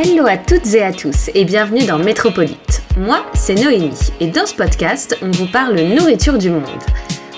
Hello 0.00 0.28
à 0.28 0.36
toutes 0.36 0.74
et 0.74 0.82
à 0.84 0.92
tous 0.92 1.28
et 1.34 1.44
bienvenue 1.44 1.84
dans 1.84 1.98
Métropolite. 1.98 2.84
Moi, 2.96 3.26
c'est 3.34 3.56
Noémie 3.56 3.98
et 4.20 4.28
dans 4.28 4.46
ce 4.46 4.54
podcast, 4.54 5.18
on 5.22 5.32
vous 5.32 5.48
parle 5.50 5.74
nourriture 5.80 6.38
du 6.38 6.50
monde. 6.50 6.62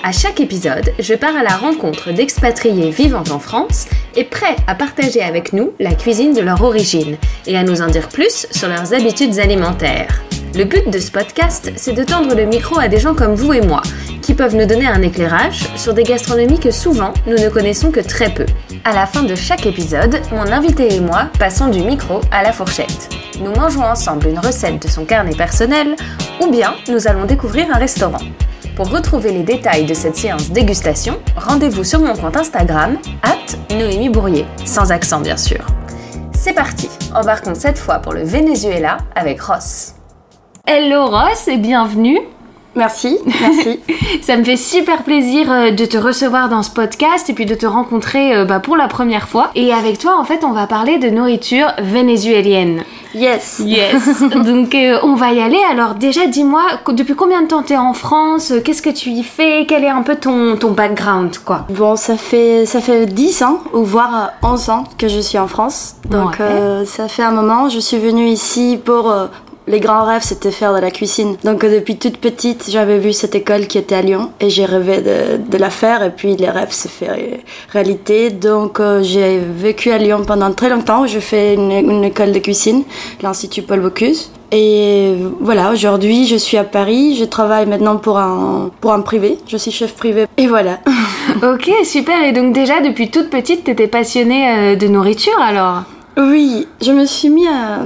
À 0.03 0.11
chaque 0.11 0.39
épisode, 0.39 0.93
je 0.99 1.15
pars 1.15 1.35
à 1.35 1.41
la 1.41 1.55
rencontre 1.55 2.11
d'expatriés 2.11 2.91
vivant 2.91 3.23
en 3.31 3.39
France 3.39 3.87
et 4.15 4.25
prêts 4.25 4.57
à 4.67 4.75
partager 4.75 5.23
avec 5.23 5.53
nous 5.53 5.73
la 5.79 5.95
cuisine 5.95 6.35
de 6.35 6.41
leur 6.41 6.61
origine 6.61 7.17
et 7.47 7.57
à 7.57 7.63
nous 7.63 7.81
en 7.81 7.87
dire 7.87 8.09
plus 8.09 8.45
sur 8.51 8.67
leurs 8.67 8.93
habitudes 8.93 9.39
alimentaires. 9.39 10.21
Le 10.53 10.65
but 10.65 10.89
de 10.89 10.99
ce 10.99 11.11
podcast, 11.11 11.71
c'est 11.77 11.93
de 11.93 12.03
tendre 12.03 12.35
le 12.35 12.45
micro 12.45 12.77
à 12.77 12.89
des 12.89 12.99
gens 12.99 13.15
comme 13.15 13.35
vous 13.35 13.53
et 13.53 13.61
moi, 13.61 13.81
qui 14.21 14.33
peuvent 14.33 14.55
nous 14.55 14.65
donner 14.65 14.85
un 14.85 15.01
éclairage 15.01 15.65
sur 15.77 15.93
des 15.93 16.03
gastronomies 16.03 16.59
que 16.59 16.71
souvent 16.71 17.13
nous 17.25 17.37
ne 17.37 17.47
connaissons 17.47 17.89
que 17.89 18.01
très 18.01 18.33
peu. 18.33 18.45
À 18.83 18.91
la 18.93 19.05
fin 19.05 19.23
de 19.23 19.33
chaque 19.33 19.65
épisode, 19.65 20.19
mon 20.31 20.51
invité 20.51 20.93
et 20.93 20.99
moi 20.99 21.29
passons 21.39 21.69
du 21.69 21.79
micro 21.81 22.19
à 22.31 22.43
la 22.43 22.51
fourchette. 22.51 23.09
Nous 23.39 23.51
mangeons 23.51 23.83
ensemble 23.85 24.27
une 24.27 24.39
recette 24.39 24.81
de 24.81 24.89
son 24.89 25.05
carnet 25.05 25.35
personnel, 25.35 25.95
ou 26.41 26.51
bien 26.51 26.73
nous 26.89 27.07
allons 27.07 27.23
découvrir 27.25 27.67
un 27.73 27.77
restaurant. 27.77 28.21
Pour 28.75 28.89
retrouver 28.89 29.31
les 29.31 29.43
détails 29.43 29.85
de 29.85 29.93
cette 29.93 30.17
séance 30.17 30.51
dégustation, 30.51 31.17
rendez-vous 31.37 31.85
sur 31.85 32.01
mon 32.01 32.13
compte 32.13 32.35
Instagram, 32.35 32.97
at 33.23 33.73
Noémie 33.73 34.09
Bourrier, 34.09 34.45
sans 34.65 34.91
accent 34.91 35.21
bien 35.21 35.37
sûr. 35.37 35.65
C'est 36.33 36.53
parti, 36.53 36.89
embarquons 37.15 37.55
cette 37.55 37.77
fois 37.77 37.99
pour 37.99 38.11
le 38.11 38.23
Venezuela 38.23 38.97
avec 39.15 39.41
Ross. 39.41 39.93
Hello 40.73 41.05
Ross 41.07 41.49
et 41.49 41.57
bienvenue. 41.57 42.17
Merci, 42.75 43.17
merci. 43.25 43.81
Ça 44.21 44.37
me 44.37 44.45
fait 44.45 44.55
super 44.55 45.03
plaisir 45.03 45.51
euh, 45.51 45.71
de 45.71 45.83
te 45.83 45.97
recevoir 45.97 46.47
dans 46.47 46.63
ce 46.63 46.69
podcast 46.69 47.29
et 47.29 47.33
puis 47.33 47.45
de 47.45 47.55
te 47.55 47.65
rencontrer 47.65 48.33
euh, 48.33 48.45
bah, 48.45 48.61
pour 48.61 48.77
la 48.77 48.87
première 48.87 49.27
fois. 49.27 49.49
Et 49.55 49.73
avec 49.73 49.97
toi, 49.99 50.17
en 50.17 50.23
fait, 50.23 50.45
on 50.45 50.53
va 50.53 50.67
parler 50.67 50.97
de 50.97 51.09
nourriture 51.09 51.67
vénézuélienne. 51.79 52.83
Yes. 53.13 53.61
Yes. 53.65 54.23
Donc, 54.45 54.73
euh, 54.73 54.97
on 55.03 55.15
va 55.15 55.33
y 55.33 55.41
aller. 55.41 55.59
Alors, 55.69 55.95
déjà, 55.95 56.27
dis-moi, 56.27 56.63
depuis 56.87 57.15
combien 57.15 57.41
de 57.41 57.47
temps 57.47 57.63
t'es 57.63 57.75
en 57.75 57.91
France? 57.93 58.53
Qu'est-ce 58.63 58.81
que 58.81 58.89
tu 58.91 59.09
y 59.09 59.23
fais? 59.23 59.65
Quel 59.67 59.83
est 59.83 59.89
un 59.89 60.03
peu 60.03 60.15
ton, 60.15 60.55
ton 60.55 60.71
background, 60.71 61.37
quoi? 61.39 61.65
Bon, 61.71 61.97
ça 61.97 62.15
fait, 62.15 62.65
ça 62.65 62.79
fait 62.79 63.05
10 63.07 63.43
ans, 63.43 63.59
ou 63.73 63.83
voire 63.83 64.31
euh, 64.43 64.47
11 64.47 64.69
ans 64.69 64.83
que 64.97 65.09
je 65.09 65.19
suis 65.19 65.37
en 65.37 65.49
France. 65.49 65.95
Donc, 66.09 66.39
Ouais. 66.39 66.45
euh, 66.45 66.85
ça 66.85 67.09
fait 67.09 67.23
un 67.23 67.31
moment. 67.31 67.67
Je 67.67 67.79
suis 67.79 67.97
venue 67.97 68.27
ici 68.27 68.79
pour... 68.81 69.11
euh, 69.11 69.27
les 69.71 69.79
grands 69.79 70.03
rêves, 70.05 70.21
c'était 70.23 70.51
faire 70.51 70.73
de 70.75 70.79
la 70.79 70.91
cuisine. 70.91 71.35
Donc, 71.43 71.63
euh, 71.63 71.73
depuis 71.73 71.97
toute 71.97 72.17
petite, 72.17 72.69
j'avais 72.69 72.99
vu 72.99 73.13
cette 73.13 73.33
école 73.33 73.65
qui 73.67 73.77
était 73.77 73.95
à 73.95 74.01
Lyon 74.01 74.31
et 74.39 74.49
j'ai 74.49 74.65
rêvé 74.65 74.97
de, 75.01 75.41
de 75.49 75.57
la 75.57 75.69
faire. 75.69 76.03
Et 76.03 76.11
puis, 76.11 76.35
les 76.35 76.49
rêves 76.49 76.71
se 76.71 76.87
fait 76.87 77.09
ré- 77.09 77.39
réalité. 77.71 78.29
Donc, 78.29 78.79
euh, 78.79 79.01
j'ai 79.01 79.39
vécu 79.39 79.91
à 79.91 79.97
Lyon 79.97 80.21
pendant 80.27 80.51
très 80.51 80.69
longtemps. 80.69 81.07
Je 81.07 81.19
fais 81.19 81.55
une, 81.55 81.71
une 81.71 82.03
école 82.03 82.31
de 82.33 82.39
cuisine, 82.39 82.83
l'Institut 83.23 83.63
Paul 83.63 83.79
Bocuse. 83.79 84.29
Et 84.53 85.15
voilà, 85.39 85.71
aujourd'hui, 85.71 86.27
je 86.27 86.35
suis 86.35 86.57
à 86.57 86.65
Paris. 86.65 87.15
Je 87.17 87.23
travaille 87.23 87.65
maintenant 87.65 87.95
pour 87.95 88.17
un, 88.19 88.69
pour 88.81 88.91
un 88.91 88.99
privé. 89.01 89.37
Je 89.47 89.55
suis 89.55 89.71
chef 89.71 89.93
privé. 89.95 90.25
Et 90.37 90.47
voilà. 90.47 90.79
Ok, 91.43 91.71
super. 91.85 92.21
Et 92.25 92.33
donc, 92.33 92.51
déjà, 92.53 92.81
depuis 92.81 93.09
toute 93.09 93.29
petite, 93.29 93.63
t'étais 93.63 93.87
passionnée 93.87 94.43
euh, 94.49 94.75
de 94.75 94.87
nourriture, 94.87 95.39
alors? 95.39 95.83
Oui, 96.17 96.67
je 96.81 96.91
me 96.91 97.05
suis 97.05 97.29
mis 97.29 97.47
à, 97.47 97.79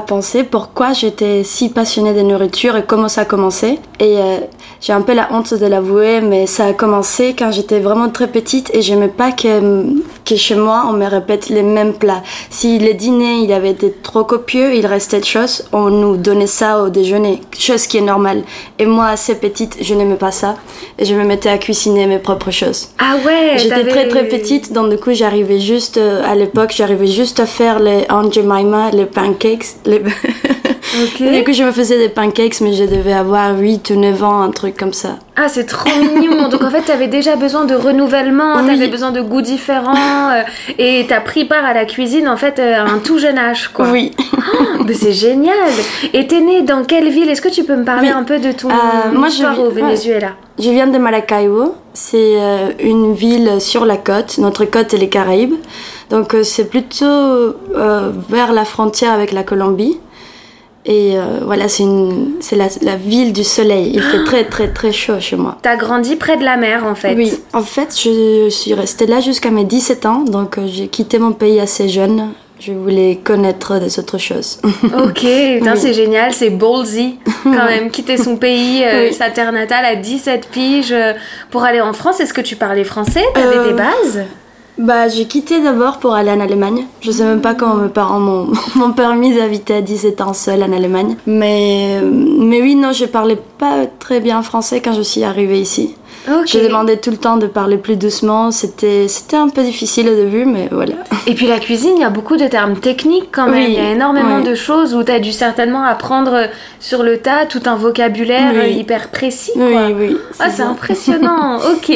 penser 0.00 0.44
pourquoi 0.44 0.92
j'étais 0.92 1.44
si 1.44 1.68
passionnée 1.68 2.14
de 2.14 2.22
nourriture 2.22 2.76
et 2.76 2.84
comment 2.84 3.08
ça 3.08 3.22
a 3.22 3.24
commencé. 3.24 3.78
Et 4.00 4.18
euh, 4.18 4.38
j'ai 4.80 4.92
un 4.92 5.02
peu 5.02 5.14
la 5.14 5.28
honte 5.32 5.54
de 5.54 5.66
l'avouer, 5.66 6.20
mais 6.20 6.46
ça 6.46 6.66
a 6.66 6.72
commencé 6.72 7.34
quand 7.38 7.50
j'étais 7.50 7.80
vraiment 7.80 8.08
très 8.08 8.28
petite 8.28 8.74
et 8.74 8.82
j'aimais 8.82 9.08
pas 9.08 9.32
que, 9.32 9.86
que 10.26 10.36
chez 10.36 10.56
moi 10.56 10.84
on 10.90 10.92
me 10.92 11.06
répète 11.06 11.48
les 11.48 11.62
mêmes 11.62 11.94
plats. 11.94 12.22
Si 12.50 12.78
le 12.78 12.92
dîner 12.92 13.36
il 13.44 13.52
avait 13.52 13.70
été 13.70 13.92
trop 14.02 14.24
copieux, 14.24 14.74
il 14.74 14.86
restait 14.86 15.20
de 15.20 15.24
choses, 15.24 15.64
on 15.72 15.88
nous 15.88 16.16
donnait 16.16 16.46
ça 16.46 16.82
au 16.82 16.90
déjeuner, 16.90 17.40
chose 17.58 17.86
qui 17.86 17.98
est 17.98 18.02
normale. 18.02 18.42
Et 18.78 18.86
moi, 18.86 19.06
assez 19.06 19.36
petite, 19.36 19.76
je 19.80 19.94
n'aimais 19.94 20.16
pas 20.16 20.32
ça 20.32 20.56
et 20.98 21.04
je 21.04 21.14
me 21.14 21.24
mettais 21.24 21.48
à 21.48 21.58
cuisiner 21.58 22.06
mes 22.06 22.18
propres 22.18 22.50
choses. 22.50 22.88
Ah 22.98 23.16
ouais 23.24 23.56
J'étais 23.58 23.86
très 23.86 24.08
très 24.08 24.28
petite, 24.28 24.72
donc 24.72 24.90
du 24.90 24.98
coup 24.98 25.12
j'arrivais 25.12 25.60
juste, 25.60 25.96
euh, 25.96 26.22
à 26.24 26.34
l'époque, 26.34 26.72
j'arrivais 26.76 27.06
juste 27.06 27.40
à 27.40 27.46
faire 27.46 27.78
les 27.78 28.04
Aunt 28.10 28.30
Jemima, 28.30 28.90
les 28.90 29.06
pancakes. 29.06 29.66
Les... 29.84 30.02
Ok. 31.02 31.22
du 31.22 31.44
coup 31.44 31.52
je 31.52 31.62
me 31.64 31.72
faisais 31.72 31.98
des 31.98 32.08
pancakes, 32.08 32.60
mais 32.60 32.72
je 32.72 32.84
devais 32.84 33.12
avoir 33.12 33.58
8 33.58 33.90
ou 33.90 33.96
9 33.98 34.22
ans, 34.24 34.40
un 34.42 34.50
truc 34.50 34.76
comme 34.76 34.92
ça. 34.92 35.16
Ah, 35.36 35.48
c'est 35.48 35.66
trop 35.66 35.90
mignon. 35.98 36.48
Donc 36.48 36.62
en 36.62 36.70
fait, 36.70 36.82
t'avais 36.82 37.08
déjà 37.08 37.36
besoin 37.36 37.64
de 37.66 37.74
renouvellement, 37.74 38.54
Oui. 38.56 38.66
t'avais 38.66 38.88
besoin 38.88 39.10
de 39.10 39.20
goûts 39.20 39.42
différents, 39.42 40.30
euh, 40.30 40.42
et 40.78 41.04
t'as 41.08 41.20
pris 41.20 41.44
part 41.44 41.64
à 41.64 41.74
la 41.74 41.84
cuisine 41.84 42.28
en 42.28 42.36
fait 42.36 42.58
euh, 42.58 42.74
à 42.76 42.82
un 42.82 42.98
tout 42.98 43.18
jeune 43.18 43.36
âge, 43.38 43.68
quoi. 43.68 43.88
Oui. 43.90 44.12
Oh, 44.18 44.82
mais 44.86 44.94
c'est 44.94 45.12
génial. 45.12 45.54
Et 46.14 46.26
t'es 46.26 46.40
née 46.40 46.62
dans 46.62 46.84
quelle 46.84 47.08
ville? 47.10 47.28
Est-ce 47.28 47.42
que 47.42 47.48
tu 47.48 47.64
peux 47.64 47.76
me 47.76 47.84
parler 47.84 48.08
Oui. 48.08 48.14
un 48.14 48.22
peu 48.24 48.38
de 48.38 48.52
ton 48.52 48.68
Euh, 48.70 49.12
moi, 49.12 49.28
je 49.28 49.34
histoire 49.34 49.54
vis- 49.54 49.60
au 49.60 49.70
ouais. 49.70 49.82
Venezuela? 49.82 50.28
Je 50.58 50.70
viens 50.70 50.86
de 50.86 50.96
Maracaibo, 50.96 51.74
c'est 51.92 52.16
euh, 52.40 52.70
une 52.80 53.12
ville 53.12 53.60
sur 53.60 53.84
la 53.84 53.98
côte, 53.98 54.38
notre 54.38 54.64
côte 54.64 54.94
est 54.94 54.98
les 54.98 55.08
Caraïbes. 55.10 55.54
Donc 56.08 56.34
euh, 56.34 56.42
c'est 56.44 56.70
plutôt 56.70 57.56
vers 58.30 58.52
la 58.52 58.64
frontière 58.64 59.12
avec 59.12 59.32
la 59.32 59.42
Colombie. 59.42 59.98
Et 60.88 61.18
euh, 61.18 61.40
voilà, 61.44 61.66
c'est 61.68 61.84
la, 62.56 62.68
la 62.82 62.94
ville 62.96 63.32
du 63.32 63.42
soleil. 63.42 63.90
Il 63.94 64.00
fait 64.02 64.22
très 64.24 64.44
très 64.44 64.68
très 64.68 64.92
chaud 64.92 65.18
chez 65.18 65.34
moi. 65.34 65.58
T'as 65.60 65.74
grandi 65.76 66.14
près 66.14 66.36
de 66.36 66.44
la 66.44 66.56
mer 66.56 66.84
en 66.84 66.94
fait. 66.94 67.14
Oui, 67.16 67.32
en 67.52 67.62
fait, 67.62 67.88
je 68.00 68.48
suis 68.50 68.72
restée 68.72 69.06
là 69.06 69.18
jusqu'à 69.20 69.50
mes 69.50 69.64
17 69.64 70.06
ans, 70.06 70.20
donc 70.20 70.58
euh, 70.58 70.66
j'ai 70.66 70.86
quitté 70.86 71.18
mon 71.18 71.32
pays 71.32 71.58
assez 71.58 71.88
jeune. 71.88 72.28
Je 72.60 72.72
voulais 72.72 73.18
connaître 73.22 73.78
des 73.80 73.98
autres 73.98 74.16
choses. 74.16 74.60
Ok, 75.04 75.22
Oui. 75.24 75.60
c'est 75.76 75.92
génial, 75.92 76.32
c'est 76.32 76.48
ballsy 76.50 77.18
quand 77.44 77.50
même, 77.66 77.90
quitter 77.90 78.16
son 78.16 78.36
pays, 78.36 78.82
euh, 78.84 79.08
Oui. 79.08 79.12
sa 79.14 79.28
terre 79.30 79.52
natale 79.52 79.84
à 79.84 79.96
17 79.96 80.48
piges 80.52 80.94
pour 81.50 81.64
aller 81.64 81.80
en 81.82 81.92
France. 81.92 82.20
Est-ce 82.20 82.32
que 82.32 82.40
tu 82.40 82.56
parlais 82.56 82.84
français? 82.84 83.24
T'avais 83.34 83.56
Euh, 83.58 83.66
des 83.68 83.74
bases? 83.74 84.24
Bah, 84.78 85.08
j'ai 85.08 85.26
quitté 85.26 85.62
d'abord 85.62 85.98
pour 85.98 86.14
aller 86.14 86.30
en 86.30 86.40
Allemagne. 86.40 86.84
Je 87.00 87.10
sais 87.10 87.24
même 87.24 87.40
pas 87.40 87.54
comment 87.54 87.76
mes 87.76 87.88
parents 87.88 88.20
m'ont 88.20 88.48
m'ont 88.74 88.92
permis 88.92 89.34
d'habiter 89.34 89.74
à 89.74 89.80
17 89.80 90.20
ans 90.20 90.34
seule 90.34 90.62
en 90.62 90.72
Allemagne. 90.72 91.16
Mais, 91.26 92.00
mais 92.02 92.60
oui, 92.60 92.74
non, 92.74 92.92
je 92.92 93.06
parlais 93.06 93.38
pas 93.58 93.86
très 93.98 94.20
bien 94.20 94.42
français 94.42 94.80
quand 94.80 94.92
je 94.92 95.02
suis 95.02 95.24
arrivée 95.24 95.60
ici. 95.60 95.94
Ok. 96.28 96.46
Je 96.48 96.58
demandais 96.58 96.96
tout 96.96 97.10
le 97.10 97.16
temps 97.16 97.36
de 97.36 97.46
parler 97.46 97.76
plus 97.76 97.96
doucement. 97.96 98.50
C'était 98.50 99.06
c'était 99.08 99.36
un 99.36 99.48
peu 99.48 99.62
difficile 99.62 100.08
au 100.08 100.14
début, 100.14 100.44
mais 100.44 100.68
voilà. 100.70 100.94
Et 101.26 101.34
puis 101.34 101.46
la 101.46 101.58
cuisine, 101.58 101.92
il 101.96 102.00
y 102.00 102.04
a 102.04 102.10
beaucoup 102.10 102.36
de 102.36 102.46
termes 102.46 102.78
techniques 102.78 103.28
quand 103.32 103.46
même. 103.46 103.54
Oui, 103.54 103.64
il 103.68 103.74
y 103.74 103.78
a 103.86 103.90
énormément 103.92 104.36
oui. 104.38 104.44
de 104.48 104.54
choses 104.54 104.94
où 104.94 105.02
tu 105.02 105.12
as 105.12 105.18
dû 105.20 105.32
certainement 105.32 105.84
apprendre 105.84 106.48
sur 106.80 107.02
le 107.02 107.18
tas 107.18 107.46
tout 107.48 107.62
un 107.66 107.76
vocabulaire 107.76 108.52
Oui. 108.54 108.74
hyper 108.74 109.08
précis. 109.10 109.52
Oui, 109.56 109.72
quoi. 109.72 109.88
oui. 109.96 110.16
Ah, 110.38 110.50
c'est 110.50 110.58
ça. 110.62 110.68
impressionnant, 110.68 111.58
ok. 111.72 111.90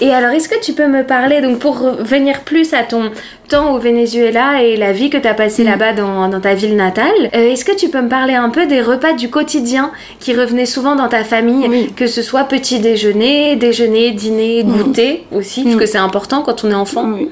Et 0.00 0.10
alors, 0.12 0.30
est-ce 0.30 0.48
que 0.48 0.60
tu 0.60 0.72
peux 0.72 0.86
me 0.86 1.04
parler, 1.04 1.40
donc 1.40 1.58
pour 1.58 1.76
venir 2.00 2.40
plus 2.40 2.72
à 2.74 2.82
ton 2.82 3.10
temps 3.48 3.72
au 3.74 3.78
Venezuela 3.78 4.62
et 4.62 4.76
la 4.76 4.92
vie 4.92 5.08
que 5.10 5.16
tu 5.16 5.26
as 5.26 5.34
passée 5.34 5.62
Mm. 5.62 5.66
là-bas 5.66 5.92
dans, 5.94 6.28
dans 6.28 6.40
ta 6.40 6.54
ville 6.54 6.76
natale, 6.76 7.10
euh, 7.34 7.50
est-ce 7.52 7.64
que 7.64 7.74
tu 7.74 7.88
peux 7.88 8.00
me 8.02 8.08
parler 8.08 8.34
un 8.34 8.50
peu 8.50 8.66
des 8.66 8.80
repas 8.82 9.12
du 9.14 9.30
quotidien 9.30 9.90
qui 10.20 10.34
revenaient 10.34 10.66
souvent 10.66 10.94
dans 10.96 11.08
ta 11.08 11.24
famille, 11.24 11.90
que 11.96 12.06
ce 12.06 12.22
soit 12.22 12.44
petit 12.44 12.78
déjeuner, 12.78 13.56
déjeuner, 13.56 13.67
dîner, 13.70 14.64
goûter 14.64 15.26
aussi, 15.34 15.64
parce 15.64 15.76
que 15.76 15.86
c'est 15.86 15.98
important 15.98 16.42
quand 16.42 16.64
on 16.64 16.70
est 16.70 16.74
enfant. 16.74 17.10
Oui. 17.14 17.30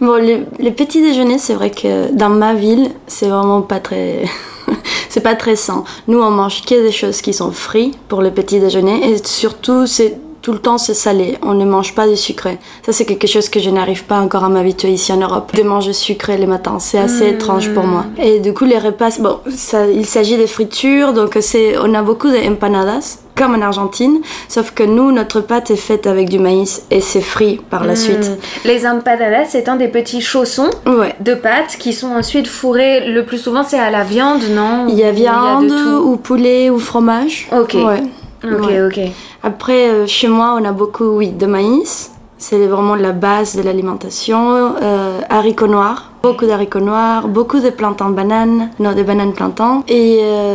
Bon, 0.00 0.16
les, 0.16 0.42
les 0.58 0.70
petits 0.70 1.02
déjeuners, 1.02 1.38
c'est 1.38 1.54
vrai 1.54 1.70
que 1.70 2.12
dans 2.12 2.28
ma 2.28 2.54
ville, 2.54 2.90
c'est 3.06 3.28
vraiment 3.28 3.62
pas 3.62 3.80
très. 3.80 4.24
c'est 5.08 5.20
pas 5.20 5.34
très 5.34 5.56
sain. 5.56 5.84
Nous, 6.08 6.20
on 6.20 6.30
mange 6.30 6.62
que 6.62 6.74
des 6.74 6.92
choses 6.92 7.20
qui 7.20 7.32
sont 7.32 7.52
frites 7.52 7.98
pour 8.08 8.22
le 8.22 8.30
petit 8.30 8.60
déjeuner 8.60 9.10
et 9.10 9.24
surtout, 9.24 9.86
c'est 9.86 10.18
tout 10.42 10.52
le 10.52 10.58
temps 10.58 10.76
c'est 10.76 10.94
salé. 10.94 11.38
On 11.42 11.54
ne 11.54 11.64
mange 11.64 11.94
pas 11.94 12.06
de 12.06 12.16
sucré. 12.16 12.58
Ça 12.84 12.92
c'est 12.92 13.06
quelque 13.06 13.28
chose 13.28 13.48
que 13.48 13.60
je 13.60 13.70
n'arrive 13.70 14.04
pas 14.04 14.20
encore 14.20 14.44
à 14.44 14.48
m'habituer 14.48 14.90
ici 14.90 15.12
en 15.12 15.18
Europe. 15.18 15.54
De 15.54 15.62
manger 15.62 15.92
sucré 15.92 16.36
les 16.36 16.46
matins, 16.46 16.78
c'est 16.80 16.98
assez 16.98 17.28
étrange 17.28 17.72
pour 17.72 17.84
moi. 17.84 18.06
Et 18.18 18.40
du 18.40 18.52
coup 18.52 18.64
les 18.64 18.78
repas, 18.78 19.10
bon, 19.20 19.38
ça, 19.54 19.86
il 19.86 20.04
s'agit 20.04 20.36
de 20.36 20.46
fritures, 20.46 21.12
donc 21.12 21.38
c'est, 21.40 21.78
on 21.78 21.94
a 21.94 22.02
beaucoup 22.02 22.28
d'empanadas 22.28 23.18
comme 23.36 23.54
en 23.54 23.62
Argentine, 23.62 24.20
sauf 24.48 24.72
que 24.72 24.82
nous, 24.82 25.10
notre 25.12 25.40
pâte 25.40 25.70
est 25.70 25.76
faite 25.76 26.06
avec 26.06 26.28
du 26.28 26.38
maïs 26.38 26.82
et 26.90 27.00
c'est 27.00 27.20
frit 27.22 27.60
par 27.70 27.84
la 27.84 27.96
suite. 27.96 28.30
Les 28.64 28.86
empanadas 28.86 29.54
étant 29.54 29.76
des 29.76 29.88
petits 29.88 30.20
chaussons 30.20 30.70
Ouais. 30.86 31.14
de 31.20 31.34
pâtes 31.34 31.76
qui 31.78 31.92
sont 31.92 32.08
ensuite 32.12 32.46
fourrés. 32.46 33.08
Le 33.10 33.24
plus 33.24 33.38
souvent, 33.38 33.62
c'est 33.62 33.78
à 33.78 33.90
la 33.90 34.04
viande, 34.04 34.42
non? 34.50 34.86
Il 34.88 34.94
y 34.98 35.04
a 35.04 35.12
viande 35.12 35.72
ou 36.04 36.16
poulet 36.16 36.68
ou 36.70 36.78
fromage. 36.78 37.48
Ok. 37.52 37.74
Ouais. 37.74 38.02
Ok, 38.44 38.66
Ouais. 38.66 38.82
ok. 38.82 39.00
Après, 39.42 39.88
euh, 39.88 40.06
chez 40.06 40.28
moi, 40.28 40.56
on 40.60 40.64
a 40.64 40.72
beaucoup, 40.72 41.06
oui, 41.16 41.30
de 41.30 41.46
maïs. 41.46 42.10
C'est 42.38 42.66
vraiment 42.66 42.96
la 42.96 43.12
base 43.12 43.56
de 43.56 43.62
l'alimentation. 43.62 44.74
Euh, 44.82 45.20
haricots 45.30 45.68
noirs, 45.68 46.11
beaucoup 46.22 46.46
d'haricots 46.46 46.78
noirs, 46.80 47.26
beaucoup 47.26 47.58
de 47.58 47.70
plantains 47.70 48.10
bananes, 48.10 48.70
non, 48.78 48.92
des 48.92 49.02
bananes 49.02 49.32
plantains. 49.32 49.82
Et 49.88 50.18
euh, 50.22 50.54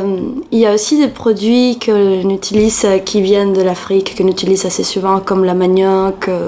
il 0.52 0.60
y 0.60 0.66
a 0.66 0.74
aussi 0.74 0.98
des 0.98 1.10
produits 1.10 1.78
que 1.78 2.24
l'on 2.24 2.30
utilise 2.30 2.84
euh, 2.86 3.00
qui 3.00 3.22
viennent 3.22 3.52
de 3.54 3.62
l'Afrique, 3.62 4.16
que 4.16 4.24
l'on 4.24 4.30
utilise 4.30 4.66
assez 4.66 4.84
souvent, 4.84 5.19
comme 5.19 5.44
la 5.44 5.54
manioc. 5.54 6.30
euh, 6.30 6.48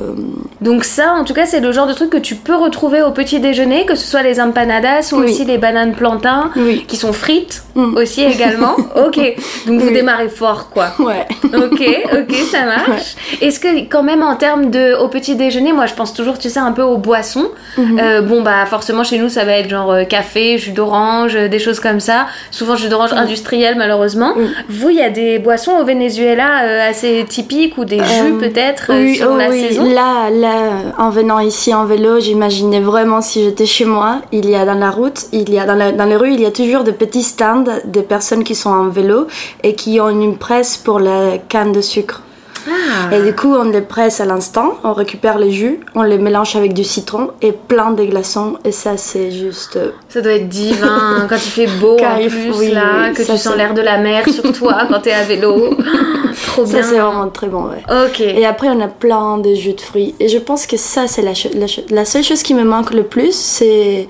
Donc 0.61 0.85
ça, 0.85 1.13
en 1.19 1.25
tout 1.25 1.33
cas, 1.33 1.45
c'est 1.45 1.59
le 1.59 1.71
genre 1.73 1.85
de 1.87 1.93
truc 1.93 2.09
que 2.11 2.17
tu 2.17 2.35
peux 2.35 2.55
retrouver 2.55 3.01
au 3.01 3.11
petit 3.11 3.41
déjeuner, 3.41 3.85
que 3.85 3.95
ce 3.95 4.07
soit 4.07 4.23
les 4.23 4.39
empanadas 4.39 5.11
ou 5.11 5.17
Oui. 5.17 5.25
aussi 5.25 5.43
les 5.43 5.57
bananes 5.57 5.93
plantains, 5.95 6.51
Oui. 6.55 6.85
qui 6.87 6.95
sont 6.95 7.11
frites 7.13 7.63
Mm. 7.75 7.95
aussi 7.97 8.23
également. 8.23 8.75
ok, 9.05 9.19
donc 9.67 9.79
vous 9.79 9.87
Oui. 9.87 9.93
démarrez 9.93 10.29
fort, 10.29 10.69
quoi. 10.69 10.87
Ouais. 10.99 11.27
Ok, 11.43 11.83
ok, 12.13 12.35
ça 12.51 12.65
marche. 12.65 13.15
Est-ce 13.41 13.59
que 13.59 13.67
quand 13.89 14.03
même 14.03 14.23
en 14.23 14.35
termes 14.35 14.69
de 14.69 14.95
au 14.95 15.07
petit 15.07 15.35
déjeuner, 15.35 15.71
moi 15.73 15.85
je 15.85 15.93
pense 15.93 16.13
toujours, 16.13 16.37
tu 16.39 16.49
sais, 16.49 16.59
un 16.59 16.71
peu 16.71 16.81
aux 16.83 16.97
boissons. 16.97 17.49
Mhm. 17.77 17.99
Euh, 18.01 18.21
bon 18.21 18.41
bah 18.41 18.65
forcément 18.65 19.03
chez 19.09 19.17
nous 19.17 19.29
ça 19.29 19.43
va 19.45 19.53
être 19.53 19.69
genre 19.69 19.91
euh, 19.91 20.03
café, 20.03 20.57
jus 20.57 20.71
d'orange, 20.71 21.35
euh, 21.35 21.47
des 21.47 21.59
choses 21.59 21.79
comme 21.79 21.99
ça. 21.99 22.27
Souvent 22.51 22.75
jus 22.75 22.89
d'orange 22.89 23.13
industriel 23.13 23.75
malheureusement. 23.77 24.33
Mhm. 24.35 24.49
Vous, 24.69 24.89
il 24.89 24.97
y 24.97 25.01
a 25.01 25.09
des 25.09 25.39
boissons 25.39 25.71
au 25.79 25.83
Venezuela 25.83 26.63
euh, 26.63 26.89
assez 26.89 27.25
typiques 27.27 27.77
ou 27.77 27.85
des 27.85 27.97
jus 27.97 28.03
Euh, 28.33 28.39
peut-être 28.39 28.85
oui, 28.89 29.15
selon 29.15 29.33
oh 29.35 29.37
la 29.37 29.49
oui. 29.49 29.61
saison. 29.67 29.83
Là, 29.83 30.29
là, 30.29 30.53
en 30.97 31.09
venant 31.09 31.39
ici 31.39 31.73
en 31.73 31.85
vélo, 31.85 32.19
j'imaginais 32.19 32.79
vraiment 32.81 33.21
si 33.21 33.43
j'étais 33.43 33.65
chez 33.65 33.85
moi. 33.85 34.21
Il 34.31 34.49
y 34.49 34.55
a 34.55 34.65
dans 34.65 34.73
la 34.75 34.89
route, 34.91 35.25
il 35.31 35.49
y 35.53 35.59
a 35.59 35.65
dans, 35.65 35.75
la- 35.75 35.91
dans 35.91 36.05
les 36.05 36.15
rues, 36.15 36.33
il 36.33 36.41
y 36.41 36.45
a 36.45 36.51
toujours 36.51 36.83
des 36.83 36.91
petits 36.93 37.23
stands 37.23 37.63
des 37.85 38.01
personnes 38.03 38.43
qui 38.43 38.55
sont 38.55 38.69
en 38.71 38.87
vélo 38.89 39.27
et 39.63 39.73
qui 39.75 39.99
ont 39.99 40.09
une 40.09 40.37
presse 40.37 40.77
pour 40.77 40.99
la 40.99 41.37
canne 41.49 41.71
de 41.71 41.81
sucre. 41.81 42.21
Ah. 42.67 43.15
Et 43.15 43.21
du 43.21 43.35
coup, 43.35 43.53
on 43.55 43.65
les 43.65 43.81
presse 43.81 44.19
à 44.21 44.25
l'instant, 44.25 44.73
on 44.83 44.93
récupère 44.93 45.37
les 45.37 45.51
jus, 45.51 45.79
on 45.95 46.03
les 46.03 46.17
mélange 46.17 46.55
avec 46.55 46.73
du 46.73 46.83
citron 46.83 47.31
et 47.41 47.51
plein 47.51 47.91
de 47.91 48.03
glaçons. 48.03 48.57
Et 48.65 48.71
ça, 48.71 48.97
c'est 48.97 49.31
juste. 49.31 49.75
euh, 49.75 49.91
Ça 50.09 50.21
doit 50.21 50.33
être 50.33 50.49
divin 50.49 51.25
quand 51.29 51.35
il 51.35 51.51
fait 51.51 51.67
beau 51.79 51.97
Quand 51.99 52.15
en 52.15 52.27
plus 52.27 52.51
oui, 52.57 52.71
là, 52.71 53.07
oui, 53.07 53.13
que 53.13 53.23
ça, 53.23 53.33
tu 53.33 53.39
sens 53.39 53.55
l'air 53.55 53.73
de 53.73 53.81
la 53.81 53.97
mer 53.97 54.27
sur 54.29 54.51
toi 54.57 54.77
quand 54.89 54.99
t'es 55.01 55.11
à 55.13 55.23
vélo. 55.23 55.77
Trop 56.47 56.63
bien. 56.63 56.81
Ça, 56.81 56.89
c'est 56.89 56.99
vraiment 56.99 57.27
très 57.29 57.47
bon, 57.47 57.65
ouais. 57.69 57.83
Ok. 58.07 58.21
Et 58.21 58.45
après, 58.45 58.67
on 58.69 58.79
a 58.81 58.87
plein 58.87 59.37
de 59.37 59.53
jus 59.55 59.73
de 59.73 59.81
fruits. 59.81 60.15
Et 60.19 60.27
je 60.29 60.37
pense 60.37 60.65
que 60.67 60.77
ça, 60.77 61.07
c'est 61.07 61.21
la, 61.21 61.33
la 61.89 62.05
seule 62.05 62.23
chose 62.23 62.43
qui 62.43 62.53
me 62.53 62.63
manque 62.63 62.91
le 62.93 63.03
plus, 63.03 63.33
c'est 63.35 64.07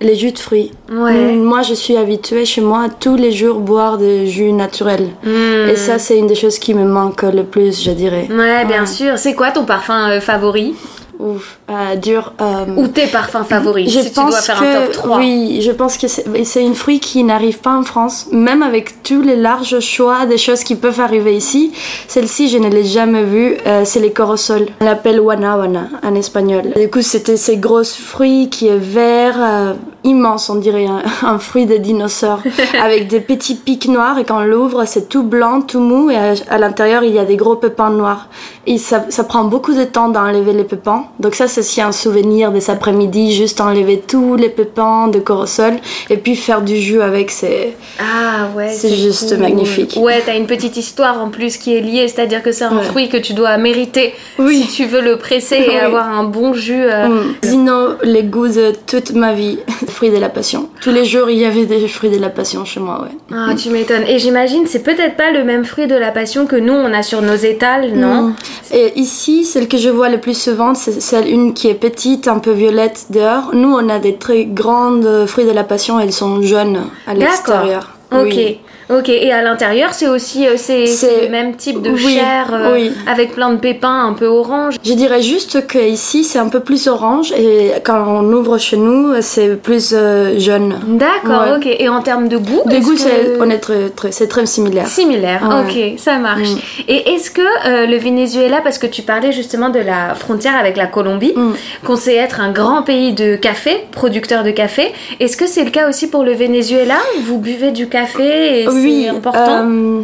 les 0.00 0.14
jus 0.16 0.32
de 0.32 0.38
fruits. 0.38 0.72
Ouais. 0.90 1.34
Mm, 1.34 1.42
Moi, 1.42 1.62
je 1.62 1.74
suis 1.74 1.96
habituée 1.96 2.44
chez 2.44 2.60
moi 2.60 2.84
à 2.84 2.88
tous 2.88 3.16
les 3.16 3.32
jours 3.32 3.60
boire 3.60 3.98
des 3.98 4.26
jus 4.26 4.52
naturels. 4.52 5.08
Hmm. 5.24 5.68
Et 5.68 5.76
ça, 5.76 5.98
c'est 5.98 6.18
une 6.18 6.26
des 6.26 6.34
choses 6.34 6.58
qui 6.58 6.74
me 6.74 6.84
manque 6.84 7.22
le 7.22 7.44
plus, 7.44 7.82
je 7.82 7.90
dirais. 7.90 8.26
Ouais, 8.30 8.64
bien 8.64 8.86
sûr. 8.86 9.18
C'est 9.18 9.34
quoi 9.34 9.50
ton 9.50 9.64
parfum 9.64 10.10
euh, 10.10 10.20
favori? 10.20 10.74
Ouf, 11.22 11.58
euh, 11.68 11.96
dur. 11.96 12.32
euh, 12.40 12.64
Ou 12.76 12.86
tes 12.88 13.06
parfums 13.06 13.44
favoris 13.46 13.92
je 13.92 14.00
Si 14.00 14.08
tu 14.08 14.14
pense 14.14 14.30
dois 14.30 14.40
faire 14.40 14.58
que, 14.60 14.64
un 14.64 14.82
top 14.86 14.92
3. 14.92 15.18
Oui, 15.18 15.60
je 15.62 15.70
pense 15.70 15.98
que 15.98 16.06
c'est 16.08 16.62
une 16.64 16.74
fruit 16.74 16.98
qui 16.98 17.22
n'arrive 17.24 17.58
pas 17.58 17.74
en 17.76 17.82
France. 17.82 18.26
Même 18.32 18.62
avec 18.62 19.02
tous 19.02 19.20
les 19.20 19.36
larges 19.36 19.80
choix 19.80 20.24
des 20.24 20.38
choses 20.38 20.64
qui 20.64 20.76
peuvent 20.76 21.00
arriver 21.00 21.36
ici, 21.36 21.72
celle-ci, 22.08 22.48
je 22.48 22.58
ne 22.58 22.68
l'ai 22.68 22.84
jamais 22.84 23.24
vue. 23.24 23.56
euh, 23.66 23.82
c'est 23.84 24.00
les 24.00 24.12
corosols. 24.12 24.66
On 24.80 24.84
l'appelle 24.86 25.20
wana 25.20 25.56
wana 25.58 25.88
en 26.02 26.14
espagnol. 26.14 26.72
Du 26.76 26.88
coup, 26.88 27.02
c'était 27.02 27.36
ces 27.36 27.58
gros 27.58 27.84
fruits 27.84 28.48
qui 28.48 28.68
est 28.68 28.78
vert, 28.78 29.74
immense, 30.04 30.48
on 30.50 30.56
dirait 30.56 30.86
un, 30.86 31.02
un 31.26 31.38
fruit 31.38 31.66
de 31.66 31.76
dinosaure, 31.76 32.40
avec 32.82 33.08
des 33.08 33.20
petits 33.20 33.54
pics 33.54 33.88
noirs. 33.88 34.18
Et 34.18 34.24
quand 34.24 34.38
on 34.40 34.44
l'ouvre, 34.44 34.84
c'est 34.86 35.08
tout 35.08 35.22
blanc, 35.22 35.60
tout 35.62 35.80
mou. 35.80 36.10
Et 36.10 36.16
à, 36.16 36.34
à 36.50 36.58
l'intérieur, 36.58 37.02
il 37.04 37.14
y 37.14 37.18
a 37.18 37.24
des 37.24 37.36
gros 37.36 37.56
pépins 37.56 37.90
noirs. 37.90 38.28
Et 38.66 38.78
ça, 38.78 39.04
ça 39.08 39.24
prend 39.24 39.44
beaucoup 39.44 39.74
de 39.74 39.84
temps 39.84 40.08
d'enlever 40.08 40.52
les 40.52 40.64
pépins. 40.64 41.04
Donc 41.18 41.34
ça, 41.34 41.48
c'est 41.48 41.60
aussi 41.60 41.80
un 41.80 41.92
souvenir 41.92 42.52
de 42.52 42.60
cet 42.60 42.70
après-midi, 42.76 43.32
juste 43.34 43.60
enlever 43.60 44.02
tous 44.06 44.36
les 44.36 44.48
pépins 44.50 45.08
de 45.08 45.18
corosol 45.18 45.74
et 46.08 46.16
puis 46.16 46.36
faire 46.36 46.60
du 46.62 46.76
jus 46.76 47.00
avec. 47.02 47.30
C'est 47.30 47.76
Ah 47.98 48.48
ouais, 48.56 48.68
C'est 48.70 48.94
juste 48.94 49.36
magnifique. 49.38 49.96
Ouais, 50.00 50.22
t'as 50.24 50.36
une 50.36 50.46
petite 50.46 50.76
histoire 50.76 51.20
en 51.22 51.28
plus 51.30 51.56
qui 51.56 51.74
est 51.76 51.80
liée, 51.80 52.06
c'est-à-dire 52.08 52.42
que 52.42 52.52
c'est 52.52 52.64
un 52.64 52.76
Ouais. 52.76 52.84
fruit 52.84 53.08
que 53.08 53.16
tu 53.16 53.32
dois 53.34 53.56
mériter 53.56 54.14
Oui. 54.38 54.62
si 54.68 54.68
tu 54.82 54.84
veux 54.86 55.00
le 55.00 55.16
presser 55.16 55.56
et 55.56 55.78
avoir 55.80 56.08
un 56.08 56.24
bon 56.24 56.52
jus. 56.54 56.84
euh, 56.84 57.08
Mm. 57.08 57.34
Sinon, 57.42 57.96
les 58.02 58.22
goûts 58.22 58.48
de 58.48 58.72
toute 58.86 59.12
ma 59.12 59.32
vie, 59.32 59.58
fruits 60.00 60.10
de 60.10 60.16
la 60.16 60.30
passion. 60.30 60.70
Tous 60.80 60.92
les 60.92 61.04
jours, 61.04 61.28
il 61.28 61.36
y 61.36 61.44
avait 61.44 61.66
des 61.66 61.86
fruits 61.86 62.08
de 62.08 62.18
la 62.18 62.30
passion 62.30 62.64
chez 62.64 62.80
moi, 62.80 63.02
ouais. 63.02 63.36
Ah, 63.36 63.54
tu 63.54 63.68
m'étonnes. 63.68 64.04
Et 64.08 64.18
j'imagine, 64.18 64.66
c'est 64.66 64.82
peut-être 64.82 65.14
pas 65.14 65.30
le 65.30 65.44
même 65.44 65.66
fruit 65.66 65.86
de 65.86 65.94
la 65.94 66.10
passion 66.10 66.46
que 66.46 66.56
nous, 66.56 66.72
on 66.72 66.90
a 66.94 67.02
sur 67.02 67.20
nos 67.20 67.34
étals, 67.34 67.92
non? 67.92 68.28
Mm. 68.28 68.34
Et 68.72 68.98
ici, 68.98 69.44
celle 69.44 69.68
que 69.68 69.76
je 69.76 69.90
vois 69.90 70.08
le 70.08 70.16
plus 70.16 70.40
souvent, 70.40 70.74
c'est 70.74 71.02
celle 71.02 71.28
une 71.28 71.52
qui 71.52 71.68
est 71.68 71.74
petite, 71.74 72.28
un 72.28 72.38
peu 72.38 72.52
violette 72.52 73.08
dehors. 73.10 73.50
Nous, 73.52 73.70
on 73.70 73.90
a 73.90 73.98
des 73.98 74.14
très 74.14 74.46
grandes 74.46 75.26
fruits 75.26 75.44
de 75.44 75.52
la 75.52 75.64
passion, 75.64 76.00
elles 76.00 76.14
sont 76.14 76.40
jaunes 76.40 76.86
à 77.06 77.12
D'accord. 77.12 77.28
l'extérieur. 77.28 77.90
Ok. 78.10 78.32
Oui. 78.32 78.58
Ok, 78.90 79.08
et 79.08 79.30
à 79.32 79.42
l'intérieur, 79.42 79.94
c'est 79.94 80.08
aussi 80.08 80.46
euh, 80.46 80.54
c'est, 80.56 80.84
le 81.22 81.28
même 81.30 81.54
type 81.56 81.80
de 81.80 81.90
oui, 81.90 82.14
chair 82.14 82.46
euh, 82.52 82.72
oui. 82.74 82.92
avec 83.06 83.32
plein 83.34 83.50
de 83.52 83.58
pépins 83.58 84.06
un 84.06 84.14
peu 84.14 84.26
orange. 84.26 84.74
Je 84.84 84.92
dirais 84.94 85.22
juste 85.22 85.66
que 85.66 85.78
ici 85.78 86.24
c'est 86.24 86.38
un 86.38 86.48
peu 86.48 86.60
plus 86.60 86.88
orange 86.88 87.32
et 87.32 87.72
quand 87.84 88.02
on 88.08 88.24
ouvre 88.32 88.58
chez 88.58 88.76
nous 88.76 89.14
c'est 89.20 89.56
plus 89.62 89.92
euh, 89.96 90.38
jaune. 90.38 90.74
D'accord, 90.88 91.42
Ouais. 91.52 91.56
ok. 91.58 91.76
Et 91.78 91.88
en 91.88 92.02
termes 92.02 92.28
de 92.28 92.36
goût 92.36 92.62
coup 92.64 92.68
que- 92.94 92.98
c'est 92.98 93.36
on 93.40 93.48
est 93.50 93.58
très, 93.58 93.90
très 93.90 94.10
c'est 94.12 94.26
très 94.26 94.44
similaire. 94.46 94.86
Similaire, 94.88 95.42
Ouais. 95.48 95.92
ok, 95.94 95.98
ça 95.98 96.16
marche. 96.18 96.48
Mm. 96.50 96.58
Et 96.88 97.10
est-ce 97.14 97.30
que 97.30 97.42
euh, 97.66 97.86
le 97.86 97.96
Venezuela, 97.96 98.60
parce 98.62 98.78
que 98.78 98.86
tu 98.86 99.02
parlais 99.02 99.30
justement 99.32 99.68
de 99.68 99.78
la 99.78 100.14
frontière 100.16 100.56
avec 100.58 100.76
la 100.76 100.86
Colombie, 100.86 101.32
Mm. 101.36 101.52
qu'on 101.86 101.96
sait 101.96 102.16
être 102.16 102.40
un 102.40 102.50
grand 102.50 102.82
pays 102.82 103.12
de 103.12 103.36
café, 103.36 103.76
producteur 103.92 104.42
de 104.42 104.50
café, 104.50 104.92
est-ce 105.20 105.36
que 105.36 105.46
c'est 105.46 105.64
le 105.64 105.70
cas 105.70 105.88
aussi 105.88 106.08
pour 106.08 106.24
le 106.24 106.32
Venezuela? 106.32 106.96
Vous 107.24 107.38
buvez 107.38 107.70
du 107.70 107.88
café 107.88 108.62
et 108.62 108.68
oui, 108.68 108.79
c'est 108.82 109.08
important 109.08 109.66
euh, 109.66 110.02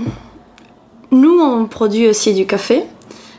nous 1.11 1.41
on 1.41 1.67
produit 1.67 2.09
aussi 2.09 2.35
du 2.35 2.47
café. 2.47 2.85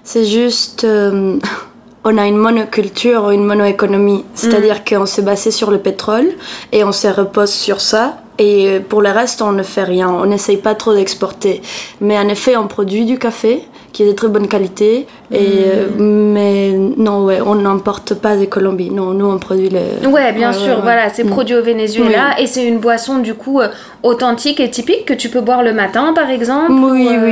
C'est 0.03 0.25
juste 0.25 0.84
euh, 0.84 1.38
on 2.03 2.17
a 2.17 2.27
une 2.27 2.38
monoculture 2.38 3.32
une 3.32 3.44
monoéconomie, 3.44 4.24
c'est-à-dire 4.34 4.84
qu'on 4.86 5.06
s'est 5.06 5.22
basé 5.22 5.51
sur 5.51 5.72
le 5.72 5.79
pétrole 5.79 6.27
et 6.72 6.84
on 6.84 6.91
se 6.91 7.08
repose 7.08 7.51
sur 7.51 7.82
ça. 7.82 8.20
Et 8.39 8.79
pour 8.88 9.01
le 9.01 9.10
reste, 9.10 9.41
on 9.41 9.51
ne 9.51 9.63
fait 9.63 9.84
rien. 9.84 10.10
On 10.10 10.27
n'essaye 10.27 10.58
pas 10.58 10.75
trop 10.75 10.94
d'exporter. 10.94 11.62
Mais 12.01 12.20
en 12.20 12.27
effet, 12.27 12.56
on 12.56 12.67
produit 12.67 13.03
du 13.03 13.17
café 13.17 13.63
qui 13.98 14.04
est 14.04 14.08
de 14.08 14.12
très 14.12 14.27
bonne 14.27 14.48
qualité. 14.48 15.08
Et, 15.32 15.38
euh, 15.66 15.88
mais 15.98 16.72
non, 16.98 17.25
ouais, 17.25 17.39
on 17.44 17.56
n'importe 17.56 18.13
pas 18.13 18.38
de 18.38 18.46
Colombie. 18.46 18.92
Non, 18.92 19.06
nous, 19.16 19.25
on 19.25 19.39
produit 19.39 19.70
le. 19.70 20.08
Ouais, 20.08 20.32
bien 20.34 20.51
Ouais, 20.51 20.58
sûr, 20.58 20.75
ouais, 20.75 20.82
voilà, 20.84 21.10
c'est 21.12 21.24
Mm. 21.24 21.30
produit 21.32 21.56
au 21.56 21.63
Venezuela 21.63 22.39
et 22.39 22.46
c'est 22.46 22.63
une 22.63 22.77
boisson 22.77 23.18
du 23.18 23.34
coup 23.34 23.60
euh, 23.60 23.70
authentique 24.04 24.60
et 24.60 24.70
typique 24.70 25.06
que 25.06 25.16
tu 25.16 25.30
peux 25.30 25.42
boire 25.42 25.63
le 25.63 25.74
matin 25.74 26.13
par 26.13 26.30
exemple. 26.30 26.72
Oui, 26.74 27.08
ou, 27.08 27.10
euh, 27.10 27.25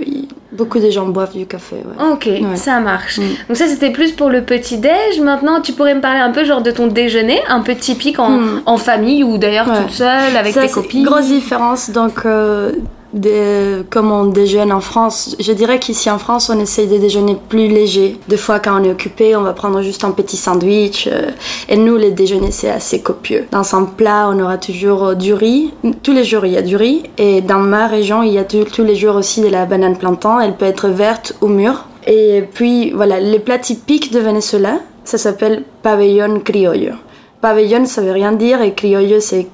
oui. 0.00 0.28
Beaucoup 0.52 0.78
de 0.78 0.88
gens 0.90 1.06
boivent 1.06 1.36
du 1.36 1.44
café. 1.46 1.76
Ouais. 1.76 2.06
Ok, 2.12 2.24
Ouais. 2.26 2.56
ça 2.56 2.80
marche. 2.80 3.18
Mm. 3.18 3.22
Donc 3.48 3.56
ça 3.58 3.66
c'était 3.66 3.90
plus 3.90 4.12
pour 4.12 4.30
le 4.30 4.40
petit 4.42 4.78
déj. 4.78 5.20
Maintenant 5.22 5.60
tu 5.60 5.72
pourrais 5.72 5.94
me 5.94 6.00
parler 6.00 6.20
un 6.20 6.30
peu 6.30 6.42
genre 6.44 6.62
de 6.62 6.70
ton 6.70 6.86
déjeuner, 6.86 7.38
un 7.50 7.60
peu 7.60 7.74
typique 7.74 8.18
en, 8.18 8.30
Mm. 8.30 8.62
en 8.64 8.76
famille 8.78 9.22
ou 9.24 9.36
d'ailleurs 9.36 9.68
Ouais. 9.68 9.82
toute 9.82 9.90
seule 9.90 10.36
avec 10.38 10.54
Ça, 10.54 10.62
tes 10.62 10.70
copines. 10.70 11.04
Grosse 11.04 11.26
différence. 11.28 11.90
Donc, 11.90 12.24
euh, 12.24 12.72
de, 13.14 13.82
comme 13.90 14.12
on 14.12 14.26
déjeune 14.26 14.72
en 14.72 14.80
France, 14.80 15.34
je 15.40 15.52
dirais 15.52 15.78
qu'ici 15.78 16.10
en 16.10 16.18
France, 16.18 16.50
on 16.54 16.60
essaye 16.60 16.86
de 16.86 16.98
déjeuner 16.98 17.36
plus 17.48 17.68
léger. 17.68 18.18
Des 18.28 18.36
fois, 18.36 18.58
quand 18.60 18.80
on 18.80 18.84
est 18.84 18.90
occupé, 18.90 19.34
on 19.36 19.42
va 19.42 19.52
prendre 19.54 19.80
juste 19.82 20.04
un 20.04 20.10
petit 20.10 20.36
sandwich. 20.36 21.08
euh, 21.10 21.30
et 21.68 21.76
nous, 21.76 21.96
les 21.96 22.10
déjeuners, 22.10 22.50
c'est 22.50 22.70
assez 22.70 23.00
copieux. 23.00 23.46
Dans 23.50 23.74
un 23.74 23.84
plat, 23.84 24.28
on 24.30 24.38
aura 24.40 24.58
toujours 24.58 25.04
euh, 25.04 25.14
du 25.14 25.32
riz. 25.32 25.72
Tous 26.02 26.12
les 26.12 26.24
jours, 26.24 26.44
il 26.44 26.52
y 26.52 26.56
a 26.58 26.62
du 26.62 26.76
riz. 26.76 27.02
Et 27.16 27.40
dans 27.40 27.60
ma 27.60 27.86
région, 27.86 28.22
il 28.22 28.32
y 28.32 28.38
a 28.38 28.44
tous- 28.44 28.64
tous 28.64 28.84
les 28.84 28.94
jours 28.94 29.16
aussi 29.16 29.40
de 29.40 29.48
la 29.48 29.64
banane 29.64 29.96
plantain. 29.96 30.40
Elle 30.40 30.54
peut 30.56 30.66
être 30.66 30.88
verte 30.88 31.34
ou 31.40 31.46
mûre. 31.48 31.86
Et 32.06 32.42
puis, 32.54 32.90
voilà, 32.90 33.20
les 33.20 33.38
plats 33.38 33.58
typiques 33.58 34.12
de 34.12 34.18
Venezuela, 34.18 34.80
ça 35.04 35.16
s'appelle 35.18 35.64
pabellón 35.82 36.40
criollo. 36.40 36.92
Pabellón, 37.40 37.86
ça 37.86 38.02
veut 38.02 38.12
rien 38.12 38.32
dire, 38.32 38.60
et 38.62 38.74
criollo, 38.74 39.20
c'est 39.20 39.46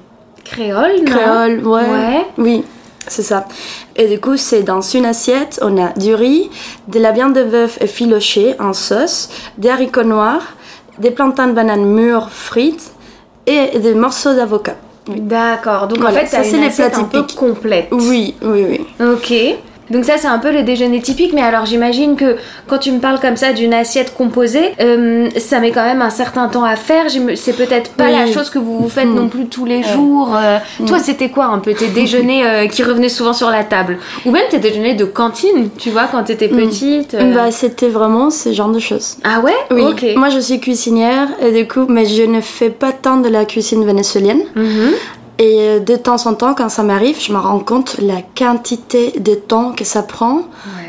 Créole, 0.43 0.97
non? 0.99 1.05
Créole, 1.05 1.67
ouais. 1.67 1.81
Ouais. 1.89 2.25
Oui. 2.37 2.63
C'est 3.07 3.23
ça. 3.23 3.45
Et 3.95 4.07
du 4.07 4.19
coup, 4.19 4.37
c'est 4.37 4.63
dans 4.63 4.81
une 4.81 5.05
assiette, 5.05 5.59
on 5.61 5.81
a 5.81 5.89
du 5.93 6.15
riz, 6.15 6.49
de 6.87 6.99
la 6.99 7.11
viande 7.11 7.33
de 7.33 7.43
bœuf 7.43 7.81
effilochée 7.81 8.55
en 8.59 8.73
sauce, 8.73 9.29
des 9.57 9.69
haricots 9.69 10.03
noirs, 10.03 10.55
des 10.99 11.11
plantains 11.11 11.47
de 11.47 11.53
banane 11.53 11.85
mûres 11.85 12.29
frites 12.31 12.91
et 13.45 13.79
des 13.79 13.93
morceaux 13.93 14.33
d'avocat. 14.33 14.75
D'accord. 15.07 15.87
Donc 15.87 15.99
Voilà, 15.99 16.17
en 16.17 16.19
fait, 16.21 16.27
ça, 16.27 16.43
c'est 16.43 16.51
une 16.51 16.61
les 16.61 16.67
assiette 16.67 16.93
plats 16.93 17.01
un 17.01 17.03
peu 17.05 17.23
complète. 17.35 17.87
Oui, 17.91 18.35
oui, 18.41 18.65
oui. 18.69 18.85
Ok. 18.99 19.33
Donc 19.89 20.05
ça 20.05 20.17
c'est 20.17 20.27
un 20.27 20.39
peu 20.39 20.51
le 20.51 20.63
déjeuner 20.63 20.99
typique, 21.01 21.31
mais 21.33 21.41
alors 21.41 21.65
j'imagine 21.65 22.15
que 22.15 22.37
quand 22.67 22.79
tu 22.79 22.91
me 22.91 22.99
parles 22.99 23.19
comme 23.19 23.37
ça 23.37 23.53
d'une 23.53 23.73
assiette 23.73 24.13
composée, 24.15 24.71
euh, 24.81 25.29
ça 25.37 25.59
met 25.59 25.71
quand 25.71 25.83
même 25.83 26.01
un 26.01 26.09
certain 26.09 26.47
temps 26.47 26.63
à 26.63 26.75
faire. 26.75 27.05
C'est 27.35 27.55
peut-être 27.55 27.91
pas 27.91 28.05
Oui. 28.05 28.11
la 28.13 28.31
chose 28.31 28.49
que 28.49 28.57
vous 28.59 28.79
vous 28.79 28.89
faites 28.89 29.05
Mm. 29.07 29.15
non 29.15 29.27
plus 29.29 29.45
tous 29.45 29.65
les 29.65 29.83
jours. 29.83 30.35
Euh, 30.35 30.57
Toi 30.87 30.99
c'était 30.99 31.29
quoi 31.29 31.45
un 31.45 31.59
peu 31.59 31.73
tes 31.73 31.87
déjeuners 31.87 32.45
euh, 32.45 32.67
qui 32.67 32.81
revenaient 32.83 33.09
souvent 33.09 33.33
sur 33.33 33.49
la 33.51 33.63
table? 33.63 33.97
Ou 34.25 34.31
même 34.31 34.45
tes 34.49 34.59
déjeuners 34.59 34.95
de 34.95 35.05
cantine, 35.05 35.69
tu 35.77 35.91
vois, 35.91 36.05
quand 36.11 36.23
t'étais 36.23 36.47
petite 36.47 37.13
euh. 37.13 37.33
Bah, 37.35 37.51
c'était 37.51 37.89
vraiment 37.89 38.29
ce 38.31 38.51
genre 38.53 38.69
de 38.69 38.79
choses. 38.79 39.17
Ah 39.23 39.39
ouais? 39.41 39.53
Oui, 39.71 40.15
moi 40.15 40.29
je 40.29 40.39
suis 40.39 40.59
cuisinière 40.59 41.27
et 41.41 41.51
du 41.51 41.67
coup, 41.67 41.85
mais 41.87 42.05
je 42.05 42.23
ne 42.23 42.41
fais 42.41 42.69
pas 42.71 42.91
tant 42.91 43.17
de 43.17 43.29
la 43.29 43.45
cuisine 43.45 43.85
vénézuélienne. 43.85 44.41
Et 45.37 45.59
euh, 45.59 45.79
de 45.79 45.95
temps 45.95 46.27
en 46.27 46.33
temps, 46.33 46.53
quand 46.53 46.69
ça 46.69 46.83
m'arrive, 46.83 47.21
je 47.21 47.33
me 47.33 47.37
rends 47.37 47.59
compte 47.59 47.97
la 47.99 48.21
quantité 48.37 49.19
de 49.19 49.35
temps 49.35 49.73
que 49.73 49.83
ça 49.83 50.01
prend. 50.03 50.43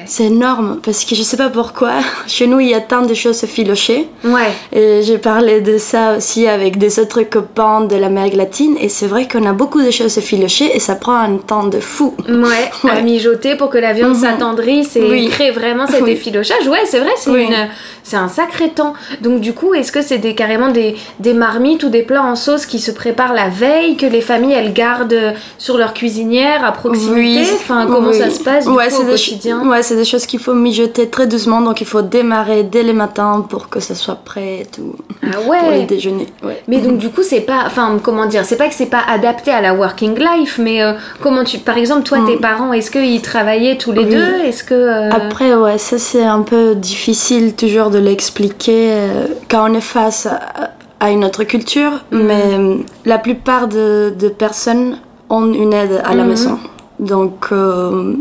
C'est 0.06 0.24
énorme 0.24 0.78
parce 0.84 1.04
que 1.04 1.14
je 1.14 1.22
sais 1.22 1.36
pas 1.36 1.48
pourquoi. 1.50 1.92
Chez 2.26 2.46
nous, 2.46 2.60
il 2.60 2.68
y 2.70 2.74
a 2.74 2.80
tant 2.80 3.02
de 3.02 3.14
choses 3.14 3.44
filochées. 3.44 4.08
Ouais. 4.24 4.50
Et 4.72 5.02
j'ai 5.02 5.18
parlé 5.18 5.60
de 5.60 5.78
ça 5.78 6.16
aussi 6.16 6.46
avec 6.46 6.78
des 6.78 6.98
autres 6.98 7.22
copains 7.22 7.82
de 7.82 7.96
l'Amérique 7.96 8.34
latine. 8.34 8.76
Et 8.80 8.88
c'est 8.88 9.06
vrai 9.06 9.26
qu'on 9.28 9.44
a 9.46 9.52
beaucoup 9.52 9.82
de 9.82 9.90
choses 9.90 10.18
filochées 10.20 10.74
et 10.74 10.78
ça 10.80 10.94
prend 10.94 11.16
un 11.16 11.36
temps 11.38 11.64
de 11.64 11.80
fou. 11.80 12.14
Ouais, 12.28 12.70
à 12.90 13.00
mijoter 13.02 13.56
pour 13.56 13.68
que 13.70 13.78
la 13.78 13.92
viande 13.92 14.14
Mhm. 14.14 14.20
s'attendrisse 14.22 14.96
et 14.96 15.02
Oui. 15.02 15.28
crée 15.28 15.50
vraiment 15.50 15.86
cet 15.86 16.02
Oui. 16.02 16.10
effilochage. 16.12 16.66
Ouais, 16.68 16.84
c'est 16.86 17.00
vrai, 17.00 17.10
c'est 17.16 17.30
Oui. 17.30 17.44
une, 17.44 17.68
c'est 18.02 18.16
un 18.16 18.28
sacré 18.28 18.70
temps. 18.70 18.94
Donc 19.22 19.40
du 19.40 19.52
coup, 19.52 19.74
est-ce 19.74 19.90
que 19.92 20.02
c'est 20.02 20.18
des 20.18 20.34
carrément 20.34 20.68
des, 20.68 20.94
des 21.20 21.32
marmites 21.34 21.82
ou 21.84 21.88
des 21.88 22.02
plats 22.02 22.22
en 22.22 22.36
sauce 22.36 22.66
qui 22.66 22.78
se 22.78 22.90
préparent 22.90 23.34
la 23.34 23.48
veille 23.48 23.96
que 23.96 24.06
les 24.06 24.20
familles 24.20 24.52
elles 24.54 24.72
gardent 24.72 25.34
sur 25.58 25.76
leur 25.78 25.92
cuisinière 25.94 26.64
à 26.64 26.72
proximité? 26.72 27.42
Enfin, 27.54 27.86
comment 27.90 28.12
ça 28.12 28.30
se 28.30 28.40
passe 28.42 28.64
du 28.66 28.70
ouais, 28.72 28.88
coup, 28.88 29.02
au 29.02 29.06
quotidien? 29.06 29.66
Ouais, 29.68 29.82
c'est 29.82 29.95
des 29.96 30.04
choses 30.04 30.26
qu'il 30.26 30.38
faut 30.40 30.54
mijoter 30.54 31.08
très 31.08 31.26
doucement, 31.26 31.60
donc 31.60 31.80
il 31.80 31.86
faut 31.86 32.02
démarrer 32.02 32.62
dès 32.62 32.82
le 32.82 32.92
matin 32.92 33.44
pour 33.48 33.68
que 33.68 33.80
ça 33.80 33.94
soit 33.94 34.14
prêt 34.24 34.60
et 34.62 34.66
tout. 34.66 34.94
Ah 35.24 35.36
Pour 35.44 35.70
les 35.70 35.84
déjeuners. 35.84 36.28
Ouais. 36.44 36.62
Mais 36.68 36.78
donc 36.78 36.98
du 36.98 37.08
coup 37.10 37.22
c'est 37.22 37.40
pas, 37.40 37.64
enfin 37.66 37.98
comment 38.02 38.26
dire, 38.26 38.44
c'est 38.44 38.56
pas 38.56 38.68
que 38.68 38.74
c'est 38.74 38.86
pas 38.86 39.02
adapté 39.08 39.50
à 39.50 39.60
la 39.60 39.74
working 39.74 40.16
life, 40.18 40.58
mais 40.62 40.82
euh, 40.82 40.92
comment 41.22 41.42
tu, 41.44 41.58
par 41.58 41.76
exemple 41.78 42.02
toi 42.04 42.18
tes 42.26 42.36
parents, 42.36 42.72
est-ce 42.72 42.90
qu'ils 42.90 43.22
travaillaient 43.22 43.78
tous 43.78 43.92
les 43.92 44.04
Oui. 44.04 44.10
deux? 44.10 44.34
Est-ce 44.44 44.62
que 44.64 44.74
euh, 44.74 45.10
Après, 45.10 45.54
ouais, 45.54 45.78
ça 45.78 45.98
c'est 45.98 46.24
un 46.24 46.42
peu 46.42 46.74
difficile 46.74 47.54
toujours 47.56 47.90
de 47.90 47.98
l'expliquer 47.98 48.90
euh, 48.92 49.26
quand 49.50 49.70
on 49.70 49.74
est 49.74 49.80
face 49.80 50.26
à, 50.26 50.40
à 51.00 51.10
une 51.10 51.24
autre 51.24 51.44
culture, 51.44 51.92
Mhm. 52.12 52.22
mais 52.26 52.76
la 53.04 53.18
plupart 53.18 53.68
de, 53.68 54.12
de 54.18 54.28
personnes 54.28 54.98
ont 55.28 55.52
une 55.52 55.72
aide 55.72 56.00
à 56.04 56.14
la 56.14 56.22
Mhm. 56.22 56.28
maison. 56.28 56.58
Donc, 56.98 57.48
euh, 57.52 58.14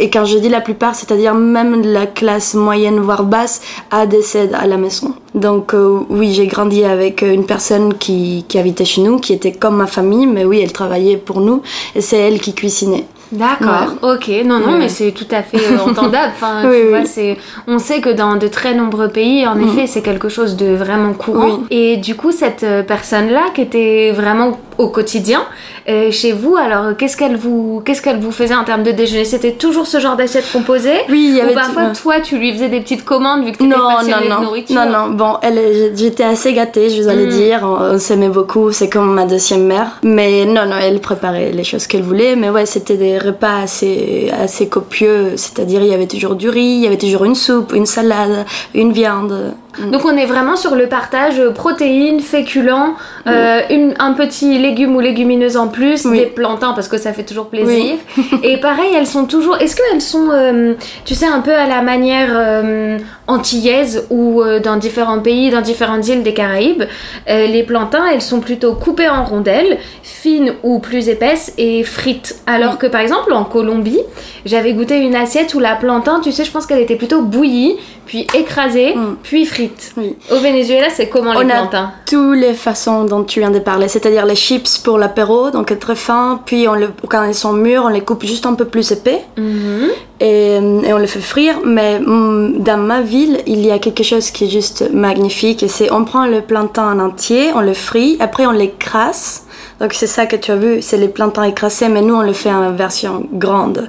et, 0.00 0.10
quand 0.10 0.24
je 0.24 0.38
dis 0.38 0.48
la 0.48 0.60
plupart, 0.60 0.94
c'est-à-dire 0.94 1.34
même 1.34 1.82
la 1.84 2.06
classe 2.06 2.54
moyenne 2.54 2.98
voire 3.00 3.24
basse 3.24 3.60
a 3.90 4.06
des 4.06 4.36
aides 4.36 4.54
à 4.58 4.66
la 4.66 4.76
maison. 4.76 5.14
Donc 5.34 5.74
euh, 5.74 6.00
oui, 6.08 6.32
j'ai 6.32 6.46
grandi 6.46 6.84
avec 6.84 7.22
une 7.22 7.46
personne 7.46 7.94
qui, 7.94 8.44
qui 8.48 8.58
habitait 8.58 8.84
chez 8.84 9.02
nous, 9.02 9.18
qui 9.18 9.32
était 9.32 9.52
comme 9.52 9.76
ma 9.76 9.86
famille, 9.86 10.26
mais 10.26 10.44
oui, 10.44 10.60
elle 10.62 10.72
travaillait 10.72 11.16
pour 11.16 11.40
nous 11.40 11.62
et 11.94 12.00
c'est 12.00 12.18
elle 12.18 12.40
qui 12.40 12.54
cuisinait. 12.54 13.04
D'accord, 13.32 13.94
ok, 14.02 14.28
non, 14.44 14.58
non, 14.58 14.72
Ouais. 14.72 14.78
mais 14.80 14.88
c'est 14.88 15.12
tout 15.12 15.26
à 15.30 15.42
fait 15.44 15.58
euh, 15.58 15.78
entendable. 15.88 16.32
Enfin, 16.34 16.62
Oui, 16.68 16.74
tu 16.78 16.82
oui. 16.82 16.88
vois, 16.88 17.04
c'est, 17.04 17.36
on 17.68 17.78
sait 17.78 18.00
que 18.00 18.10
dans 18.10 18.34
de 18.34 18.48
très 18.48 18.74
nombreux 18.74 19.06
pays, 19.08 19.46
en 19.46 19.56
effet, 19.60 19.86
c'est 19.86 20.02
quelque 20.02 20.28
chose 20.28 20.56
de 20.56 20.74
vraiment 20.74 21.12
courant. 21.12 21.60
Oui. 21.60 21.66
Et 21.70 21.96
du 21.98 22.16
coup, 22.16 22.32
cette 22.32 22.64
euh, 22.64 22.82
personne-là, 22.82 23.42
qui 23.54 23.60
était 23.60 24.10
vraiment 24.10 24.58
au 24.80 24.88
quotidien 24.88 25.42
euh, 25.88 26.10
chez 26.10 26.32
vous, 26.32 26.56
alors 26.56 26.96
qu'est-ce 26.96 27.16
qu'elle 27.16 27.36
vous, 27.36 27.82
qu'est-ce 27.84 28.02
qu'elle 28.02 28.18
vous 28.18 28.32
faisait 28.32 28.54
en 28.54 28.64
termes 28.64 28.82
de 28.82 28.90
déjeuner? 28.92 29.24
C'était 29.24 29.52
toujours 29.52 29.86
ce 29.86 30.00
genre 30.00 30.16
d'assiette 30.16 30.50
composée 30.52 30.94
Oui, 31.08 31.26
il 31.30 31.36
y 31.36 31.40
avait 31.40 31.52
Ou 31.52 31.54
parfois, 31.54 31.86
toi, 32.00 32.14
tu 32.22 32.38
lui 32.38 32.52
faisais 32.52 32.68
des 32.68 32.80
petites 32.80 33.04
commandes 33.04 33.44
vu 33.44 33.52
que 33.52 33.58
tu 33.58 33.66
étais 33.66 33.76
Non, 33.76 33.88
passionnée 33.96 34.28
non, 34.28 34.36
de 34.36 34.40
non. 34.40 34.46
nourriture? 34.46 34.76
Non, 34.76 34.86
non. 34.90 35.10
Bon, 35.14 35.36
elle, 35.42 35.92
j'étais 35.96 36.24
assez 36.24 36.52
gâtée, 36.52 36.90
je 36.90 37.02
vous 37.02 37.08
allais 37.08 37.26
Mm. 37.26 37.30
dire. 37.30 37.60
On, 37.62 37.94
on 37.94 37.98
s'aimait 37.98 38.28
beaucoup. 38.28 38.72
C'est 38.72 38.88
comme 38.88 39.12
ma 39.14 39.24
deuxième 39.26 39.64
mère. 39.66 39.98
Mais 40.02 40.44
non, 40.46 40.66
non, 40.66 40.76
elle 40.80 41.00
préparait 41.00 41.52
les 41.52 41.64
choses 41.64 41.86
qu'elle 41.86 42.02
voulait. 42.02 42.36
Mais 42.36 42.48
ouais, 42.50 42.66
c'était 42.66 42.96
des 42.96 43.18
repas 43.18 43.58
assez, 43.64 44.30
assez 44.42 44.68
copieux. 44.68 45.32
C'est-à-dire, 45.36 45.80
il 45.82 45.88
y 45.88 45.94
avait 45.94 46.06
toujours 46.06 46.34
du 46.36 46.48
riz, 46.48 46.60
il 46.78 46.80
y 46.82 46.86
avait 46.86 46.96
toujours 46.98 47.24
une 47.24 47.34
soupe, 47.34 47.72
une 47.74 47.86
salade, 47.86 48.46
une 48.74 48.92
viande. 48.92 49.54
Donc 49.92 50.04
on 50.04 50.16
est 50.16 50.26
vraiment 50.26 50.56
sur 50.56 50.74
le 50.74 50.88
partage 50.88 51.38
euh, 51.38 51.52
protéines, 51.52 52.20
féculents, 52.20 52.94
euh, 53.28 53.60
une- 53.70 53.94
un 54.00 54.14
petit 54.14 54.58
légume 54.70 54.96
ou 54.96 55.00
légumineuse 55.00 55.56
en 55.56 55.68
plus, 55.68 56.04
Oui. 56.04 56.18
des 56.18 56.26
plantains 56.26 56.72
parce 56.72 56.88
que 56.88 56.98
ça 56.98 57.12
fait 57.12 57.22
toujours 57.24 57.46
plaisir. 57.46 57.96
Et 58.42 58.56
pareil, 58.58 58.92
elles 58.96 59.06
sont 59.06 59.24
toujours. 59.26 59.56
Est-ce 59.60 59.76
qu'elles 59.76 60.00
sont, 60.00 60.28
euh, 60.32 60.74
tu 61.04 61.14
sais, 61.14 61.26
un 61.26 61.40
peu 61.40 61.54
à 61.54 61.66
la 61.66 61.82
manière 61.82 62.30
euh, 62.32 62.98
antillaise 63.26 64.06
ou 64.10 64.42
euh, 64.42 64.60
dans 64.60 64.76
différents 64.76 65.20
pays, 65.20 65.50
dans 65.50 65.60
différentes 65.60 66.06
îles 66.08 66.22
des 66.22 66.34
Caraïbes, 66.34 66.84
les 67.26 67.62
plantains, 67.62 68.06
elles 68.12 68.22
sont 68.22 68.40
plutôt 68.40 68.74
coupées 68.74 69.08
en 69.08 69.24
rondelles, 69.24 69.78
fines 70.02 70.52
ou 70.62 70.78
plus 70.78 71.08
épaisses 71.08 71.52
et 71.58 71.82
frites. 71.84 72.36
Alors 72.46 72.78
que 72.78 72.86
par 72.86 73.00
exemple 73.00 73.32
en 73.32 73.44
Colombie, 73.44 74.00
j'avais 74.44 74.72
goûté 74.72 74.98
une 74.98 75.14
assiette 75.16 75.54
où 75.54 75.60
la 75.60 75.76
plantain, 75.76 76.20
tu 76.20 76.32
sais, 76.32 76.44
je 76.44 76.50
pense 76.50 76.66
qu'elle 76.66 76.80
était 76.80 76.96
plutôt 76.96 77.22
bouillie, 77.22 77.76
puis 78.06 78.26
écrasée, 78.34 78.94
Mm. 78.94 79.16
puis 79.22 79.44
frite. 79.46 79.94
Au 80.32 80.36
Venezuela, 80.36 80.88
c'est 80.90 81.08
comment 81.08 81.32
les 81.32 81.38
On 81.46 81.48
a 81.48 81.52
plantains? 81.60 81.92
toutes 82.06 82.36
les 82.38 82.54
façons 82.54 83.04
dont 83.04 83.22
tu 83.22 83.38
viens 83.40 83.50
de 83.52 83.60
parler, 83.60 83.86
c'est-à-dire 83.88 84.26
les 84.26 84.34
chips 84.34 84.59
pour 84.84 84.98
l'apéro, 84.98 85.50
donc 85.50 85.76
très 85.78 85.94
fins, 85.96 86.40
puis 86.44 86.68
on 86.68 86.74
le, 86.74 86.90
quand 87.08 87.24
ils 87.24 87.34
sont 87.34 87.52
mûrs, 87.52 87.84
on 87.84 87.88
les 87.88 88.00
coupe 88.02 88.24
juste 88.24 88.46
un 88.46 88.54
peu 88.54 88.64
plus 88.66 88.90
épais 88.92 89.22
Mhm. 89.36 89.88
et, 90.20 90.54
et 90.86 90.92
on 90.92 90.98
les 90.98 91.06
fait 91.06 91.20
frire. 91.20 91.56
Mais 91.64 91.98
mm, 92.00 92.62
dans 92.62 92.76
ma 92.78 93.00
ville, 93.00 93.40
il 93.46 93.64
y 93.64 93.70
a 93.70 93.78
quelque 93.78 94.02
chose 94.04 94.30
qui 94.30 94.44
est 94.44 94.50
juste 94.50 94.90
magnifique, 94.92 95.62
et 95.62 95.68
c'est 95.68 95.90
on 95.92 96.04
prend 96.04 96.26
le 96.26 96.40
plantain 96.42 96.92
en 96.92 96.98
entier, 97.00 97.50
on 97.54 97.60
le 97.60 97.74
frit, 97.74 98.16
après 98.20 98.46
on 98.46 98.52
l'écrase. 98.52 99.42
Donc 99.80 99.94
c'est 99.94 100.06
ça 100.06 100.26
que 100.26 100.36
tu 100.36 100.50
as 100.50 100.56
vu, 100.56 100.82
c'est 100.82 100.98
les 100.98 101.08
plantains 101.08 101.44
écrasés, 101.44 101.88
mais 101.88 102.02
nous 102.02 102.14
on 102.14 102.20
le 102.20 102.34
fait 102.34 102.50
en 102.52 102.70
version 102.72 103.26
grande. 103.32 103.88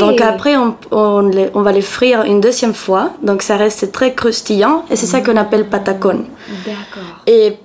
Donc 0.00 0.20
après, 0.20 0.56
on, 0.56 0.74
on, 0.90 1.20
les- 1.28 1.50
on 1.54 1.62
va 1.62 1.70
les 1.70 1.80
frire 1.80 2.22
une 2.24 2.40
deuxième 2.40 2.74
fois. 2.74 3.10
Donc 3.22 3.42
ça 3.42 3.56
reste 3.56 3.92
très 3.92 4.14
croustillant 4.14 4.84
et 4.90 4.96
c'est 4.96 5.06
ça 5.06 5.20
qu'on 5.20 5.36
appelle 5.36 5.66
patacon. 5.68 6.24
D'accord. 6.66 7.22
Et 7.28 7.56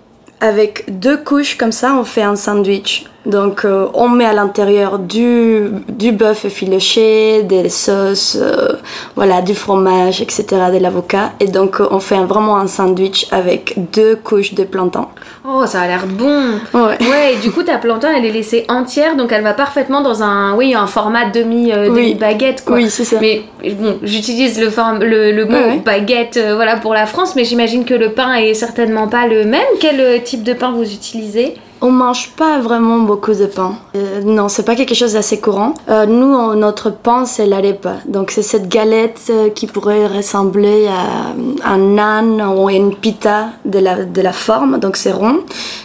avec 0.43 0.99
deux 0.99 1.15
couches 1.15 1.55
comme 1.57 1.71
ça, 1.71 1.95
on 1.95 2.03
fait 2.03 2.21
un 2.21 2.35
sandwich. 2.35 3.05
Donc 3.25 3.63
euh, 3.63 3.87
on 3.93 4.09
met 4.09 4.25
à 4.25 4.33
l'intérieur 4.33 4.99
du, 4.99 5.69
du 5.87 6.11
bœuf 6.11 6.43
effiloché, 6.43 7.43
des 7.43 7.69
sauces, 7.69 8.37
euh, 8.41 8.73
voilà, 9.15 9.41
du 9.41 9.55
fromage, 9.55 10.21
etc., 10.21 10.45
de 10.73 10.77
l'avocat. 10.79 11.31
Et 11.39 11.47
donc 11.47 11.79
euh, 11.79 11.87
on 11.91 11.99
fait 12.01 12.15
un- 12.15 12.25
vraiment 12.25 12.57
un 12.57 12.67
sandwich 12.67 13.27
avec 13.31 13.75
deux 13.93 14.17
couches 14.17 14.53
de 14.55 14.63
plantain. 14.65 15.07
Oh, 15.47 15.65
ça 15.65 15.81
a 15.81 15.87
l'air 15.87 16.05
bon. 16.05 16.55
Ouais. 16.73 16.97
Ouais, 16.99 17.33
et 17.33 17.37
du 17.41 17.51
coup, 17.51 17.63
ta 17.63 17.77
plantain, 17.77 18.09
elle 18.17 18.25
est 18.25 18.31
laissée 18.31 18.65
entière, 18.67 19.15
donc 19.15 19.31
elle 19.31 19.43
va 19.43 19.53
parfaitement 19.53 20.01
dans 20.01 20.21
un, 20.21 20.55
oui, 20.55 20.73
un 20.75 20.87
format 20.87 21.25
demi, 21.29 21.71
Oui. 21.73 21.87
demi 21.89 22.15
baguette, 22.15 22.63
quoi. 22.65 22.75
Oui, 22.75 22.89
c'est 22.89 23.05
ça. 23.05 23.17
Mais 23.21 23.43
bon, 23.71 23.99
j'utilise 24.03 24.59
le, 24.59 24.67
le, 25.05 25.31
le 25.31 25.45
mot 25.45 25.51
Ouais, 25.53 25.81
baguette, 25.83 26.39
voilà, 26.55 26.75
pour 26.77 26.93
la 26.93 27.05
France, 27.05 27.35
mais 27.37 27.45
j'imagine 27.45 27.85
que 27.85 27.93
le 27.93 28.09
pain 28.11 28.33
est 28.35 28.53
certainement 28.53 29.07
pas 29.07 29.27
le 29.27 29.45
même. 29.45 29.61
Quel 29.79 30.21
type 30.23 30.43
de 30.43 30.53
pain 30.53 30.71
vous 30.71 30.83
utilisez? 30.91 31.55
On 31.85 31.91
mange 31.91 32.29
pas 32.37 32.59
vraiment 32.59 32.99
beaucoup 32.99 33.33
de 33.33 33.45
pain. 33.45 33.73
Euh, 33.97 34.21
non, 34.23 34.47
c'est 34.47 34.63
pas 34.63 34.73
quelque 34.73 34.95
chose 34.95 35.13
d'assez 35.13 35.41
courant. 35.41 35.73
Euh, 35.89 36.05
nous, 36.05 36.33
on- 36.33 36.53
notre 36.55 36.91
pain, 36.91 37.25
c'est 37.25 37.45
l'arepa. 37.45 37.95
Donc, 38.07 38.31
c'est 38.31 38.41
cette 38.41 38.69
galette 38.69 39.19
euh, 39.29 39.49
qui 39.49 39.67
pourrait 39.67 40.07
ressembler 40.07 40.87
à 40.87 41.69
un 41.69 41.97
âne 41.97 42.41
ou 42.41 42.69
une 42.69 42.95
pita 42.95 43.47
de 43.65 43.79
la, 43.79 44.05
de 44.05 44.21
la 44.21 44.31
forme. 44.31 44.79
Donc, 44.79 44.95
c'est 44.95 45.11
rond. 45.11 45.39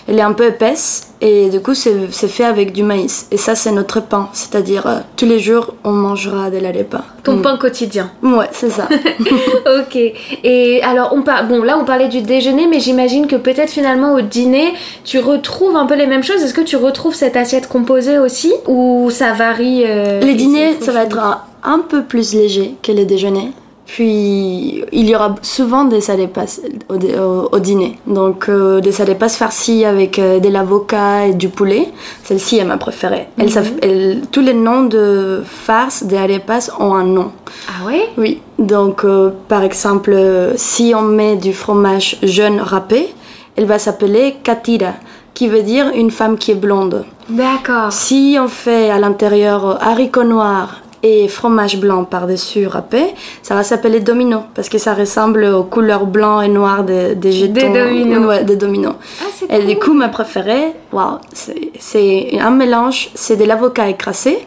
Elle 0.07 0.21
est 0.21 0.23
un 0.23 0.35
peu 0.35 0.47
épaisse. 0.47 1.08
Et 1.21 1.49
du 1.49 1.61
coup, 1.61 1.75
c'est 1.75 2.09
fait 2.11 2.45
avec 2.45 2.73
du 2.73 2.83
maïs. 2.83 3.27
Et 3.31 3.37
ça, 3.37 3.55
c'est 3.55 3.73
notre 3.73 4.01
pain. 4.01 4.29
C'est-à-dire, 4.33 4.87
euh, 4.87 4.99
tous 5.17 5.27
les 5.27 5.41
jours, 5.41 5.75
on 5.85 5.91
mangera 5.91 6.51
de 6.51 6.59
l'arepa. 6.59 7.05
Ton 7.25 7.39
pain 7.39 7.57
quotidien. 7.57 8.11
Ouais, 8.23 8.49
c'est 8.53 8.71
ça. 8.71 8.89
ok. 9.81 9.99
Et 10.45 10.81
alors, 10.83 11.13
on 11.13 11.23
par... 11.23 11.47
bon, 11.49 11.63
là, 11.63 11.77
on 11.81 11.85
parlait 11.85 12.09
du 12.09 12.23
déjeuner, 12.23 12.69
mais 12.69 12.79
j'imagine 12.79 13.27
que 13.27 13.37
peut-être 13.37 13.71
finalement 13.71 14.15
au 14.15 14.21
dîner, 14.21 14.73
tu 15.05 15.19
retrouves 15.19 15.77
un 15.77 15.87
peu 15.87 15.97
les 15.97 16.07
mêmes 16.07 16.23
choses. 16.23 16.43
Est-ce 16.43 16.55
que 16.55 16.61
tu 16.61 16.77
retrouves 16.77 17.15
cette 17.15 17.37
assiette 17.37 17.69
composée 17.69 18.19
aussi? 18.19 18.53
Ou 18.67 19.11
ça 19.11 19.33
varie 19.33 19.83
euh, 19.87 20.21
Les 20.21 20.35
dîners, 20.35 20.77
ça 20.81 20.93
va 20.93 21.03
être 21.03 21.19
un, 21.19 21.43
un 21.65 21.81
peu 21.81 22.05
plus 22.05 22.35
léger 22.35 22.77
que 22.83 22.93
les 22.93 23.05
déjeuners. 23.05 23.51
Puis 23.89 24.85
il 24.93 25.09
y 25.09 25.17
aura 25.17 25.35
souvent 25.41 25.85
des 25.85 26.11
arepas 26.11 26.61
au, 26.91 26.95
au, 26.97 27.49
au 27.53 27.59
dîner. 27.59 27.99
Donc 28.07 28.49
euh, 28.49 28.81
des 28.81 29.01
arepas 29.01 29.31
farcies 29.31 29.85
avec 29.87 30.19
euh, 30.19 30.41
de 30.41 30.49
l'avocat 30.51 31.27
et 31.29 31.33
du 31.33 31.49
poulet. 31.49 31.89
Celle-ci 32.23 32.59
est 32.59 32.65
ma 32.65 32.77
préférée. 32.77 33.29
Elle- 33.39 34.21
tous 34.31 34.43
les 34.43 34.53
noms 34.53 34.85
de 34.85 35.43
farces 35.45 36.03
des 36.05 36.19
arepas 36.19 36.69
ont 36.79 36.93
un 36.95 37.05
nom. 37.05 37.31
Ah 37.67 37.87
ouais? 37.87 38.11
Oui. 38.19 38.43
Donc 38.59 39.05
euh, 39.05 39.31
par 39.49 39.63
exemple, 39.65 40.15
si 40.57 40.93
on 40.95 41.03
met 41.03 41.37
du 41.37 41.55
fromage 41.55 42.19
jaune 42.23 42.61
râpé, 42.61 43.09
elle 43.57 43.65
va 43.65 43.79
s'appeler 43.79 44.37
katira, 44.45 44.93
qui 45.33 45.49
veut 45.49 45.63
dire 45.63 45.87
une 45.95 46.11
femme 46.11 46.37
qui 46.37 46.51
est 46.51 46.61
blonde. 46.67 47.07
D'accord. 47.31 47.91
Si 47.93 48.37
on 48.39 48.49
fait 48.49 48.91
à 48.91 48.99
l'intérieur 48.99 49.79
haricots 49.83 50.25
noirs 50.25 50.83
et 51.03 51.29
fromage 51.29 51.79
blanc 51.79 52.05
par-dessus 52.05 52.67
râpé, 52.67 53.03
ça 53.43 53.55
va 53.55 53.63
s'appeler 53.63 54.01
domino 54.01 54.41
parce 54.55 54.69
que 54.69 54.79
ça 54.79 54.95
ressemble 54.95 55.45
aux 55.45 55.63
couleurs 55.65 56.07
blanc 56.07 56.41
et 56.41 56.49
noir 56.49 56.83
des, 56.85 57.15
des 57.15 57.33
jetons. 57.33 57.73
dominos. 57.73 58.27
Ouais, 58.27 58.45
des 58.45 58.57
dominos. 58.57 58.95
Ah, 59.21 59.25
c'est 59.35 59.53
Et 59.55 59.65
du 59.65 59.79
coup, 59.79 59.93
ma 59.95 60.09
préférée, 60.09 60.73
waouh, 60.93 61.19
c'est- 61.33 62.39
un 62.41 62.51
mélange, 62.51 63.11
c'est 63.15 63.37
de 63.37 63.45
l'avocat 63.45 63.89
écrasé 63.89 64.39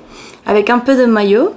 avec 0.45 0.69
un 0.69 0.79
peu 0.79 0.95
de 0.95 1.05
maillot, 1.05 1.51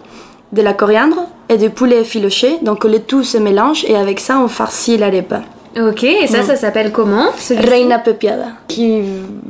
de 0.52 0.62
la 0.62 0.72
coriandre 0.74 1.24
et 1.48 1.56
du 1.56 1.70
poulet 1.70 2.00
effiloché. 2.02 2.58
Donc 2.62 2.84
le 2.84 3.00
tout 3.00 3.24
se 3.24 3.38
mélange 3.38 3.84
et 3.86 3.96
avec 3.96 4.20
ça, 4.20 4.38
on 4.38 4.48
farcit 4.48 4.96
l'arepa. 4.96 5.40
Ok, 5.76 6.04
et 6.04 6.28
ça, 6.28 6.42
ça 6.44 6.54
s'appelle 6.54 6.92
comment 6.92 7.26
Reina 7.50 7.98
pepiada, 7.98 8.46
qui 8.68 9.02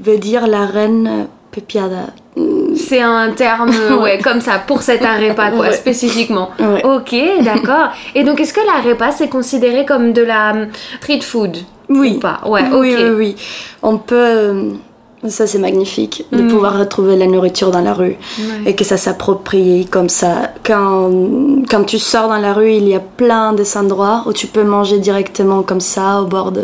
veut 0.03 0.17
dire 0.17 0.47
la 0.47 0.65
reine 0.65 1.27
pepiada. 1.51 2.07
C'est 2.77 3.01
un 3.03 3.31
terme, 3.31 3.71
euh, 3.73 3.97
ouais, 3.97 4.19
comme 4.19 4.41
ça, 4.41 4.59
pour 4.59 4.83
cette 4.83 5.03
arepa, 5.05 5.51
quoi, 5.51 5.67
Ouais. 5.67 5.73
spécifiquement. 5.73 6.51
Ouais. 6.59 6.85
Ok, 6.85 7.15
d'accord. 7.43 7.89
Et 8.15 8.25
donc, 8.25 8.41
est-ce 8.41 8.53
que 8.53 8.61
l'arepa, 8.67 9.11
c'est 9.11 9.29
considéré 9.29 9.85
comme 9.85 10.13
de 10.13 10.23
la 10.23 10.53
hum, 10.53 10.67
street 11.01 11.21
food? 11.23 11.57
Oui. 11.89 12.15
Ou 12.17 12.21
pas? 12.21 12.41
Ouais, 12.47 12.63
ok. 12.73 12.79
Oui, 12.81 12.95
oui, 12.97 13.11
oui. 13.17 13.37
On 13.83 13.99
peut. 13.99 14.73
Ça, 15.29 15.47
c'est 15.47 15.59
magnifique 15.59 16.25
de 16.33 16.43
Mm. 16.43 16.49
pouvoir 16.49 16.79
retrouver 16.79 17.17
la 17.17 17.27
nourriture 17.27 17.71
dans 17.71 17.81
la 17.81 17.95
rue 17.95 18.17
et 18.67 18.75
que 18.75 18.85
ça 18.85 18.97
s'approprie 18.97 19.87
comme 19.91 20.09
ça. 20.11 20.51
Quand, 20.65 21.11
quand 21.71 21.85
tu 21.85 21.99
sors 21.99 22.29
dans 22.29 22.37
la 22.39 22.53
rue, 22.53 22.73
il 22.75 22.87
y 22.89 22.95
a 22.95 23.01
plein 23.01 23.53
de 23.55 23.65
endroits 23.79 24.23
où 24.27 24.33
tu 24.35 24.47
peux 24.47 24.65
manger 24.65 24.99
directement 24.99 25.63
comme 25.63 25.81
ça 25.81 26.21
au 26.21 26.27
bord 26.27 26.53
de, 26.53 26.63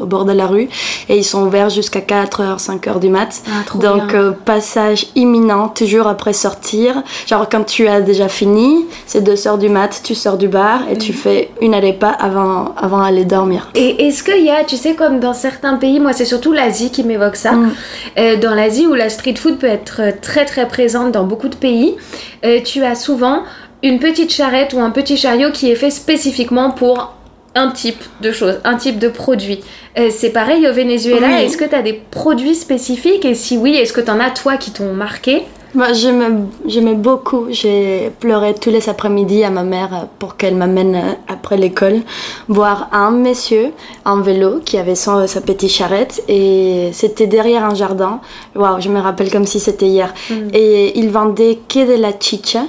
au 0.00 0.04
bord 0.06 0.24
de 0.26 0.32
la 0.32 0.46
rue 0.46 0.68
et 1.08 1.16
ils 1.16 1.24
sont 1.24 1.42
ouverts 1.46 1.70
jusqu'à 1.70 2.00
4h, 2.00 2.58
5h 2.58 3.00
du 3.00 3.08
mat. 3.08 3.42
Ah, 3.48 3.76
Donc, 3.78 4.12
euh, 4.14 4.32
passage 4.44 5.06
imminent, 5.16 5.68
toujours 5.68 6.06
après 6.06 6.34
sortir. 6.34 7.02
Genre, 7.26 7.48
quand 7.50 7.64
tu 7.64 7.88
as 7.88 8.00
déjà 8.02 8.28
fini, 8.28 8.84
c'est 9.06 9.22
2h 9.22 9.58
du 9.58 9.70
mat, 9.70 10.02
tu 10.04 10.14
sors 10.14 10.36
du 10.36 10.48
bar 10.48 10.80
et 10.90 10.94
Mm. 10.94 10.98
tu 10.98 11.12
fais 11.14 11.50
une 11.62 11.74
arepa 11.74 12.08
avant, 12.08 12.74
avant 12.76 13.02
d'aller 13.02 13.24
dormir. 13.24 13.70
Et 13.74 14.06
est-ce 14.06 14.22
qu'il 14.22 14.44
y 14.44 14.50
a, 14.50 14.62
tu 14.64 14.76
sais, 14.76 14.94
comme 14.94 15.18
dans 15.18 15.34
certains 15.34 15.76
pays, 15.76 15.98
moi 15.98 16.12
c'est 16.12 16.26
surtout 16.26 16.52
l'Asie 16.52 16.90
qui 16.90 17.02
m'évoque 17.04 17.36
ça, 17.36 17.52
Mm. 17.52 17.70
Euh, 18.18 18.36
dans 18.36 18.54
l'Asie 18.54 18.86
où 18.86 18.94
la 18.94 19.08
street 19.08 19.34
food 19.36 19.58
peut 19.58 19.66
être 19.66 20.00
euh, 20.00 20.10
très 20.20 20.44
très 20.44 20.66
présente 20.68 21.12
dans 21.12 21.24
beaucoup 21.24 21.48
de 21.48 21.56
pays, 21.56 21.96
euh, 22.44 22.60
tu 22.62 22.84
as 22.84 22.94
souvent 22.94 23.42
une 23.82 23.98
petite 23.98 24.32
charrette 24.32 24.72
ou 24.74 24.80
un 24.80 24.90
petit 24.90 25.16
chariot 25.16 25.50
qui 25.52 25.70
est 25.70 25.74
fait 25.74 25.90
spécifiquement 25.90 26.70
pour 26.70 27.14
un 27.54 27.70
type 27.70 28.02
de 28.20 28.32
choses, 28.32 28.60
un 28.64 28.76
type 28.76 28.98
de 28.98 29.08
produit. 29.08 29.60
Euh, 29.98 30.08
c'est 30.10 30.30
pareil 30.30 30.66
au 30.66 30.72
Venezuela, 30.72 31.26
Oui. 31.28 31.44
est-ce 31.44 31.56
que 31.56 31.64
tu 31.64 31.74
as 31.74 31.82
des 31.82 32.00
produits 32.10 32.54
spécifiques? 32.54 33.24
Et 33.24 33.34
si 33.34 33.56
oui, 33.58 33.74
est-ce 33.76 33.92
que 33.92 34.00
tu 34.00 34.10
en 34.10 34.20
as 34.20 34.30
toi 34.30 34.56
qui 34.56 34.70
t'ont 34.70 34.94
marqué? 34.94 35.42
Moi, 35.74 35.94
j'aimais, 35.94 36.94
beaucoup. 36.94 37.46
J'ai 37.48 38.12
pleuré 38.20 38.54
tous 38.54 38.68
les 38.68 38.90
après-midi 38.90 39.42
à 39.42 39.48
ma 39.48 39.62
mère 39.62 40.06
pour 40.18 40.36
qu'elle 40.36 40.54
m'amène 40.54 41.16
après 41.28 41.56
l'école 41.56 42.02
voir 42.48 42.90
un 42.92 43.10
monsieur 43.10 43.72
en 44.04 44.20
vélo 44.20 44.60
qui 44.62 44.76
avait 44.76 44.94
son, 44.94 45.26
sa 45.26 45.40
petite 45.40 45.70
charrette 45.70 46.22
et 46.28 46.90
c'était 46.92 47.26
derrière 47.26 47.64
un 47.64 47.74
jardin. 47.74 48.20
Waouh, 48.54 48.82
je 48.82 48.90
me 48.90 49.00
rappelle 49.00 49.30
comme 49.30 49.46
si 49.46 49.60
c'était 49.60 49.86
hier. 49.86 50.12
Et 50.52 50.98
il 50.98 51.10
vendait 51.10 51.60
que 51.66 51.96
de 51.96 51.98
la 51.98 52.12
chicha. 52.20 52.64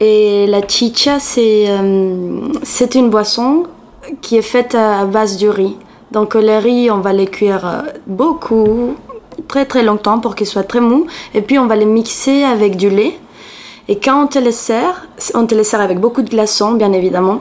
Et 0.00 0.46
la 0.46 0.66
chicha, 0.66 1.18
c'est, 1.18 1.66
euh, 1.68 2.40
c'est 2.62 2.94
une 2.94 3.10
boisson 3.10 3.64
qui 4.22 4.36
est 4.36 4.42
faite 4.42 4.74
à 4.74 5.04
base 5.04 5.36
du 5.36 5.50
riz. 5.50 5.76
Donc 6.10 6.34
le 6.34 6.58
riz, 6.58 6.90
on 6.90 6.98
va 6.98 7.12
les 7.12 7.26
cuire 7.26 7.84
beaucoup, 8.06 8.94
très 9.48 9.66
très 9.66 9.82
longtemps 9.82 10.18
pour 10.18 10.34
qu'ils 10.34 10.46
soient 10.46 10.64
très 10.64 10.80
mous. 10.80 11.06
Et 11.34 11.42
puis 11.42 11.58
on 11.58 11.66
va 11.66 11.76
les 11.76 11.86
mixer 11.86 12.44
avec 12.44 12.76
du 12.76 12.90
lait. 12.90 13.18
Et 13.88 13.96
quand 13.96 14.24
on 14.24 14.26
te 14.26 14.38
les 14.38 14.52
sert, 14.52 15.06
on 15.34 15.46
te 15.46 15.54
les 15.54 15.62
sert 15.62 15.80
avec 15.80 16.00
beaucoup 16.00 16.22
de 16.22 16.28
glaçons, 16.28 16.72
bien 16.72 16.92
évidemment. 16.92 17.38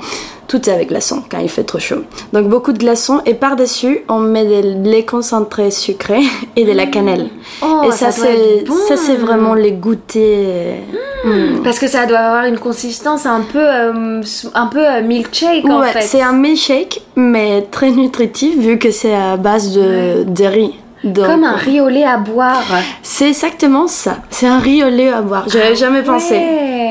Tout 0.47 0.69
est 0.69 0.73
avec 0.73 0.89
glaçons 0.89 1.23
quand 1.29 1.39
il 1.39 1.49
fait 1.49 1.63
trop 1.63 1.79
chaud. 1.79 2.03
Donc 2.33 2.47
beaucoup 2.49 2.71
de 2.71 2.77
glaçons 2.77 3.19
et 3.25 3.33
par-dessus, 3.33 4.01
on 4.09 4.19
met 4.19 4.45
du 4.45 4.83
lait 4.83 5.03
concentré 5.03 5.71
sucré 5.71 6.19
et 6.55 6.65
de 6.65 6.71
la 6.71 6.85
cannelle. 6.85 7.29
Oh, 7.63 7.81
et 7.87 7.91
ça, 7.91 8.11
c'est 8.11 8.63
bon. 8.67 8.75
ça 8.87 8.95
c'est 8.95 9.15
vraiment 9.15 9.55
les 9.55 9.71
goûter. 9.71 10.75
Mm. 11.23 11.63
Parce 11.63 11.79
que 11.79 11.87
ça 11.87 12.05
doit 12.05 12.19
avoir 12.19 12.45
une 12.45 12.59
consistance 12.59 13.25
un 13.25 13.41
peu, 13.41 13.57
euh, 13.57 14.21
un 14.53 14.67
peu 14.67 14.85
euh, 14.85 15.01
milkshake 15.01 15.67
en 15.67 15.81
fait. 15.81 16.01
c'est 16.01 16.21
un 16.21 16.33
milkshake, 16.33 17.01
mais 17.15 17.63
très 17.71 17.89
nutritif 17.89 18.55
vu 18.55 18.77
que 18.77 18.91
c'est 18.91 19.15
à 19.15 19.37
base 19.37 19.73
de, 19.73 20.25
de 20.27 20.43
riz. 20.45 20.75
Donc, 21.05 21.27
Comme 21.27 21.43
un 21.43 21.55
riz 21.55 21.79
au 21.81 21.87
lait 21.87 22.03
à 22.03 22.17
boire. 22.17 22.63
C'est 23.03 23.29
exactement 23.29 23.87
ça. 23.87 24.17
C'est 24.31 24.47
un 24.47 24.57
riz 24.59 24.83
au 24.83 24.89
lait 24.89 25.09
à 25.09 25.21
boire. 25.21 25.45
J'avais 25.47 25.69
Ah 25.71 25.75
jamais 25.75 26.01
pensé. 26.01 26.41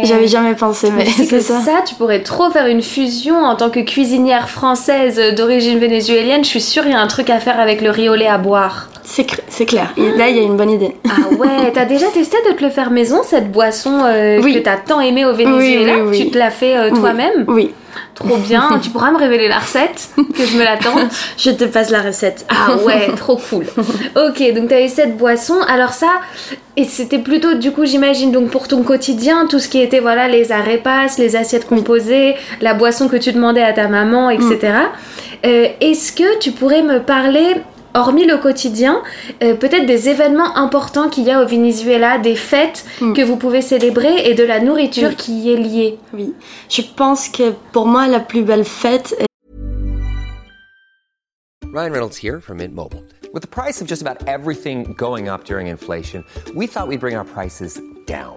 J'avais 0.05 0.29
jamais 0.29 0.55
pensé, 0.55 0.90
mais 0.96 1.05
c'est 1.07 1.40
ça. 1.40 1.61
ça, 1.61 1.72
tu 1.87 1.94
pourrais 1.96 2.22
trop 2.22 2.50
faire 2.50 2.66
une 2.66 2.83
fusion 2.83 3.37
en 3.44 3.57
tant 3.57 3.70
que 3.70 3.81
cuisinière 3.81 4.48
française 4.48 5.20
d'origine 5.37 5.79
vénézuélienne. 5.79 6.44
Je 6.44 6.48
suis 6.48 6.61
sûre 6.61 6.85
il 6.87 6.92
y 6.92 6.94
a 6.94 7.00
un 7.00 7.07
truc 7.07 7.29
à 7.29 7.40
faire 7.40 7.59
avec 7.59 7.81
le 7.81 7.90
riz 7.90 8.09
au 8.09 8.14
lait 8.14 8.27
à 8.29 8.38
boire. 8.38 8.88
C'est 9.03 9.66
clair. 9.66 9.92
Et 9.96 10.12
là, 10.16 10.29
il 10.29 10.37
y 10.37 10.40
a 10.40 10.42
une 10.42 10.57
bonne 10.57 10.70
idée. 10.70 10.96
Ah 11.09 11.29
ouais, 11.38 11.70
t'as 11.72 11.85
déjà 11.85 12.07
testé 12.07 12.37
de 12.48 12.55
te 12.57 12.64
le 12.64 12.70
faire 12.70 12.90
maison, 12.90 13.20
cette 13.22 13.50
boisson 13.53 14.00
euh, 14.05 14.40
Oui. 14.42 14.55
que 14.55 14.59
t'as 14.61 14.77
tant 14.77 15.00
aimé 15.00 15.24
au 15.27 15.35
Venezuela 15.35 15.94
Oui, 15.98 16.09
oui. 16.11 16.18
Tu 16.24 16.31
te 16.31 16.38
l'as 16.38 16.50
fait 16.50 16.77
euh, 16.77 16.90
toi-même? 16.90 17.44
Oui. 17.48 17.72
Trop 18.14 18.37
bien. 18.48 18.79
tu 18.83 18.90
pourras 18.90 19.11
me 19.11 19.18
révéler 19.18 19.48
la 19.48 19.59
recette, 19.59 20.11
que 20.16 20.44
je 20.46 20.57
me 20.57 20.64
la 20.64 20.77
tente 20.77 21.11
Je 21.38 21.50
te 21.50 21.64
passe 21.64 21.90
la 21.90 22.00
recette. 22.03 22.46
Ah 22.48 22.77
ouais, 22.85 23.11
trop 23.16 23.37
cool. 23.37 23.66
Ok, 24.16 24.42
donc 24.55 24.68
t'avais 24.68 24.88
cette 24.88 25.16
boisson. 25.16 25.57
Alors 25.68 25.92
ça, 25.92 26.20
et 26.77 26.85
c'était 26.85 27.18
plutôt 27.18 27.55
du 27.55 27.72
coup 27.72 27.85
j'imagine 27.85 28.31
donc 28.33 28.50
pour 28.50 28.68
ton 28.68 28.83
quotidien, 28.83 29.46
tout 29.46 29.59
ce 29.59 29.68
qui 29.68 29.81
était 29.81 30.00
voilà 30.00 30.29
les 30.29 30.53
arepas, 30.53 31.07
les 31.18 31.37
assiettes 31.37 31.66
composées, 31.66 32.35
la 32.61 32.74
boisson 32.74 33.09
que 33.09 33.16
tu 33.16 33.33
demandais 33.33 33.62
à 33.62 33.72
ta 33.72 33.88
maman, 33.88 34.31
etc. 34.31 34.72
Euh, 35.44 35.68
Est-ce 35.81 36.12
que 36.12 36.38
tu 36.38 36.53
pourrais 36.53 36.83
me 36.83 37.00
parler 37.00 37.57
Hormis 37.96 38.26
le 38.26 38.38
quotidien, 38.38 39.02
euh, 39.42 39.54
peut-être 39.54 39.87
des 39.87 40.09
événements 40.09 40.57
importants 40.57 41.09
qu'il 41.09 41.24
y 41.24 41.30
a 41.30 41.40
au 41.42 41.46
Venezuela, 41.46 42.18
des 42.18 42.35
fêtes 42.35 42.85
que 42.98 43.22
vous 43.22 43.37
pouvez 43.37 43.62
célébrer 43.62 44.28
et 44.28 44.35
de 44.35 44.42
la 44.42 44.59
nourriture 44.59 45.11
Oui. 45.11 45.16
qui 45.16 45.33
y 45.40 45.52
est 45.52 45.57
liée. 45.57 45.98
Oui. 46.12 46.35
Je 46.68 46.83
pense 46.96 47.28
que 47.28 47.52
pour 47.72 47.87
moi, 47.87 48.09
la 48.09 48.18
plus 48.18 48.42
belle 48.42 48.64
fête 48.64 49.14
Ryan 51.72 51.92
Reynolds 51.92 52.16
here 52.22 52.40
from 52.40 52.59
Mint 52.59 52.74
Mobile. 52.74 53.02
With 53.33 53.42
the 53.42 53.48
price 53.48 53.80
of 53.80 53.88
just 53.88 54.00
about 54.02 54.28
everything 54.28 54.94
going 54.96 55.28
up 55.28 55.44
during 55.44 55.66
inflation, 55.68 56.24
we 56.54 56.66
thought 56.68 56.87
we'd 56.88 57.00
bring 57.00 57.16
our 57.16 57.24
prices 57.24 57.80
down. 58.07 58.37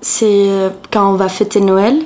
C'est 0.00 0.24
euh, 0.48 0.68
quand 0.92 1.10
on 1.10 1.14
va 1.14 1.28
fêter 1.28 1.60
Noël, 1.60 1.96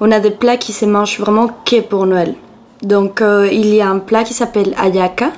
on 0.00 0.10
a 0.12 0.20
des 0.20 0.30
plats 0.30 0.56
qui 0.56 0.72
se 0.72 0.84
mangent 0.84 1.18
vraiment 1.20 1.48
que 1.64 1.80
pour 1.80 2.06
Noël. 2.06 2.34
Donc 2.82 3.22
euh, 3.22 3.48
il 3.50 3.74
y 3.74 3.80
a 3.80 3.88
un 3.88 3.98
plat 3.98 4.24
qui 4.24 4.34
s'appelle 4.34 4.74
ayaka 4.76 5.30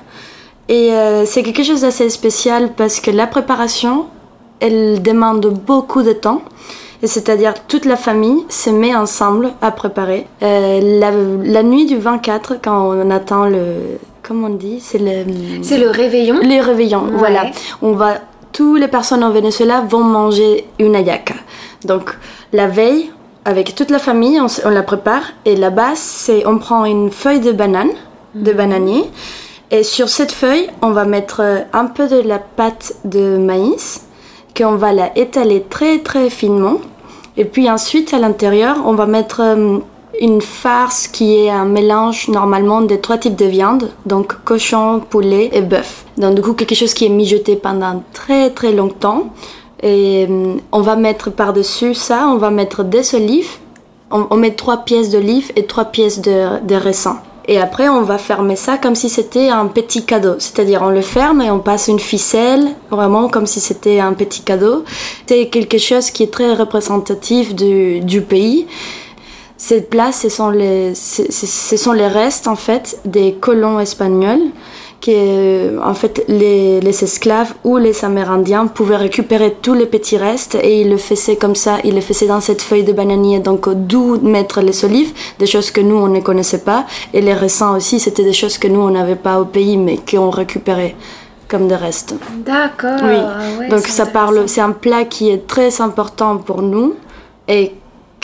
et 0.69 0.93
euh, 0.93 1.25
c'est 1.27 1.43
quelque 1.43 1.63
chose 1.63 1.83
d'assez 1.83 2.11
spécial 2.11 2.71
parce 2.77 2.99
que 3.01 3.11
la 3.11 3.27
préparation, 3.27 4.07
elle 4.61 5.01
demande 5.03 5.47
beaucoup 5.47 6.03
de 6.03 6.13
temps. 6.13 6.43
Et 7.03 7.07
c'est-à-dire 7.07 7.53
toute 7.69 7.85
la 7.85 7.97
famille 7.97 8.45
se 8.49 8.71
met 8.71 8.97
ensemble 8.97 9.53
à 9.61 9.71
préparer. 9.71 10.27
Euh, 10.43 10.81
la, 10.99 11.11
la 11.13 11.63
nuit 11.63 11.85
du 11.85 11.99
24, 11.99 12.55
quand 12.65 12.89
on 12.97 13.11
attend 13.11 13.45
le... 13.45 13.99
Comment 14.23 14.47
on 14.47 14.55
dit 14.55 14.79
C'est 14.81 14.99
le... 14.99 15.25
C'est 15.63 15.77
le 15.79 15.91
réveillon. 15.91 16.39
Les 16.43 16.61
réveillons, 16.61 17.05
Ouais. 17.05 17.19
voilà. 17.19 17.43
On 17.83 17.93
va, 17.93 18.15
toutes 18.53 18.81
les 18.81 18.89
personnes 18.89 19.25
au 19.25 19.33
Venezuela 19.33 19.83
vont 19.83 20.05
manger 20.05 20.67
une 20.79 20.97
ayaka. 20.97 21.35
Donc 21.85 22.17
la 22.53 22.67
veille, 22.67 23.11
avec 23.45 23.75
toute 23.75 23.91
la 23.91 24.01
famille, 24.01 24.41
on, 24.41 24.71
la 24.71 24.83
prépare. 24.83 25.23
Et 25.45 25.57
la 25.57 25.71
base, 25.71 25.99
c'est 25.99 26.47
on 26.47 26.59
prend 26.59 26.85
une 26.85 27.11
feuille 27.11 27.41
de 27.41 27.53
banane, 27.53 27.93
de 28.35 28.53
bananier, 28.53 29.05
Et 29.71 29.83
sur 29.83 30.09
cette 30.09 30.33
feuille, 30.33 30.69
on 30.83 30.91
va 30.91 31.05
mettre 31.05 31.41
euh, 31.41 31.61
un 31.73 31.87
peu 31.87 32.09
de 32.09 32.21
la 32.21 32.39
pâte 32.39 32.95
de 33.05 33.39
maïs, 33.39 34.07
qu'on 34.57 34.77
va 34.77 34.93
la 34.93 35.17
étaler 35.17 35.65
très 35.69 35.99
très 36.01 36.29
finement. 36.29 36.79
Et 37.37 37.45
puis 37.45 37.71
ensuite, 37.71 38.15
à 38.15 38.19
l'intérieur, 38.19 38.79
on 38.85 38.95
va 38.95 39.07
mettre 39.07 39.41
euh, 39.41 39.79
une 40.21 40.41
farce 40.41 41.09
qui 41.09 41.37
est 41.37 41.51
un 41.51 41.65
mélange 41.65 42.29
normalement 42.29 42.81
des 42.81 43.01
trois 43.01 43.19
types 43.19 43.37
de 43.37 43.45
viande, 43.45 43.91
donc 44.07 44.43
cochon, 44.45 45.01
poulet 45.09 45.51
et 45.53 45.63
bœuf. 45.63 46.05
Donc 46.17 46.35
du 46.35 46.43
coup, 46.43 46.53
quelque 46.55 46.75
chose 46.75 46.95
qui 46.95 47.07
est 47.07 47.11
mijoté 47.11 47.57
pendant 47.57 48.03
très 48.13 48.51
très 48.51 48.73
longtemps. 48.73 49.33
Et 49.83 50.27
euh, 50.29 50.55
on 50.73 50.81
va 50.81 50.97
mettre 50.97 51.31
par-dessus 51.31 51.95
ça, 51.95 52.29
on 52.29 52.37
va 52.37 52.51
mettre 52.51 52.83
des 52.85 53.15
olives. 53.15 53.59
On, 54.11 54.37
met 54.37 54.53
trois 54.53 54.85
pièces 54.85 55.11
d'olives 55.11 55.51
et 55.57 55.67
trois 55.67 55.87
pièces 55.87 56.21
de, 56.21 56.65
de 56.65 56.77
raisin. 56.77 57.19
Et 57.49 57.61
après, 57.61 57.89
on 57.89 58.03
va 58.03 58.19
fermer 58.19 58.55
ça 58.55 58.79
comme 58.79 58.95
si 58.95 59.09
c'était 59.09 59.49
un 59.49 59.67
petit 59.67 60.05
cadeau. 60.05 60.35
C'est-à-dire, 60.39 60.83
on 60.83 60.91
le 60.91 61.01
ferme 61.01 61.43
et 61.43 61.51
on 61.51 61.59
passe 61.59 61.89
une 61.89 61.99
ficelle, 61.99 62.69
vraiment 62.91 63.29
comme 63.29 63.47
si 63.47 63.59
c'était 63.59 63.99
un 63.99 64.13
petit 64.13 64.43
cadeau. 64.43 64.85
C'est 65.27 65.49
quelque 65.49 65.79
chose 65.79 66.11
qui 66.11 66.23
est 66.23 66.33
très 66.33 66.55
représentatif 66.55 67.55
du 67.55 68.23
pays. 68.29 68.67
Cette 69.59 69.89
place, 69.89 70.21
ce 70.21 70.29
sont 70.29 70.51
les, 70.51 70.95
ce, 70.95 71.77
sont 71.77 71.93
les 71.93 72.09
restes, 72.09 72.47
en 72.47 72.57
fait, 72.57 72.99
des 73.05 73.35
colons 73.35 73.81
espagnols 73.81 74.51
que 75.01 75.11
euh, 75.11 75.79
en 75.85 75.95
fait 75.95 76.25
les, 76.29 76.81
les, 76.81 77.05
esclaves 77.05 77.55
ou 77.65 77.77
les 77.77 78.05
amérindiens 78.05 78.67
pouvaient 78.67 78.97
récupérer 78.97 79.55
tous 79.61 79.75
les 79.75 79.87
petits 79.87 80.17
restes 80.17 80.55
et 80.55 80.81
ils 80.81 80.91
le 80.91 80.97
faisaient 80.97 81.37
comme 81.37 81.55
ça, 81.55 81.79
ils 81.85 81.95
le 81.95 82.01
faisaient 82.01 82.27
dans 82.27 82.41
cette 82.41 82.63
feuille 82.63 82.85
de 82.85 82.93
bananier, 82.93 83.39
donc 83.41 83.69
d'où 83.69 84.19
mettre 84.21 84.61
les 84.63 84.85
olives, 84.85 85.13
des 85.39 85.47
choses 85.47 85.71
que 85.71 85.81
nous 85.81 85.97
on 85.97 86.09
ne 86.09 86.21
connaissait 86.21 86.65
pas, 86.65 86.87
et 87.13 87.21
les 87.21 87.35
raisins 87.35 87.75
aussi, 87.77 88.01
c'était 88.01 88.25
des 88.25 88.33
choses 88.33 88.59
que 88.59 88.69
nous 88.69 88.81
on 88.81 88.91
n'avait 88.91 89.17
pas 89.17 89.39
au 89.41 89.45
pays 89.45 89.77
mais 89.77 89.99
qu'on 89.99 90.31
récupérait 90.31 90.97
comme 91.49 91.69
des 91.69 91.77
restes. 91.77 92.15
D'accord. 92.45 92.99
Oui. 93.03 93.59
Ouais, 93.61 93.69
donc 93.69 93.81
c'est 93.81 93.93
ça 93.93 94.07
parle, 94.07 94.49
c'est 94.49 94.61
un 94.61 94.73
plat 94.73 95.05
qui 95.05 95.31
est 95.31 95.47
très 95.47 95.81
important 95.81 96.39
pour 96.39 96.63
nous 96.63 96.95
et 97.49 97.75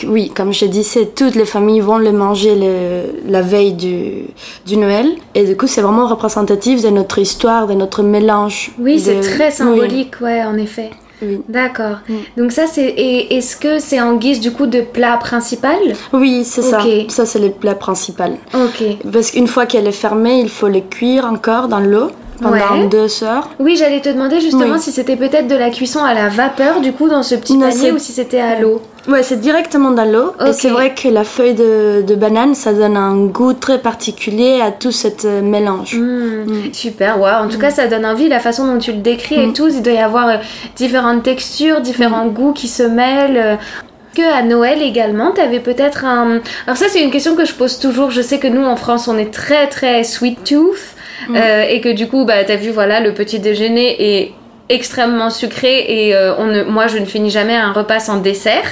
oui, 0.07 0.31
comme 0.35 0.53
je 0.53 0.67
disais, 0.67 1.07
toutes 1.15 1.35
les 1.35 1.45
familles 1.45 1.81
vont 1.81 1.99
le 1.99 2.13
manger 2.13 2.55
le- 2.55 3.31
la 3.31 3.43
veille 3.43 3.73
du, 3.73 4.25
du 4.67 4.77
Noël. 4.77 5.07
Et 5.35 5.45
du 5.45 5.57
coup, 5.57 5.67
c'est 5.67 5.81
vraiment 5.83 6.07
représentatif 6.07 6.83
de 6.83 6.89
notre 6.89 7.19
histoire, 7.19 7.67
de 7.67 7.75
notre 7.75 8.03
mélange. 8.03 8.71
Oui, 8.79 9.01
c'est 9.01 9.21
très 9.21 9.47
oui. 9.47 9.53
symbolique, 9.53 10.15
ouais, 10.21 10.43
en 10.45 10.57
effet. 10.57 10.91
Oui. 11.25 11.41
D'accord. 11.49 11.99
Donc 12.37 12.51
ça, 12.51 12.67
c'est... 12.67 12.83
Et 12.85 13.37
est-ce 13.37 13.57
que 13.57 13.79
c'est 13.79 14.01
en 14.01 14.17
guise, 14.17 14.41
du 14.41 14.51
coup, 14.51 14.67
de 14.67 14.81
plat 14.81 15.17
principal? 15.19 15.79
Oui, 16.13 16.43
c'est 16.45 16.63
ça. 16.63 16.81
Ça, 17.09 17.27
c'est 17.27 17.39
le 17.39 17.51
plat 17.51 17.77
principal. 17.77 18.33
Ok. 18.55 18.83
Parce 19.13 19.31
qu'une 19.31 19.47
fois 19.47 19.67
qu'elle 19.67 19.87
est 19.87 19.93
fermée, 19.93 20.41
il 20.41 20.49
faut 20.49 20.67
le 20.69 20.81
cuire 20.81 21.25
encore 21.27 21.69
dans 21.69 21.79
l'eau 21.79 22.11
pendant 22.41 22.57
Ouais. 22.57 22.89
deux 22.89 23.23
heures. 23.23 23.49
Oui, 23.61 23.77
j'allais 23.77 24.01
te 24.01 24.09
demander 24.09 24.41
justement 24.41 24.75
Oui. 24.75 24.81
si 24.81 24.91
c'était 24.91 25.15
peut-être 25.15 25.47
de 25.47 25.55
la 25.55 25.71
cuisson 25.71 26.01
à 26.03 26.13
la 26.13 26.29
vapeur, 26.29 26.81
du 26.81 26.93
coup, 26.93 27.09
dans 27.09 27.23
ce 27.23 27.37
petit 27.37 27.57
Non, 27.57 27.69
panier, 27.69 27.93
ou 27.93 27.99
si 27.99 28.11
c'était 28.11 28.41
à 28.41 28.59
l'eau. 28.59 28.83
Ouais, 29.09 29.23
c'est 29.25 29.41
directement 29.41 29.91
dans 29.91 30.05
l'eau. 30.05 30.33
Et 30.47 30.53
c'est 30.53 30.69
vrai 30.69 30.95
que 30.95 31.09
la 31.09 31.25
feuille 31.25 31.55
de, 31.55 32.03
de 32.03 32.15
banane, 32.15 32.55
ça 32.55 32.73
donne 32.73 32.97
un 32.97 33.17
goût 33.27 33.53
très 33.53 33.79
particulier 33.79 34.61
à 34.63 34.71
tout 34.71 34.93
ce 34.93 35.41
mélange. 35.41 35.97
Hmm, 35.97 36.73
Super, 36.73 37.21
ouais. 37.21 37.31
En 37.33 37.49
tout 37.49 37.59
cas, 37.59 37.71
ça 37.71 37.89
donne 37.89 38.07
envie, 38.07 38.29
la 38.29 38.39
façon 38.39 38.67
dont 38.67 38.79
tu 38.79 38.93
le 38.93 38.99
décris 38.99 39.43
et 39.43 39.53
tout. 39.53 39.69
Il 39.69 39.83
doit 39.83 39.93
y 39.93 39.99
avoir 39.99 40.29
euh, 40.29 40.37
différentes 40.77 41.25
textures, 41.25 41.81
différents 41.81 42.27
goûts 42.27 42.53
qui 42.53 42.69
se 42.69 42.85
mêlent. 42.85 43.37
euh. 43.37 43.57
Que 44.15 44.31
à 44.31 44.43
Noël 44.43 44.83
également, 44.83 45.31
t'avais 45.31 45.59
peut-être 45.59 46.05
un. 46.05 46.41
Alors 46.67 46.77
ça, 46.77 46.85
c'est 46.91 47.03
une 47.03 47.11
question 47.11 47.35
que 47.35 47.47
je 47.47 47.55
pose 47.55 47.79
toujours. 47.79 48.11
Je 48.11 48.21
sais 48.21 48.39
que 48.39 48.47
nous 48.47 48.63
en 48.63 48.77
France, 48.77 49.09
on 49.09 49.17
est 49.17 49.33
très 49.33 49.69
très 49.69 50.05
sweet 50.05 50.45
tooth 50.45 50.77
euh, 51.35 51.63
et 51.63 51.81
que 51.81 51.89
du 51.89 52.07
coup, 52.09 52.27
bah 52.27 52.45
t'as 52.47 52.57
vu, 52.57 52.69
voilà, 52.69 53.01
le 53.01 53.15
petit 53.15 53.39
déjeuner 53.39 53.97
est 54.21 54.33
extrêmement 54.73 55.31
sucré 55.31 55.85
et 55.87 56.15
euh, 56.15 56.35
on 56.39 56.47
ne, 56.47 56.65
moi 56.65 56.87
je 56.87 56.99
ne 56.99 57.05
finis 57.05 57.31
jamais 57.31 57.57
un 57.57 57.73
repas 57.73 58.01
sans 58.01 58.17
dessert. 58.17 58.65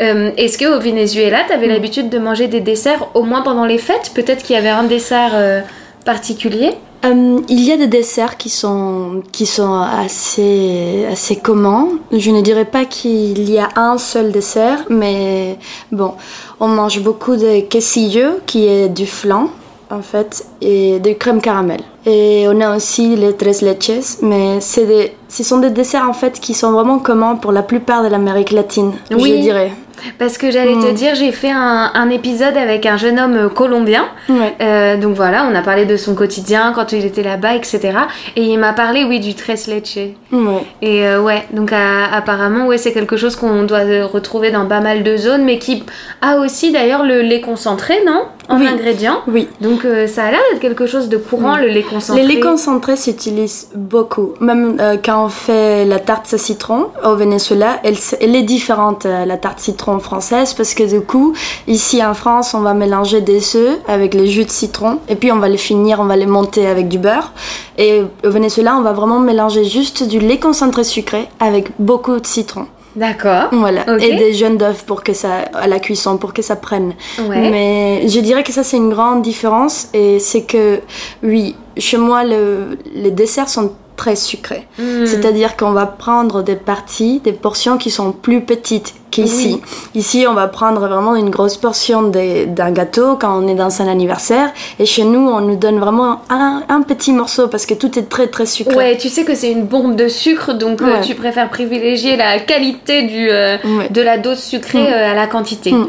Euh, 0.00 0.30
Est-ce 0.36 0.58
que 0.58 0.76
au 0.76 0.80
Venezuela, 0.80 1.40
t'avais 1.46 1.68
l'habitude 1.68 2.08
de 2.08 2.18
manger 2.18 2.48
des 2.48 2.60
desserts 2.60 3.08
au 3.14 3.22
moins 3.22 3.42
pendant 3.42 3.66
les 3.66 3.78
fêtes? 3.78 4.12
Peut-être 4.14 4.42
qu'il 4.42 4.56
y 4.56 4.58
avait 4.58 4.70
un 4.70 4.84
dessert 4.84 5.32
euh, 5.34 5.60
particulier? 6.04 6.72
Il 7.04 7.64
y 7.64 7.72
a 7.72 7.76
des 7.76 7.88
desserts 7.88 8.36
qui 8.36 8.48
sont, 8.48 9.24
qui 9.32 9.44
sont 9.44 9.74
assez, 9.74 11.04
assez 11.10 11.34
communs. 11.34 11.88
Je 12.12 12.30
ne 12.30 12.40
dirais 12.40 12.64
pas 12.64 12.84
qu'il 12.84 13.50
y 13.50 13.58
a 13.58 13.70
un 13.74 13.98
seul 13.98 14.30
dessert, 14.30 14.84
mais 14.88 15.58
bon, 15.90 16.12
on 16.60 16.68
mange 16.68 17.00
beaucoup 17.00 17.34
de 17.34 17.60
quesillo, 17.62 18.38
qui 18.46 18.68
est 18.68 18.88
du 18.88 19.06
flan, 19.06 19.50
en 19.92 20.02
fait, 20.02 20.44
et 20.60 20.98
de 20.98 21.12
crème 21.12 21.40
caramel. 21.40 21.80
Et 22.06 22.46
on 22.48 22.60
a 22.60 22.74
aussi 22.76 23.14
les 23.14 23.34
tres 23.36 23.62
leches, 23.62 24.18
mais 24.22 24.60
c'est 24.60 24.86
des, 24.86 25.12
ce 25.28 25.44
sont 25.44 25.58
des 25.58 25.70
desserts, 25.70 26.08
en 26.08 26.14
fait, 26.14 26.40
qui 26.40 26.54
sont 26.54 26.72
vraiment 26.72 26.98
communs 26.98 27.36
pour 27.36 27.52
la 27.52 27.62
plupart 27.62 28.02
de 28.02 28.08
l'Amérique 28.08 28.50
latine, 28.50 28.92
Oui. 29.12 29.34
je 29.36 29.40
dirais. 29.42 29.72
Parce 30.18 30.36
que 30.36 30.50
j'allais 30.50 30.72
te 30.74 30.90
Mm. 30.90 30.94
dire, 30.94 31.14
j'ai 31.14 31.30
fait 31.30 31.52
un, 31.52 31.92
un 31.94 32.10
épisode 32.10 32.56
avec 32.56 32.86
un 32.86 32.96
jeune 32.96 33.20
homme 33.20 33.36
euh, 33.36 33.48
colombien. 33.48 34.06
Ouais. 34.28 34.52
Euh, 34.60 34.96
donc 34.96 35.14
voilà, 35.14 35.46
on 35.48 35.54
a 35.54 35.62
parlé 35.62 35.84
de 35.86 35.96
son 35.96 36.16
quotidien 36.16 36.72
quand 36.74 36.90
il 36.90 37.04
était 37.04 37.22
là-bas, 37.22 37.54
etc. 37.54 37.92
Et 38.34 38.42
il 38.42 38.58
m'a 38.58 38.72
parlé, 38.72 39.04
oui, 39.04 39.20
du 39.20 39.34
tres 39.36 39.68
leche. 39.68 39.98
Ouais. 40.32 40.64
Et 40.80 41.06
euh, 41.06 41.22
ouais, 41.22 41.44
donc 41.52 41.72
à- 41.72 42.12
apparemment, 42.12 42.66
ouais, 42.66 42.78
c'est 42.78 42.92
quelque 42.92 43.16
chose 43.16 43.36
qu'on 43.36 43.62
doit 43.62 43.84
euh, 43.84 44.04
retrouver 44.04 44.50
dans 44.50 44.66
pas 44.66 44.80
mal 44.80 45.04
de 45.04 45.16
zones, 45.16 45.44
mais 45.44 45.58
qui 45.60 45.84
a 46.20 46.38
aussi 46.38 46.72
d'ailleurs 46.72 47.04
le 47.04 47.20
lait 47.22 47.40
concentré, 47.40 47.94
non? 48.04 48.22
En 48.48 48.58
Oui. 48.58 48.66
ingrédient. 48.66 49.18
Oui. 49.28 49.48
Donc 49.60 49.84
euh, 49.84 50.06
ça 50.06 50.24
a 50.24 50.30
l'air 50.30 50.40
d'être 50.50 50.60
quelque 50.60 50.86
chose 50.86 51.08
de 51.08 51.16
courant, 51.16 51.56
le 51.56 51.68
lait 51.68 51.82
concentré. 51.82 52.22
Les 52.22 52.34
laits 52.34 52.42
concentrés 52.42 52.96
s'utilisent 52.96 53.68
beaucoup. 53.74 54.34
Même 54.40 54.76
euh, 54.80 54.96
quand 55.02 55.24
on 55.24 55.28
fait 55.28 55.84
la 55.84 55.98
tarte 55.98 56.36
citron 56.36 56.88
au 57.04 57.14
Venezuela, 57.14 57.80
elle 57.84 58.34
est 58.36 58.42
différente, 58.42 59.06
euh, 59.06 59.24
la 59.24 59.36
tarte 59.36 59.60
citron 59.60 60.00
française, 60.00 60.54
parce 60.54 60.74
que 60.74 60.82
du 60.82 61.00
coup, 61.02 61.34
ici 61.68 62.04
en 62.04 62.14
France, 62.14 62.54
on 62.54 62.60
va 62.60 62.74
mélanger 62.74 63.20
des 63.20 63.56
œufs 63.56 63.78
avec 63.86 64.12
le 64.14 64.26
jus 64.26 64.44
de 64.44 64.50
citron, 64.50 64.98
et 65.08 65.14
puis 65.16 65.30
on 65.30 65.38
va 65.38 65.48
les 65.48 65.56
finir, 65.56 66.00
on 66.00 66.04
va 66.04 66.16
les 66.16 66.26
monter 66.26 66.66
avec 66.66 66.88
du 66.88 66.98
beurre. 66.98 67.32
Et 67.78 68.02
au 68.24 68.30
Venezuela, 68.30 68.76
on 68.76 68.82
va 68.82 68.92
vraiment 68.92 69.20
mélanger 69.20 69.64
juste 69.64 70.06
du 70.06 70.18
lait 70.18 70.38
concentré 70.38 70.84
sucré 70.84 71.28
avec 71.40 71.70
beaucoup 71.78 72.18
de 72.18 72.26
citron. 72.26 72.66
D'accord. 72.96 73.48
Voilà. 73.52 73.84
Et 74.00 74.16
des 74.16 74.34
jaunes 74.34 74.58
d'œufs 74.58 74.84
pour 74.84 75.02
que 75.02 75.12
ça, 75.12 75.42
à 75.54 75.66
la 75.66 75.78
cuisson, 75.78 76.18
pour 76.18 76.32
que 76.32 76.42
ça 76.42 76.56
prenne. 76.56 76.94
Ouais. 77.18 77.50
Mais 77.50 78.08
je 78.08 78.20
dirais 78.20 78.42
que 78.42 78.52
ça, 78.52 78.62
c'est 78.62 78.76
une 78.76 78.90
grande 78.90 79.22
différence. 79.22 79.88
Et 79.94 80.18
c'est 80.18 80.42
que, 80.42 80.80
oui, 81.22 81.56
chez 81.76 81.96
moi, 81.96 82.24
le, 82.24 82.78
les 82.94 83.10
desserts 83.10 83.48
sont 83.48 83.72
très 83.96 84.16
sucrés. 84.16 84.66
Hmm. 84.78 85.06
C'est-à-dire 85.06 85.56
qu'on 85.56 85.72
va 85.72 85.86
prendre 85.86 86.42
des 86.42 86.56
parties, 86.56 87.20
des 87.20 87.32
portions 87.32 87.78
qui 87.78 87.90
sont 87.90 88.12
plus 88.12 88.42
petites 88.42 88.94
qu'ici. 89.12 89.60
Ici, 89.94 90.26
on 90.28 90.34
va 90.34 90.48
prendre 90.48 90.80
vraiment 90.88 91.14
une 91.14 91.30
grosse 91.30 91.56
portion 91.56 92.02
d'un 92.02 92.70
gâteau 92.72 93.16
quand 93.20 93.32
on 93.40 93.46
est 93.46 93.54
dans 93.54 93.80
un 93.82 93.86
anniversaire. 93.88 94.50
Et 94.80 94.86
chez 94.86 95.04
nous, 95.04 95.20
on 95.28 95.40
nous 95.40 95.56
donne 95.56 95.78
vraiment 95.78 96.22
un, 96.30 96.64
un 96.68 96.82
petit 96.82 97.12
morceau 97.12 97.46
parce 97.46 97.66
que 97.66 97.74
tout 97.74 97.96
est 97.98 98.08
très, 98.08 98.26
très 98.26 98.46
sucré. 98.46 98.74
Ouais, 98.74 98.96
tu 98.96 99.08
sais 99.08 99.24
que 99.24 99.34
c'est 99.36 99.52
une 99.52 99.64
bombe 99.64 99.94
de 99.94 100.08
sucre, 100.08 100.54
donc 100.54 100.82
euh, 100.82 101.00
tu 101.02 101.14
préfères 101.14 101.48
privilégier 101.50 102.16
la 102.16 102.40
qualité 102.40 103.02
du, 103.02 103.30
euh, 103.30 103.56
Ouais. 103.78 103.88
de 103.90 104.02
la 104.02 104.18
dose 104.18 104.38
sucrée 104.40 104.82
Mm. 104.82 104.92
euh, 104.92 105.12
à 105.12 105.14
la 105.14 105.26
quantité. 105.26 105.70
Mm. 105.72 105.86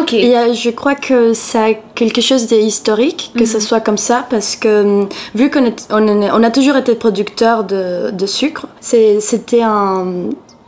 Ok. 0.00 0.12
Et 0.12 0.34
je 0.54 0.70
crois 0.70 0.94
que 0.94 1.32
ça 1.32 1.64
a 1.64 1.72
quelque 1.94 2.20
chose 2.20 2.46
d'historique 2.46 3.32
que 3.38 3.46
ce 3.46 3.58
soit 3.58 3.80
comme 3.80 3.96
ça 3.96 4.26
parce 4.28 4.54
que 4.56 4.82
hum, 4.84 5.08
vu 5.34 5.50
qu'on 5.50 5.64
on, 5.90 6.06
on 6.22 6.42
a 6.42 6.50
toujours 6.50 6.76
été 6.76 6.94
producteur 6.94 7.64
de, 7.64 8.10
de 8.10 8.26
sucre, 8.26 8.66
c'était 8.80 9.62
un 9.62 10.04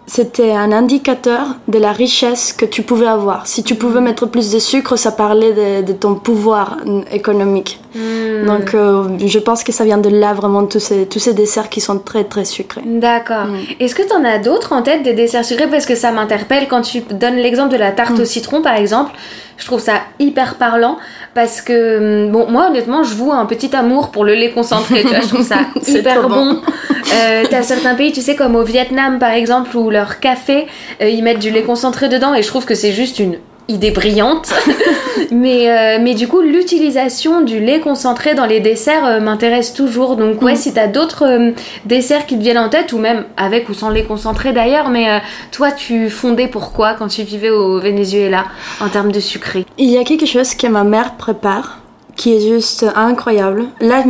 c'était 0.09 0.53
un 0.53 0.73
indicateur 0.73 1.57
de 1.69 1.79
la 1.79 1.93
richesse 1.93 2.53
que 2.53 2.65
tu 2.65 2.83
pouvais 2.83 3.07
avoir. 3.07 3.47
Si 3.47 3.63
tu 3.63 3.75
pouvais 3.75 4.01
mettre 4.01 4.27
plus 4.27 4.51
de 4.51 4.59
sucre, 4.59 4.97
ça 4.97 5.13
parlait 5.13 5.53
de, 5.53 5.87
de 5.87 5.93
ton 5.93 6.15
pouvoir 6.15 6.79
économique. 7.13 7.79
Hmm. 7.95 8.47
Donc 8.47 8.75
euh, 8.75 9.05
je 9.25 9.39
pense 9.39 9.63
que 9.65 9.71
ça 9.73 9.85
vient 9.85 9.99
de 9.99 10.09
là 10.09 10.33
vraiment 10.33 10.65
tous 10.65 10.81
ces, 10.81 11.07
tous 11.07 11.19
ces 11.19 11.35
desserts 11.35 11.69
qui 11.69 11.81
sont 11.83 11.99
très 11.99 12.25
très 12.25 12.47
sucrés. 12.47 12.81
D'accord. 12.87 13.47
Mm. 13.47 13.57
Est-ce 13.81 13.95
que 13.95 14.03
tu 14.03 14.13
en 14.13 14.25
as 14.25 14.39
d'autres 14.39 14.73
en 14.73 14.83
tête 14.83 15.03
des 15.03 15.13
desserts 15.13 15.45
sucrés? 15.45 15.67
Parce 15.69 15.87
que 15.87 15.95
ça 15.95 16.11
m'interpelle 16.11 16.69
quand 16.69 16.83
tu 16.83 17.01
donnes 17.01 17.37
l'exemple 17.37 17.73
de 17.73 17.79
la 17.79 17.93
tarte 17.93 18.17
Mm. 18.19 18.23
au 18.23 18.25
citron 18.25 18.63
par 18.63 18.77
exemple. 18.77 19.13
Je 19.59 19.67
trouve 19.67 19.81
ça 19.81 19.95
hyper 20.21 20.55
parlant 20.55 20.99
parce 21.35 21.61
que, 21.61 22.29
bon, 22.31 22.47
moi 22.49 22.69
honnêtement, 22.69 23.03
je 23.03 23.13
voue 23.15 23.33
un 23.33 23.45
petit 23.45 23.75
amour 23.75 24.11
pour 24.11 24.25
le 24.25 24.35
lait 24.35 24.53
concentré. 24.53 25.03
tu 25.03 25.09
vois, 25.09 25.21
je 25.21 25.27
trouve 25.29 25.43
ça 25.45 25.59
hyper 25.87 26.29
bon. 26.29 26.53
bon. 26.55 26.61
Euh, 27.15 27.45
T'as 27.51 27.63
certains 27.63 27.95
pays, 27.95 28.13
tu 28.13 28.21
sais, 28.21 28.37
comme 28.37 28.55
au 28.57 28.63
Vietnam 28.63 29.19
par 29.19 29.31
exemple, 29.31 29.77
où 29.77 29.91
leur 29.91 30.21
café, 30.21 30.67
euh, 31.01 31.09
ils 31.09 31.23
mettent 31.23 31.39
du 31.39 31.51
lait 31.51 31.63
concentré 31.63 32.09
dedans 32.09 32.35
et 32.35 32.43
je 32.43 32.49
trouve 32.49 32.65
que 32.67 32.75
c'est 32.75 32.93
juste 32.93 33.19
une 33.19 33.39
idée 33.69 33.91
brillante. 33.91 34.51
mais, 35.31 35.71
euh, 35.71 35.99
mais 36.01 36.15
du 36.15 36.27
coup, 36.29 36.41
l'utilisation 36.41 37.43
du 37.43 37.61
lait 37.61 37.81
concentré 37.81 38.35
dans 38.35 38.47
les 38.47 38.61
desserts 38.61 39.05
euh, 39.07 39.21
m'intéresse 39.21 39.75
toujours. 39.75 40.17
Donc, 40.17 40.41
ouais, 40.43 40.53
Mm. 40.53 40.57
si 40.57 40.73
t'as 40.75 40.87
d'autres 40.87 41.25
euh, 41.27 41.51
desserts 41.85 42.25
qui 42.27 42.37
te 42.39 42.43
viennent 42.43 42.59
en 42.59 42.69
tête, 42.71 42.93
ou 42.93 42.99
même 42.99 43.25
avec 43.37 43.69
ou 43.69 43.75
sans 43.75 43.91
lait 43.91 44.05
concentré 44.05 44.53
d'ailleurs, 44.53 44.89
mais 44.91 45.11
euh, 45.11 45.19
toi, 45.51 45.71
tu 45.71 46.09
fondais 46.11 46.47
pourquoi 46.49 46.95
quand 46.95 47.09
tu 47.09 47.23
vivais 47.23 47.51
au 47.51 47.79
Venezuela 47.79 48.45
en 48.81 48.89
termes 48.89 49.13
de 49.13 49.21
sucré? 49.21 49.67
Il 49.77 49.91
y 49.91 49.99
a 49.99 50.05
quelque 50.05 50.27
chose 50.27 50.55
que 50.55 50.67
ma 50.67 50.85
mère 50.85 51.15
prépare 51.17 51.79
qui 52.19 52.35
est 52.35 52.41
juste 52.41 52.85
incroyable. 52.95 53.65
Là, 53.81 54.05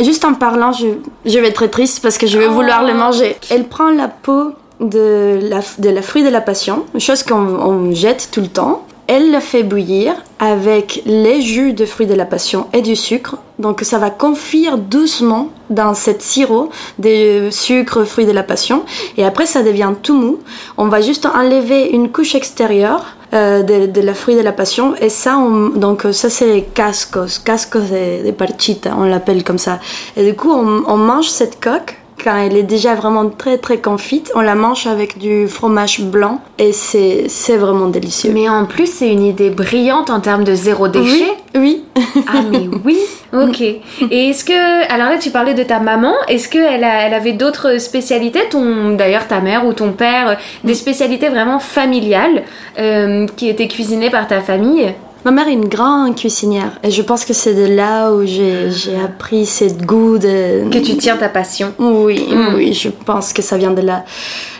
juste 0.00 0.24
en 0.24 0.34
parlant, 0.34 0.72
je, 0.72 0.86
je 1.26 1.38
vais 1.38 1.48
être 1.48 1.54
très 1.54 1.68
triste 1.68 2.00
parce 2.02 2.18
que 2.18 2.26
je 2.26 2.38
vais 2.38 2.48
vouloir 2.48 2.82
le 2.82 2.94
manger. 2.94 3.36
Elle 3.50 3.68
prend 3.68 3.90
la 3.90 4.08
peau 4.08 4.52
de 4.80 5.38
la, 5.42 5.60
de 5.78 5.90
la 5.90 6.02
fruit 6.02 6.24
de 6.24 6.30
la 6.30 6.40
passion, 6.40 6.86
une 6.94 7.00
chose 7.00 7.22
qu'on 7.22 7.36
on 7.36 7.94
jette 7.94 8.30
tout 8.32 8.40
le 8.40 8.48
temps. 8.48 8.82
Elle 9.06 9.32
le 9.32 9.40
fait 9.40 9.64
bouillir 9.64 10.14
avec 10.38 11.02
les 11.04 11.42
jus 11.42 11.72
de 11.72 11.84
fruits 11.84 12.06
de 12.06 12.14
la 12.14 12.24
passion 12.24 12.68
et 12.72 12.80
du 12.80 12.94
sucre. 12.94 13.36
Donc 13.58 13.80
ça 13.82 13.98
va 13.98 14.08
confire 14.08 14.78
doucement 14.78 15.48
dans 15.68 15.94
cette 15.94 16.22
sirop 16.22 16.70
de 16.98 17.50
sucre 17.50 18.04
fruits 18.04 18.24
de 18.24 18.32
la 18.32 18.44
passion. 18.44 18.84
Et 19.18 19.24
après 19.24 19.46
ça 19.46 19.62
devient 19.62 19.92
tout 20.00 20.16
mou. 20.16 20.38
On 20.78 20.86
va 20.86 21.00
juste 21.00 21.26
enlever 21.26 21.90
une 21.90 22.10
couche 22.10 22.36
extérieure 22.36 23.16
euh, 23.34 23.62
de, 23.62 23.86
de 23.86 24.00
la 24.00 24.14
fruit 24.14 24.34
de 24.36 24.40
la 24.42 24.52
passion. 24.52 24.94
Et 25.00 25.08
ça, 25.08 25.38
on- 25.38 25.68
donc 25.68 26.06
ça 26.12 26.28
c'est 26.30 26.62
cascos. 26.74 27.38
Cascos 27.44 27.80
de, 27.80 28.26
de 28.26 28.30
parchita, 28.32 28.94
on 28.98 29.04
l'appelle 29.04 29.44
comme 29.44 29.58
ça. 29.58 29.78
Et 30.16 30.24
du 30.24 30.34
coup, 30.34 30.50
on, 30.50 30.82
on 30.86 30.96
mange 30.96 31.28
cette 31.28 31.62
coque 31.62 31.96
quand 32.22 32.36
elle 32.36 32.56
est 32.56 32.62
déjà 32.62 32.94
vraiment 32.94 33.28
très 33.28 33.58
très 33.58 33.78
confite, 33.78 34.30
on 34.34 34.40
la 34.40 34.54
mange 34.54 34.86
avec 34.86 35.18
du 35.18 35.48
fromage 35.48 36.00
blanc 36.00 36.40
et 36.58 36.72
c'est 36.72 37.24
c'est 37.28 37.56
vraiment 37.56 37.88
délicieux. 37.88 38.30
Mais 38.32 38.48
en 38.48 38.64
plus, 38.66 38.86
c'est 38.86 39.10
une 39.10 39.24
idée 39.24 39.50
brillante 39.50 40.10
en 40.10 40.20
termes 40.20 40.44
de 40.44 40.54
zéro 40.54 40.88
déchet. 40.88 41.36
Oui, 41.54 41.60
oui. 41.60 41.84
Ah 42.28 42.42
mais 42.50 42.68
oui, 42.84 42.98
ok. 43.32 43.60
Et 43.60 44.30
est-ce 44.30 44.44
que, 44.44 44.92
alors 44.92 45.10
là 45.10 45.18
tu 45.18 45.30
parlais 45.30 45.54
de 45.54 45.62
ta 45.62 45.80
maman, 45.80 46.14
est-ce 46.28 46.48
qu'elle 46.48 46.84
elle 46.84 47.14
avait 47.14 47.32
d'autres 47.32 47.78
spécialités, 47.78 48.40
ton, 48.50 48.90
d'ailleurs 48.96 49.26
ta 49.26 49.40
mère 49.40 49.66
ou 49.66 49.72
ton 49.72 49.92
père, 49.92 50.38
des 50.64 50.74
spécialités 50.74 51.28
vraiment 51.28 51.58
familiales 51.58 52.44
euh, 52.78 53.26
qui 53.36 53.48
étaient 53.48 53.68
cuisinées 53.68 54.10
par 54.10 54.26
ta 54.26 54.40
famille? 54.40 54.94
Ma 55.24 55.30
mère 55.32 55.48
est 55.48 55.52
une 55.52 55.68
grande 55.68 56.16
cuisinière 56.16 56.78
et 56.82 56.90
je 56.90 57.02
pense 57.02 57.24
que 57.26 57.32
c'est 57.34 57.54
de 57.54 57.66
là 57.74 58.10
où 58.12 58.24
j'ai 58.24 58.70
j'ai 58.70 58.96
appris 58.98 59.44
cette 59.46 59.84
goût 59.84 60.16
de... 60.18 60.68
Que 60.70 60.78
tu 60.78 60.96
tiens 60.96 61.16
ta 61.16 61.28
passion 61.28 61.72
Oui, 61.78 62.26
Mm. 62.30 62.54
oui, 62.56 62.72
je 62.72 62.88
pense 62.88 63.32
que 63.32 63.42
ça 63.42 63.58
vient 63.58 63.72
de 63.72 63.82
là. 63.82 64.04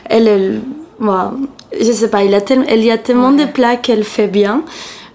Elle, 0.05 0.29
elle 0.29 0.61
wow, 1.01 1.31
je 1.81 1.91
sais 1.93 2.09
pas, 2.09 2.25
il, 2.25 2.35
a 2.35 2.41
tel- 2.43 2.65
elle 2.69 2.85
y 2.85 2.91
a 2.91 2.99
tellement 2.99 3.33
de 3.33 3.45
plats 3.47 3.77
qu'elle 3.77 4.05
fait 4.05 4.27
bien. 4.27 4.63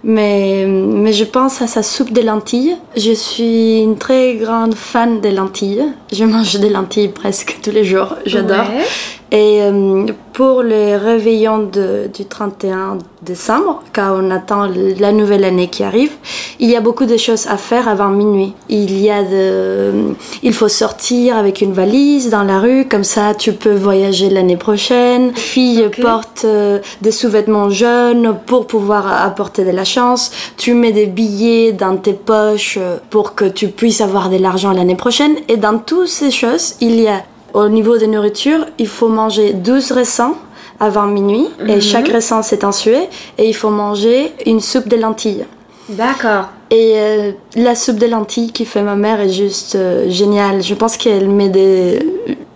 Mais, 0.08 0.66
mais 0.68 1.14
je 1.14 1.24
pense 1.24 1.64
à 1.64 1.68
sa 1.68 1.82
soupe 1.82 2.14
de 2.14 2.22
lentilles. 2.22 2.76
Je 2.96 3.12
suis 3.12 3.80
une 3.82 3.98
très 3.98 4.36
grande 4.36 4.76
fan 4.76 5.20
des 5.20 5.32
lentilles. 5.32 5.84
Je 6.14 6.24
mange 6.26 6.56
des 6.60 6.70
lentilles 6.70 7.08
presque 7.08 7.58
tous 7.64 7.72
les 7.72 7.84
jours. 7.84 8.16
J'adore. 8.28 8.68
Ouais. 8.70 8.84
Et 9.32 9.60
euh, 9.62 10.06
pour 10.34 10.62
le 10.62 10.98
réveillon 10.98 11.58
de- 11.72 12.08
du 12.14 12.26
31 12.26 13.00
décembre, 13.24 13.82
quand 13.94 14.16
on 14.22 14.30
attend 14.30 14.68
la 15.00 15.12
nouvelle 15.12 15.44
année 15.44 15.68
qui 15.68 15.84
arrive, 15.84 16.12
il 16.60 16.70
y 16.70 16.76
a 16.76 16.80
beaucoup 16.82 17.06
de 17.06 17.18
choses 17.18 17.48
à 17.48 17.58
faire 17.58 17.88
avant 17.90 18.10
minuit. 18.10 18.54
Il 18.70 18.98
y 19.02 19.10
a 19.10 19.24
de, 19.24 20.14
il 20.44 20.54
faut 20.54 20.68
sortir 20.68 21.38
avec 21.38 21.62
une 21.62 21.74
valise 21.74 22.30
dans 22.30 22.44
la 22.44 22.60
rue, 22.60 22.86
comme 22.88 23.04
ça 23.04 23.34
tu 23.34 23.54
peux 23.54 23.74
voyager 23.74 24.30
l'année 24.30 24.58
prochaine. 24.58 25.34
Fille 25.36 25.84
Ok. 25.88 26.02
porte 26.02 26.42
euh, 26.46 26.80
des 27.02 27.12
sous-vêtements 27.12 27.70
jaunes 27.72 28.38
pour 28.46 28.68
pouvoir 28.68 29.24
apporter 29.24 29.66
de 29.66 29.72
la 29.72 29.86
chance. 29.86 30.32
Tu 30.58 30.74
mets 30.76 30.92
des 30.92 31.08
billets 31.08 31.72
dans 31.72 31.98
tes 31.98 32.14
poches 32.14 32.78
euh, 32.80 32.98
pour 33.10 33.34
que 33.34 33.46
tu 33.46 33.70
puisses 33.70 34.02
avoir 34.02 34.30
de 34.30 34.38
l'argent 34.38 34.72
l'année 34.72 34.96
prochaine. 34.96 35.36
Et 35.50 35.58
dans 35.58 35.80
toutes 35.80 36.08
ces 36.10 36.30
choses, 36.32 36.76
il 36.80 37.02
y 37.02 37.08
a 37.08 37.24
au 37.56 37.70
niveau 37.70 37.98
de 37.98 38.06
nourriture, 38.06 38.66
il 38.78 38.88
faut 38.88 39.08
manger 39.08 39.54
12 39.54 39.92
raisins 39.94 40.34
avant 40.80 41.08
minuit 41.08 41.48
et 41.68 41.80
chaque 41.80 42.10
raisin 42.10 42.42
c'est 42.42 42.66
un 42.66 42.74
suet 42.74 43.10
et 43.38 43.48
il 43.48 43.54
faut 43.54 43.70
manger 43.70 44.34
une 44.46 44.60
soupe 44.60 44.90
de 44.90 44.98
lentilles. 44.98 45.46
D'accord. 45.88 46.50
Et 46.70 46.94
euh, 46.96 47.32
la 47.56 47.76
soupe 47.76 47.98
de 47.98 48.08
lentilles 48.08 48.52
qui 48.52 48.66
fait 48.66 48.82
ma 48.82 48.96
mère 48.96 49.22
est 49.22 49.30
juste 49.30 49.76
euh, 49.76 50.10
géniale. 50.10 50.64
Je 50.64 50.74
pense 50.74 50.98
qu'elle 50.98 51.30
met 51.30 51.48
des... 51.48 52.00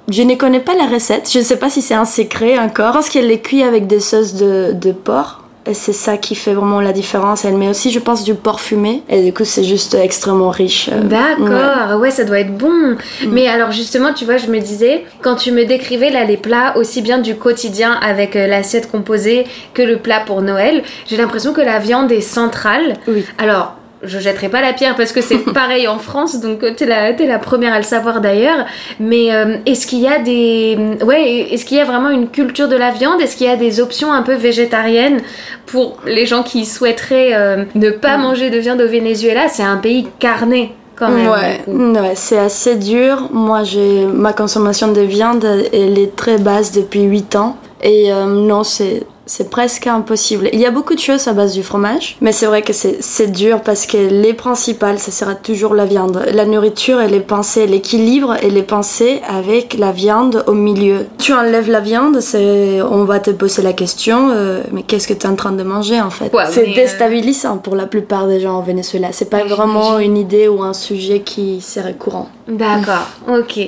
Je 0.10 0.24
ne 0.24 0.36
connais 0.36 0.60
pas 0.60 0.76
la 0.76 0.88
recette, 0.88 1.30
je 1.32 1.40
ne 1.40 1.44
sais 1.44 1.58
pas 1.58 1.70
si 1.70 1.82
c'est 1.82 1.94
un 1.94 2.06
secret 2.06 2.58
encore. 2.60 2.94
Je 2.94 2.98
pense 2.98 3.10
qu'elle 3.10 3.28
les 3.28 3.40
cuit 3.40 3.64
avec 3.64 3.88
des 3.88 4.00
sauces 4.00 4.34
de, 4.34 4.74
de 4.74 4.92
porc? 4.92 5.39
Et 5.66 5.74
c'est 5.74 5.94
ça 5.94 6.18
qui 6.18 6.36
fait 6.36 6.54
vraiment 6.54 6.82
la 6.82 6.94
différence. 6.94 7.46
Elle 7.46 7.58
met 7.58 7.68
aussi, 7.68 7.92
je 7.92 8.00
pense, 8.00 8.24
du 8.24 8.34
porc 8.34 8.60
fumé. 8.60 9.04
Et 9.10 9.24
du 9.24 9.34
coup, 9.34 9.46
c'est 9.46 9.64
juste 9.64 9.94
extrêmement 9.94 10.50
riche. 10.50 10.90
Euh, 10.92 11.02
ouais. 11.02 11.08
D'accord, 11.08 12.00
ouais. 12.00 12.12
ça 12.12 12.24
doit 12.24 12.40
être 12.40 12.58
bon. 12.58 12.96
Mais 13.28 13.48
alors 13.48 13.72
justement, 13.72 14.14
tu 14.14 14.26
vois, 14.26 14.38
je 14.38 14.48
me 14.48 14.60
disais, 14.60 15.06
quand 15.22 15.36
tu 15.36 15.52
me 15.52 15.66
décrivais 15.66 16.10
là 16.10 16.24
les 16.24 16.38
plats 16.38 16.76
aussi 16.78 17.02
bien 17.02 17.20
du 17.20 17.36
quotidien 17.36 17.94
avec 18.02 18.36
euh, 18.36 18.48
l'assiette 18.48 18.90
composée 18.90 19.46
que 19.74 19.82
le 19.82 19.98
plat 19.98 20.22
pour 20.26 20.42
Noël, 20.42 20.84
j'ai 21.08 21.18
l'impression 21.18 21.54
que 21.54 21.62
la 21.62 21.80
viande 21.80 22.12
est 22.12 22.22
centrale. 22.22 22.94
Oui. 23.08 23.26
Alors, 23.38 23.76
je 24.04 24.20
jetterai 24.20 24.50
pas 24.50 24.62
la 24.62 24.74
pierre 24.74 24.96
parce 24.96 25.12
que 25.12 25.22
c'est 25.22 25.38
pareil 25.54 25.88
en 25.88 26.00
France, 26.00 26.40
donc 26.40 26.64
euh, 26.64 26.74
t'es 26.76 26.86
la, 26.86 27.14
t'es 27.14 27.26
la 27.26 27.40
première 27.40 27.74
à 27.74 27.78
le 27.78 27.84
savoir 27.84 28.22
d'ailleurs. 28.22 28.66
Mais 29.00 29.34
euh, 29.34 29.58
est-ce 29.66 29.88
qu'il 29.88 30.00
y 30.00 30.08
a 30.08 30.20
des, 30.20 30.78
ouais, 31.06 31.48
est-ce 31.52 31.66
qu'il 31.66 31.78
y 31.78 31.82
a 31.82 31.86
vraiment 31.86 32.10
une 32.10 32.30
culture 32.30 32.68
de 32.68 32.76
la 32.76 32.92
viande? 32.92 33.22
Est-ce 33.22 33.36
qu'il 33.36 33.48
y 33.48 33.50
a 33.50 33.58
des 33.58 33.80
options 33.80 34.12
un 34.12 34.22
peu 34.22 34.34
végétariennes 34.34 35.22
pour 35.66 35.98
les 36.06 36.26
gens 36.26 36.44
qui 36.44 36.66
souhaiteraient 36.66 37.34
euh, 37.34 37.66
ne 37.76 37.90
pas 37.90 38.18
manger 38.18 38.50
de 38.50 38.58
viande 38.58 38.82
au 38.82 38.88
Venezuela? 38.88 39.48
C'est 39.48 39.64
un 39.64 39.78
pays 39.78 40.08
carné 40.20 40.74
quand 40.96 41.10
même. 41.10 41.30
Ouais, 41.30 42.14
c'est 42.16 42.38
assez 42.38 42.76
dur. 42.76 43.30
Moi, 43.32 43.64
j'ai 43.64 44.06
ma 44.06 44.34
consommation 44.34 44.92
de 44.92 45.02
viande, 45.02 45.46
elle 45.74 45.98
est 45.98 46.16
très 46.16 46.38
basse 46.38 46.72
depuis 46.72 47.04
8 47.04 47.36
ans. 47.36 47.58
Et 47.82 48.12
euh, 48.12 48.26
non, 48.26 48.64
c'est 48.64 49.04
c'est 49.30 49.52
presque 49.52 49.86
impossible. 49.86 50.50
Il 50.54 50.60
y 50.60 50.66
a 50.66 50.72
beaucoup 50.72 50.96
de 50.96 51.00
choses 51.00 51.28
à 51.28 51.34
base 51.34 51.54
du 51.54 51.62
fromage, 51.62 52.18
mais 52.20 52.32
c'est 52.32 52.48
vrai 52.48 52.64
que 52.64 52.74
c'est 52.74 53.32
dur 53.32 53.62
parce 53.62 53.86
que 53.86 53.98
les 53.98 54.34
principales, 54.34 54.98
ça 54.98 55.12
sera 55.12 55.36
toujours 55.36 55.76
la 55.76 55.86
viande. 55.86 56.26
La 56.34 56.46
nourriture, 56.46 57.00
elle 57.00 57.14
est 57.14 57.20
pensée, 57.20 57.68
l'équilibre, 57.68 58.36
elle 58.42 58.58
est 58.58 58.64
pensée 58.64 59.22
avec 59.30 59.76
la 59.76 59.92
viande 59.92 60.44
au 60.48 60.54
milieu. 60.54 61.06
Tu 61.20 61.32
enlèves 61.32 61.70
la 61.70 61.80
viande, 61.80 62.20
on 62.90 63.04
va 63.04 63.20
te 63.20 63.30
poser 63.30 63.62
la 63.62 63.74
question, 63.74 64.30
euh, 64.32 64.64
mais 64.72 64.82
qu'est-ce 64.82 65.08
que 65.08 65.14
tu 65.14 65.28
es 65.28 65.30
en 65.30 65.36
train 65.36 65.52
de 65.52 65.62
manger 65.62 66.02
en 66.02 66.10
fait? 66.10 66.34
Ouais, 66.34 66.46
C'est 66.50 66.68
euh, 66.68 66.74
déstabilisant 66.74 67.58
pour 67.58 67.76
la 67.76 67.86
plupart 67.86 68.28
des 68.28 68.40
gens 68.40 68.58
au 68.60 68.64
Venezuela. 68.64 69.10
C'est 69.12 69.30
pas 69.30 69.44
Ouais, 69.44 69.48
vraiment 69.48 70.00
une 70.00 70.18
idée 70.18 70.48
ou 70.48 70.64
un 70.64 70.74
sujet 70.74 71.20
qui 71.20 71.62
serait 71.62 71.94
courant. 71.94 72.30
D'accord, 72.50 73.08
ok. 73.28 73.60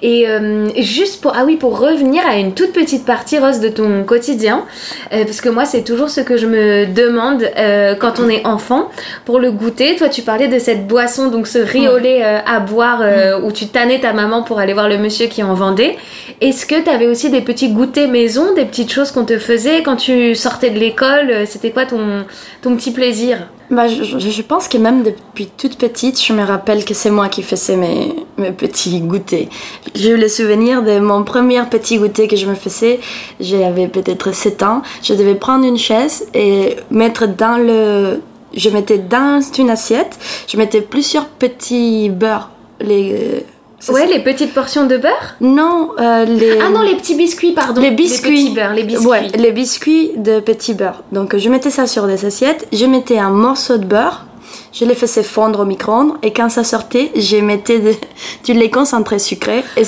Et 0.00 0.28
euh, 0.28 0.68
juste 0.78 1.20
pour 1.20 1.32
ah 1.36 1.42
oui 1.44 1.56
pour 1.56 1.76
revenir 1.80 2.22
à 2.24 2.36
une 2.36 2.54
toute 2.54 2.72
petite 2.72 3.04
partie 3.04 3.36
Rose 3.36 3.58
de 3.58 3.68
ton 3.68 4.04
quotidien, 4.04 4.64
euh, 5.12 5.24
parce 5.24 5.40
que 5.40 5.48
moi 5.48 5.64
c'est 5.64 5.82
toujours 5.82 6.08
ce 6.08 6.20
que 6.20 6.36
je 6.36 6.46
me 6.46 6.86
demande 6.86 7.42
euh, 7.56 7.96
quand 7.96 8.20
on 8.20 8.28
est 8.28 8.46
enfant 8.46 8.90
pour 9.24 9.40
le 9.40 9.50
goûter. 9.50 9.96
Toi 9.96 10.08
tu 10.08 10.22
parlais 10.22 10.46
de 10.46 10.60
cette 10.60 10.86
boisson 10.86 11.30
donc 11.30 11.48
ce 11.48 11.58
lait 11.98 12.24
euh, 12.24 12.38
à 12.46 12.60
boire 12.60 13.00
euh, 13.02 13.40
où 13.40 13.50
tu 13.50 13.66
tannais 13.66 13.98
ta 13.98 14.12
maman 14.12 14.44
pour 14.44 14.60
aller 14.60 14.72
voir 14.72 14.88
le 14.88 14.98
monsieur 14.98 15.26
qui 15.26 15.42
en 15.42 15.54
vendait. 15.54 15.96
Est-ce 16.40 16.64
que 16.64 16.80
tu 16.80 16.88
avais 16.88 17.08
aussi 17.08 17.30
des 17.30 17.40
petits 17.40 17.70
goûters 17.70 18.08
maison, 18.08 18.54
des 18.54 18.66
petites 18.66 18.92
choses 18.92 19.10
qu'on 19.10 19.24
te 19.24 19.38
faisait 19.38 19.82
quand 19.82 19.96
tu 19.96 20.36
sortais 20.36 20.70
de 20.70 20.78
l'école? 20.78 21.30
Euh, 21.30 21.44
C'était 21.44 21.72
quoi 21.72 21.86
ton 21.86 22.24
ton 22.62 22.76
petit 22.76 22.92
plaisir? 22.92 23.48
Bah, 23.70 23.86
je, 23.86 24.02
je- 24.02 24.42
pense 24.42 24.66
que 24.66 24.78
même 24.78 25.02
depuis 25.02 25.46
toute 25.46 25.76
petite, 25.76 26.22
je 26.22 26.32
me 26.32 26.42
rappelle 26.42 26.86
que 26.86 26.94
c'est 26.94 27.10
moi 27.10 27.28
qui 27.28 27.42
faisais 27.42 27.76
mes, 27.76 28.14
mes 28.38 28.50
petits 28.50 28.98
goûters. 29.00 29.48
J'ai 29.94 30.10
eu 30.10 30.16
le 30.16 30.28
souvenir 30.28 30.82
de 30.82 30.98
mon 31.00 31.22
premier 31.22 31.62
petit 31.68 31.98
goûter 31.98 32.28
que 32.28 32.36
je 32.36 32.46
me 32.46 32.54
faisais. 32.54 32.98
J'avais 33.40 33.88
peut-être 33.88 34.32
7 34.32 34.62
ans. 34.62 34.80
Je 35.02 35.12
devais 35.12 35.34
prendre 35.34 35.66
une 35.66 35.76
chaise 35.76 36.26
et 36.32 36.76
mettre 36.90 37.26
dans 37.28 37.58
le... 37.58 38.22
Je 38.54 38.70
mettais 38.70 38.96
dans 38.96 39.42
une 39.58 39.68
assiette, 39.68 40.18
je 40.46 40.56
mettais 40.56 40.80
plusieurs 40.80 41.26
petits 41.28 42.08
beurres. 42.08 42.48
Les... 42.80 43.44
Ouais, 43.88 44.06
ça 44.06 44.06
les 44.06 44.18
petites 44.18 44.52
portions 44.52 44.86
de 44.86 44.96
beurre 44.96 45.36
Non, 45.40 45.90
euh, 46.00 46.24
les... 46.24 46.58
Ah 46.60 46.68
non, 46.70 46.82
les 46.82 46.96
petits 46.96 47.14
biscuits, 47.14 47.52
pardon. 47.52 47.80
Les 47.80 47.92
biscuits. 47.92 48.30
Les 48.30 48.42
petits 48.44 48.54
beurres, 48.54 48.74
les 48.74 48.82
biscuits. 48.82 49.06
Ouais, 49.06 49.28
les 49.28 49.52
biscuits 49.52 50.10
de 50.16 50.40
petit 50.40 50.74
beurre. 50.74 51.02
Donc 51.12 51.36
je 51.36 51.48
mettais 51.48 51.70
ça 51.70 51.86
sur 51.86 52.06
des 52.06 52.24
assiettes, 52.24 52.66
je 52.72 52.86
mettais 52.86 53.18
un 53.18 53.30
morceau 53.30 53.78
de 53.78 53.84
beurre, 53.84 54.26
je 54.72 54.84
les 54.84 54.94
faisais 54.94 55.22
fondre 55.22 55.60
au 55.60 55.64
micro-ondes 55.64 56.14
et 56.22 56.32
quand 56.32 56.48
ça 56.48 56.64
sortait, 56.64 57.10
je 57.16 57.36
mettais 57.36 57.78
de- 57.80 57.94
du 58.44 58.52
lait 58.52 58.70
concentré 58.70 59.18
sucré. 59.18 59.64
Et, 59.76 59.84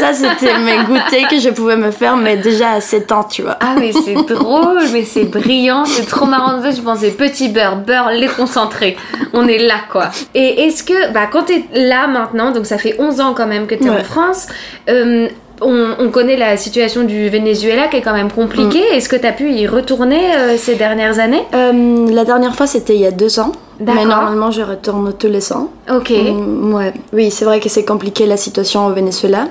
ça, 0.00 0.12
c'était 0.12 0.58
mes 0.58 0.78
goûters 0.84 1.28
que 1.28 1.38
je 1.38 1.50
pouvais 1.50 1.76
me 1.76 1.90
faire, 1.90 2.16
mais 2.16 2.36
déjà 2.36 2.70
à 2.72 2.80
7 2.80 3.12
ans, 3.12 3.24
tu 3.24 3.42
vois. 3.42 3.56
Ah 3.60 3.74
mais 3.78 3.92
c'est 3.92 4.14
drôle, 4.14 4.82
mais 4.92 5.04
c'est 5.04 5.24
brillant, 5.24 5.84
c'est 5.84 6.06
trop 6.06 6.24
marrant. 6.26 6.60
Je 6.68 6.80
pensais 6.80 7.10
petit 7.10 7.48
beurre, 7.48 7.76
beurre, 7.76 8.10
lait 8.10 8.28
concentré. 8.28 8.96
On 9.32 9.46
est 9.46 9.58
là 9.58 9.76
quoi. 9.90 10.10
Et 10.34 10.66
est-ce 10.66 10.82
que, 10.82 11.12
bah 11.12 11.26
quand 11.30 11.44
t'es 11.44 11.64
là 11.74 12.06
maintenant, 12.06 12.50
donc 12.52 12.66
ça 12.66 12.78
fait 12.78 12.96
11 12.98 13.20
ans 13.20 13.34
quand 13.34 13.46
même 13.46 13.66
que 13.66 13.74
t'es 13.74 13.88
en 13.90 13.94
Ouais. 13.96 14.04
France, 14.04 14.46
euh, 14.88 15.28
on, 15.60 15.94
on 15.98 16.10
connaît 16.10 16.36
la 16.36 16.56
situation 16.56 17.04
du 17.04 17.28
Venezuela 17.28 17.88
qui 17.88 17.96
est 17.96 18.02
quand 18.02 18.12
même 18.12 18.30
compliquée. 18.30 18.84
Mm. 18.92 18.94
Est-ce 18.94 19.08
que 19.08 19.16
t'as 19.16 19.32
pu 19.32 19.52
y 19.52 19.66
retourner 19.66 20.34
euh, 20.34 20.56
ces 20.56 20.74
dernières 20.74 21.18
années? 21.18 21.42
Euh, 21.54 22.10
la 22.10 22.24
dernière 22.24 22.54
fois, 22.54 22.66
c'était 22.66 22.94
il 22.94 23.00
y 23.00 23.06
a 23.06 23.10
deux 23.10 23.38
ans. 23.38 23.52
Mais 23.80 24.04
normalement, 24.04 24.50
je 24.50 24.62
retourne 24.62 25.12
tous 25.12 25.28
les 25.28 25.52
ans. 25.52 25.70
Ok. 25.90 26.10
Mm, 26.10 26.74
ouais. 26.74 26.94
Oui, 27.12 27.30
c'est 27.30 27.44
vrai 27.44 27.60
que 27.60 27.68
c'est 27.68 27.84
compliqué 27.84 28.26
la 28.26 28.36
situation 28.36 28.86
au 28.86 28.92
Venezuela. 28.92 29.48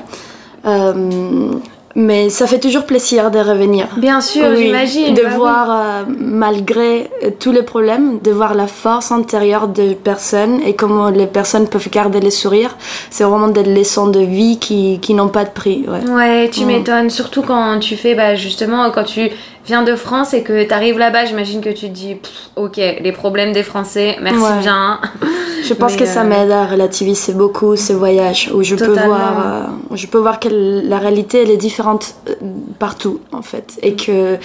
Euh, 0.65 0.94
mais 1.95 2.29
ça 2.29 2.45
fait 2.45 2.60
toujours 2.60 2.86
plaisir 2.86 3.31
de 3.31 3.39
revenir. 3.39 3.88
Bien 3.97 4.19
sûr, 4.21 4.45
Oui, 4.49 4.65
j'imagine. 4.65 5.13
De 5.13 5.21
bah 5.21 5.27
oui. 5.31 5.36
voir, 5.38 5.67
euh, 5.71 6.03
malgré 6.19 7.10
euh, 7.23 7.29
tous 7.39 7.51
les 7.51 7.63
problèmes, 7.63 8.19
de 8.19 8.31
voir 8.31 8.53
la 8.53 8.67
force 8.67 9.12
intérieure 9.12 9.67
des 9.67 9.95
personnes 9.95 10.60
et 10.65 10.75
comment 10.75 11.10
les 11.10 11.27
personnes 11.27 11.67
peuvent 11.67 11.89
garder 11.89 12.19
les 12.19 12.31
sourires. 12.31 12.75
C'est 13.10 13.23
vraiment 13.23 13.47
des 13.47 13.63
leçons 13.63 14.08
de 14.08 14.19
vie 14.19 14.60
qui, 14.60 14.99
qui 15.01 15.13
n'ont 15.13 15.29
pas 15.29 15.45
de 15.45 15.51
prix. 15.51 15.86
Ouais. 15.88 16.10
Ouais, 16.12 16.49
tu 16.51 16.63
Mm. 16.63 16.67
m'étonnes. 16.67 17.10
Surtout 17.10 17.41
quand 17.43 17.79
tu 17.79 17.95
fais, 17.95 18.13
bah, 18.15 18.36
justement, 18.36 18.89
quand 18.91 19.03
tu 19.05 19.29
viens 19.65 19.84
de 19.84 19.95
France 19.95 20.34
et 20.34 20.43
que 20.43 20.63
t'arrives 20.63 20.97
là-bas, 20.97 21.25
j'imagine 21.25 21.62
que 21.62 21.69
tu 21.69 21.88
te 21.88 21.93
dis, 21.93 22.15
Pff, 22.15 22.32
ok, 22.56 22.78
les 22.78 23.12
problèmes 23.12 23.51
des 23.51 23.63
Français, 23.63 24.17
merci 24.21 24.39
Ouais. 24.41 24.60
bien. 24.62 24.99
Je 25.67 25.73
pense 25.73 25.93
Mais, 25.93 25.99
que 25.99 26.06
ça 26.06 26.21
euh, 26.21 26.25
m'aide 26.25 26.51
à 26.51 26.65
relativiser 26.65 27.34
beaucoup 27.34 27.75
ces 27.75 27.93
voyages 27.95 28.51
où 28.54 28.62
je 28.62 28.75
peux 28.75 28.93
voir, 28.93 29.45
euh, 29.91 29.95
je 29.95 30.06
peux 30.08 30.19
voir 30.19 30.39
que 30.39 30.49
la 30.51 30.99
réalité 30.99 31.41
elle 31.41 31.49
est 31.49 31.58
différente 31.58 32.13
euh, 32.30 32.34
partout 32.78 33.19
en 33.32 33.41
fait 33.41 33.73
et 33.82 33.95
que 33.95 34.38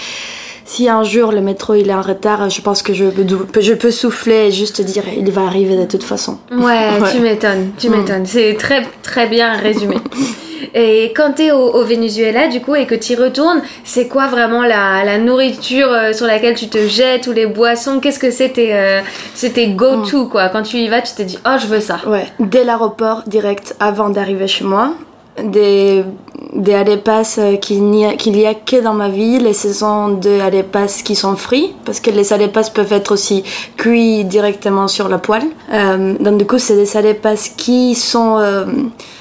si 0.64 0.88
un 0.88 1.02
jour 1.02 1.32
le 1.32 1.40
métro 1.42 1.74
il 1.74 1.90
est 1.90 1.94
en 1.94 2.00
retard, 2.00 2.48
je 2.48 2.62
pense 2.62 2.82
que 2.82 2.94
je 2.94 3.04
peux, 3.06 3.60
je 3.60 3.74
peux 3.74 3.90
souffler 3.90 4.46
et 4.46 4.50
juste 4.52 4.80
dire 4.80 5.02
il 5.14 5.30
va 5.30 5.42
arriver 5.42 5.76
de 5.76 5.84
toute 5.84 6.04
façon. 6.04 6.38
Ouais, 6.50 6.62
Ouais. 7.00 7.10
tu 7.12 7.20
m'étonnes, 7.20 7.72
tu 7.76 7.90
Mm. 7.90 7.96
m'étonnes. 7.96 8.24
C'est 8.26 8.54
très, 8.54 8.86
très 9.02 9.26
bien 9.26 9.52
résumé. 9.54 9.96
Et 10.74 11.12
quand 11.16 11.32
t'es 11.36 11.50
au, 11.52 11.74
au 11.74 11.84
Venezuela, 11.84 12.48
du 12.48 12.60
coup, 12.60 12.74
et 12.74 12.86
que 12.86 12.94
t'y 12.94 13.14
retournes, 13.14 13.62
c'est 13.84 14.08
quoi 14.08 14.26
vraiment 14.26 14.62
la, 14.62 15.04
la 15.04 15.18
nourriture 15.18 15.92
euh, 15.92 16.12
sur 16.12 16.26
laquelle 16.26 16.54
tu 16.54 16.68
te 16.68 16.86
jettes 16.86 17.26
ou 17.26 17.32
les 17.32 17.46
boissons? 17.46 18.00
Qu'est-ce 18.00 18.18
que 18.18 18.30
c'était 18.30 18.70
euh, 18.72 19.00
C'était 19.34 19.68
go-to, 19.68 20.26
quoi? 20.26 20.48
Quand 20.48 20.62
tu 20.62 20.76
y 20.78 20.88
vas, 20.88 21.02
tu 21.02 21.14
t'es 21.14 21.24
dit, 21.24 21.38
oh, 21.46 21.56
je 21.60 21.66
veux 21.66 21.80
ça. 21.80 22.00
Ouais, 22.06 22.26
dès 22.38 22.64
l'aéroport 22.64 23.22
direct 23.26 23.76
avant 23.80 24.10
d'arriver 24.10 24.46
chez 24.46 24.64
moi, 24.64 24.94
des 25.42 26.04
des 26.52 26.74
arepas 26.74 27.36
euh, 27.38 27.56
qu'il 27.56 27.84
n'y 27.84 28.04
a, 28.04 28.14
qu'il 28.14 28.36
y 28.38 28.46
a 28.46 28.54
que 28.54 28.82
dans 28.82 28.94
ma 28.94 29.08
ville 29.08 29.46
et 29.46 29.52
ce 29.52 29.72
sont 29.72 30.08
des 30.08 30.40
arepas 30.40 31.00
qui 31.04 31.14
sont 31.14 31.36
frits 31.36 31.74
parce 31.84 32.00
que 32.00 32.10
les 32.10 32.32
arepas 32.32 32.70
peuvent 32.74 32.92
être 32.92 33.12
aussi 33.12 33.44
cuits 33.76 34.24
directement 34.24 34.88
sur 34.88 35.08
la 35.08 35.18
poêle. 35.18 35.44
Euh, 35.72 36.14
donc 36.18 36.38
du 36.38 36.46
coup 36.46 36.58
c'est 36.58 36.76
des 36.76 36.96
arepas 36.96 37.50
qui 37.56 37.94
sont 37.94 38.38
euh, 38.38 38.64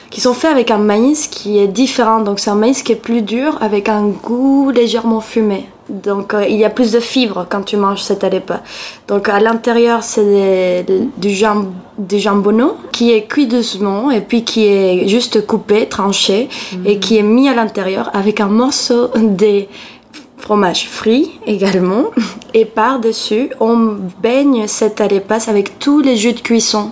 qui 0.10 0.22
sont 0.22 0.34
faits 0.34 0.52
avec 0.52 0.72
un 0.72 0.78
maïs 0.78 1.28
qui 1.28 1.60
est 1.60 1.68
différent 1.68 2.22
donc 2.22 2.40
c'est 2.40 2.50
un 2.50 2.56
maïs 2.56 2.84
qui 2.84 2.92
est 2.94 3.02
plus 3.02 3.22
dur 3.22 3.58
avec 3.62 3.90
un 3.90 4.08
goût 4.08 4.72
légèrement 4.72 5.22
fumé. 5.22 5.68
Donc 5.90 6.36
euh, 6.36 6.46
il 6.48 6.56
y 6.56 6.66
a 6.66 6.70
plus 6.70 6.92
de 6.92 7.00
fibres 7.00 7.48
quand 7.50 7.64
tu 7.64 7.76
manges 7.76 8.04
cette 8.04 8.24
arepa. 8.24 8.62
Donc 9.08 9.28
à 9.28 9.40
l'intérieur 9.40 10.04
c'est 10.04 10.86
du, 11.18 11.32
jam, 11.32 11.74
du 11.98 12.20
jambonneau 12.20 12.78
qui 12.92 13.12
est 13.12 13.24
cuit 13.24 13.48
doucement 13.48 14.12
et 14.12 14.22
puis 14.22 14.44
qui 14.44 14.66
est 14.68 15.08
juste 15.08 15.46
coupé, 15.48 15.88
tranché 15.88 16.50
et 16.86 17.00
qui 17.00 17.18
est 17.18 17.24
mis 17.24 17.50
à 17.50 17.56
l'intérieur 17.56 18.12
avec 18.14 18.40
un 18.40 18.48
morceau 18.48 19.10
de 19.16 19.66
fromage 20.40 20.88
frit 20.90 21.40
également. 21.46 22.06
Et 22.54 22.66
par-dessus 22.66 23.52
on 23.60 23.98
baigne 24.22 24.68
cette 24.68 25.02
arepas 25.02 25.50
avec 25.50 25.78
tous 25.80 26.02
les 26.02 26.16
jus 26.16 26.34
de 26.34 26.40
cuisson 26.40 26.92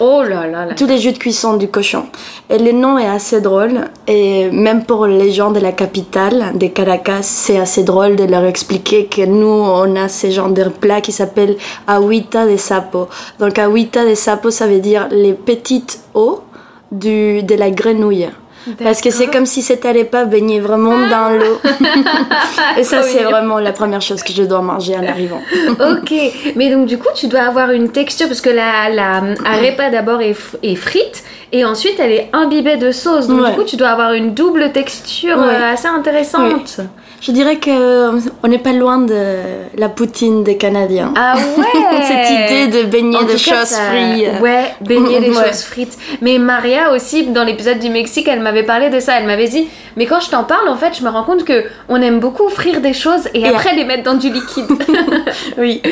Oh 0.00 0.22
là 0.22 0.46
là 0.46 0.64
là. 0.64 0.74
tous 0.74 0.86
les 0.86 0.98
jus 0.98 1.12
de 1.12 1.18
cuisson 1.18 1.56
du 1.56 1.66
cochon. 1.68 2.04
Et 2.48 2.58
le 2.58 2.70
nom 2.70 2.98
est 2.98 3.08
assez 3.08 3.40
drôle. 3.40 3.80
Et 4.06 4.48
même 4.50 4.84
pour 4.84 5.06
les 5.06 5.32
gens 5.32 5.50
de 5.50 5.58
la 5.58 5.72
capitale, 5.72 6.52
des 6.54 6.70
Caracas, 6.70 7.22
c'est 7.22 7.58
assez 7.58 7.82
drôle 7.82 8.14
de 8.14 8.24
leur 8.24 8.44
expliquer 8.44 9.06
que 9.06 9.22
nous, 9.22 9.46
on 9.46 9.96
a 9.96 10.08
ce 10.08 10.30
genre 10.30 10.50
de 10.50 10.64
plat 10.68 11.00
qui 11.00 11.10
s'appelle 11.10 11.56
agüita 11.88 12.46
de 12.46 12.56
sapo. 12.56 13.08
Donc 13.40 13.58
agüita 13.58 14.06
de 14.06 14.14
sapo, 14.14 14.50
ça 14.50 14.68
veut 14.68 14.78
dire 14.78 15.08
les 15.10 15.32
petites 15.32 16.00
eaux 16.14 16.42
du, 16.92 17.42
de 17.42 17.54
la 17.56 17.70
grenouille. 17.70 18.28
Parce 18.82 19.00
que 19.00 19.10
c'est 19.10 19.26
comme 19.28 19.46
si 19.46 19.62
cette 19.62 19.84
arepa 19.84 20.24
baignait 20.24 20.60
vraiment 20.60 20.96
dans 21.08 21.30
l'eau. 21.38 21.60
Et 22.76 22.84
ça, 22.84 23.02
c'est 23.02 23.22
vraiment 23.24 23.58
la 23.58 23.72
première 23.72 24.00
chose 24.02 24.22
que 24.22 24.32
je 24.32 24.42
dois 24.42 24.60
manger 24.62 24.96
en 24.96 25.06
arrivant. 25.06 25.40
ok, 25.68 26.12
mais 26.56 26.70
donc 26.70 26.86
du 26.86 26.98
coup, 26.98 27.08
tu 27.14 27.26
dois 27.28 27.40
avoir 27.42 27.70
une 27.70 27.90
texture 27.90 28.26
parce 28.28 28.40
que 28.40 28.50
la, 28.50 28.88
la 28.90 29.22
arepa 29.44 29.90
d'abord 29.90 30.20
est, 30.20 30.36
est 30.62 30.74
frite 30.76 31.22
et 31.52 31.64
ensuite 31.64 31.98
elle 31.98 32.12
est 32.12 32.28
imbibée 32.32 32.76
de 32.76 32.90
sauce. 32.92 33.26
Donc 33.26 33.40
Ouais. 33.42 33.50
du 33.50 33.56
coup, 33.56 33.64
tu 33.64 33.76
dois 33.76 33.88
avoir 33.88 34.12
une 34.12 34.34
double 34.34 34.72
texture 34.72 35.36
Ouais. 35.38 35.44
euh, 35.54 35.72
assez 35.72 35.88
intéressante. 35.88 36.80
Je 37.20 37.32
dirais 37.32 37.56
que 37.56 38.10
on 38.44 38.48
n'est 38.48 38.58
pas 38.58 38.72
loin 38.72 38.98
de 38.98 39.34
la 39.76 39.88
poutine 39.88 40.44
des 40.44 40.56
Canadiens. 40.56 41.12
Ah 41.16 41.34
ouais 41.36 41.64
Cette 42.06 42.30
idée 42.30 42.78
de 42.82 42.86
baigner 42.86 43.18
de 43.24 43.36
choses 43.36 43.64
ça- 43.64 43.90
frites. 43.90 44.40
Ouais, 44.40 44.74
baigner 44.80 45.18
des 45.20 45.30
Ouais. 45.36 45.46
choses 45.48 45.62
frites. 45.62 45.98
Mais 46.22 46.38
Maria 46.38 46.92
aussi, 46.92 47.24
dans 47.26 47.42
l'épisode 47.42 47.80
du 47.80 47.88
Mexique, 47.90 48.28
elle 48.28 48.40
m'avait 48.40 48.62
parlé 48.62 48.88
de 48.88 49.00
ça. 49.00 49.18
Elle 49.18 49.26
m'avait 49.26 49.48
dit, 49.48 49.66
mais 49.96 50.06
quand 50.06 50.20
je 50.20 50.30
t'en 50.30 50.44
parle, 50.44 50.68
en 50.68 50.76
fait, 50.76 50.96
je 50.96 51.02
me 51.04 51.08
rends 51.10 51.24
compte 51.24 51.44
que 51.44 51.64
on 51.88 52.00
aime 52.00 52.20
beaucoup 52.20 52.48
frire 52.48 52.80
des 52.80 52.92
choses 52.92 53.26
et, 53.34 53.40
Et 53.40 53.46
après 53.48 53.74
les 53.74 53.84
mettre 53.84 54.04
dans 54.04 54.14
du 54.14 54.30
liquide. 54.32 54.66
Oui. 55.58 55.82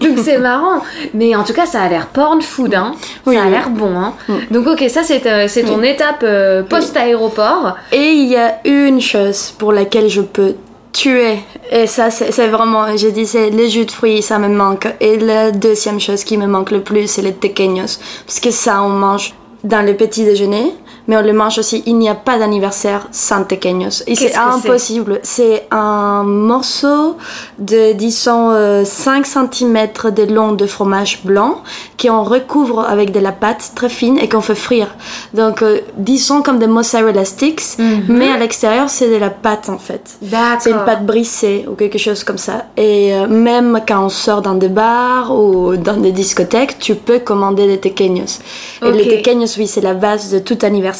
Donc 0.00 0.18
c'est 0.22 0.38
marrant. 0.38 0.80
Mais 1.14 1.34
en 1.34 1.42
tout 1.42 1.54
cas, 1.54 1.64
ça 1.66 1.80
a 1.82 1.88
l'air 1.88 2.06
porn 2.08 2.42
food, 2.42 2.74
hein. 2.74 2.92
Oui, 3.24 3.34
ça 3.36 3.42
a 3.42 3.44
oui. 3.46 3.50
l'air 3.50 3.70
bon, 3.70 3.96
hein. 3.98 4.12
Donc 4.50 4.66
ok, 4.66 4.84
ça 4.90 5.02
c'est 5.02 5.26
euh, 5.26 5.46
c'est 5.48 5.62
ton 5.62 5.82
étape 5.82 6.22
euh, 6.22 6.62
post-aéroport. 6.62 7.76
Et 7.92 8.10
il 8.12 8.26
y 8.28 8.36
a 8.36 8.56
une 8.64 9.00
chose 9.00 9.54
pour 9.58 9.72
laquelle 9.72 10.08
je 10.08 10.20
peux 10.20 10.54
tuer. 10.96 11.38
Et 11.70 11.86
ça, 11.86 12.10
c'est 12.10 12.48
vraiment, 12.48 12.96
je 12.96 13.08
dis, 13.08 13.26
c'est 13.26 13.50
les 13.50 13.68
jus 13.68 13.84
de 13.84 13.90
fruits, 13.90 14.22
ça 14.22 14.38
me 14.38 14.48
manque. 14.48 14.88
Et 15.00 15.18
la 15.18 15.50
deuxième 15.50 16.00
chose 16.00 16.24
qui 16.24 16.38
me 16.38 16.46
manque 16.46 16.70
le 16.70 16.80
plus, 16.80 17.06
c'est 17.06 17.22
les 17.22 17.34
tequeños. 17.34 17.98
Parce 18.26 18.40
que 18.40 18.50
ça, 18.50 18.82
on 18.82 18.88
mange 18.88 19.34
dans 19.62 19.84
le 19.84 19.94
petit 19.94 20.24
déjeuner, 20.24 20.72
mais 21.06 21.16
on 21.16 21.22
le 21.22 21.32
mange 21.32 21.58
aussi. 21.58 21.82
Il 21.86 21.98
n'y 21.98 22.08
a 22.08 22.14
pas 22.14 22.38
d'anniversaire 22.38 23.08
sans 23.12 23.44
tequeños. 23.44 24.02
Et 24.06 24.14
c'est 24.14 24.36
impossible. 24.36 25.20
C'est 25.22 25.66
un 25.70 26.22
morceau 26.24 27.16
de, 27.58 27.92
disons, 27.92 28.50
euh, 28.50 28.84
5 28.84 29.26
cm 29.26 29.88
de 30.14 30.22
long 30.32 30.52
de 30.52 30.66
fromage 30.66 31.20
blanc 31.24 31.62
qu'on 32.00 32.22
recouvre 32.22 32.80
avec 32.80 33.12
de 33.12 33.20
la 33.20 33.32
pâte 33.32 33.72
très 33.74 33.88
fine 33.88 34.18
et 34.18 34.28
qu'on 34.28 34.40
fait 34.40 34.54
frire. 34.54 34.94
Donc, 35.34 35.62
euh, 35.62 35.80
disons 35.96 36.42
comme 36.42 36.58
des 36.58 36.66
mozzarella 36.66 37.24
sticks, 37.24 37.78
mais 38.08 38.30
à 38.30 38.36
l'extérieur, 38.36 38.90
c'est 38.90 39.10
de 39.10 39.16
la 39.16 39.30
pâte 39.30 39.68
en 39.68 39.78
fait. 39.78 40.16
D'accord. 40.22 40.60
C'est 40.60 40.70
une 40.70 40.84
pâte 40.84 41.06
brisée 41.06 41.66
ou 41.68 41.74
quelque 41.74 41.98
chose 41.98 42.24
comme 42.24 42.38
ça. 42.38 42.66
Et 42.76 43.14
euh, 43.14 43.26
même 43.26 43.80
quand 43.86 44.04
on 44.04 44.08
sort 44.08 44.42
dans 44.42 44.54
des 44.54 44.68
bars 44.68 45.34
ou 45.36 45.76
dans 45.76 45.96
des 45.96 46.12
discothèques, 46.12 46.78
tu 46.78 46.94
peux 46.94 47.18
commander 47.18 47.66
des 47.66 47.78
tequeños. 47.78 48.40
Et 48.84 48.92
les 48.92 49.08
tequeños, 49.08 49.56
oui, 49.58 49.66
c'est 49.66 49.80
la 49.80 49.94
base 49.94 50.30
de 50.30 50.38
tout 50.38 50.58
anniversaire, 50.62 50.95